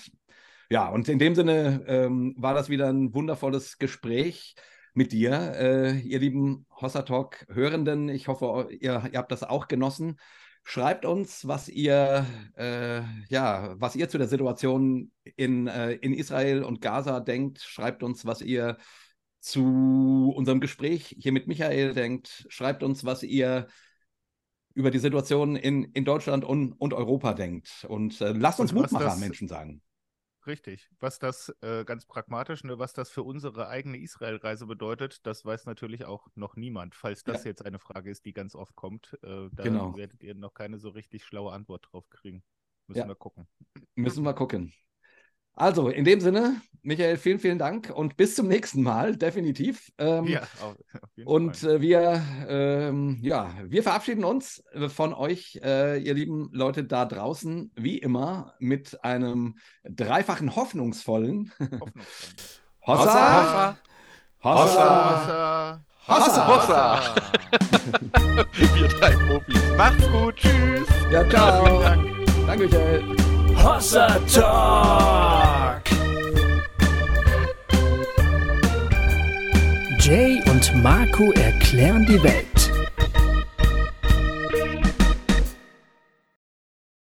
[0.69, 4.55] ja, und in dem Sinne ähm, war das wieder ein wundervolles Gespräch
[4.97, 8.09] mit dir, äh, ihr lieben Hossa Talk Hörenden.
[8.09, 10.19] Ich hoffe, ihr, ihr, habt das auch genossen.
[10.63, 12.25] Schreibt uns, was ihr,
[12.55, 17.61] äh, ja, was ihr zu der Situation in, äh, in Israel und Gaza denkt.
[17.61, 18.77] Schreibt uns, was ihr
[19.39, 22.47] zu unserem Gespräch hier mit Michael denkt.
[22.49, 23.67] Schreibt uns, was ihr
[24.73, 27.85] über die Situation in, in Deutschland und, und Europa denkt.
[27.87, 29.81] Und äh, lasst uns Mutmacher Menschen sagen.
[30.47, 30.89] Richtig.
[31.01, 35.65] Was das äh, ganz pragmatisch, ne, was das für unsere eigene Israel-Reise bedeutet, das weiß
[35.65, 36.95] natürlich auch noch niemand.
[36.95, 37.49] Falls das ja.
[37.49, 39.97] jetzt eine Frage ist, die ganz oft kommt, äh, da genau.
[39.97, 42.43] werdet ihr noch keine so richtig schlaue Antwort drauf kriegen.
[42.87, 43.07] Müssen ja.
[43.09, 43.47] wir gucken.
[43.95, 44.73] Müssen wir gucken.
[45.57, 49.91] Also, in dem Sinne, Michael, vielen, vielen Dank und bis zum nächsten Mal, definitiv.
[49.97, 55.59] Ähm, ja, auf, auf und äh, wir, ähm, ja, wir verabschieden uns äh, von euch,
[55.63, 61.51] äh, ihr lieben Leute da draußen, wie immer, mit einem dreifachen hoffnungsvollen
[62.85, 63.77] Hossa,
[64.43, 67.15] Hossa, Hossa, Hossa, Hossa.
[68.53, 69.61] wir drei Profis.
[69.75, 70.87] Macht's gut, tschüss.
[71.11, 71.81] Ja, ciao.
[71.81, 72.07] Ja, Dank.
[72.45, 73.03] Danke, Michael.
[73.57, 75.46] Hossa Talk.
[80.07, 82.56] Jay und Marco erklären die Welt.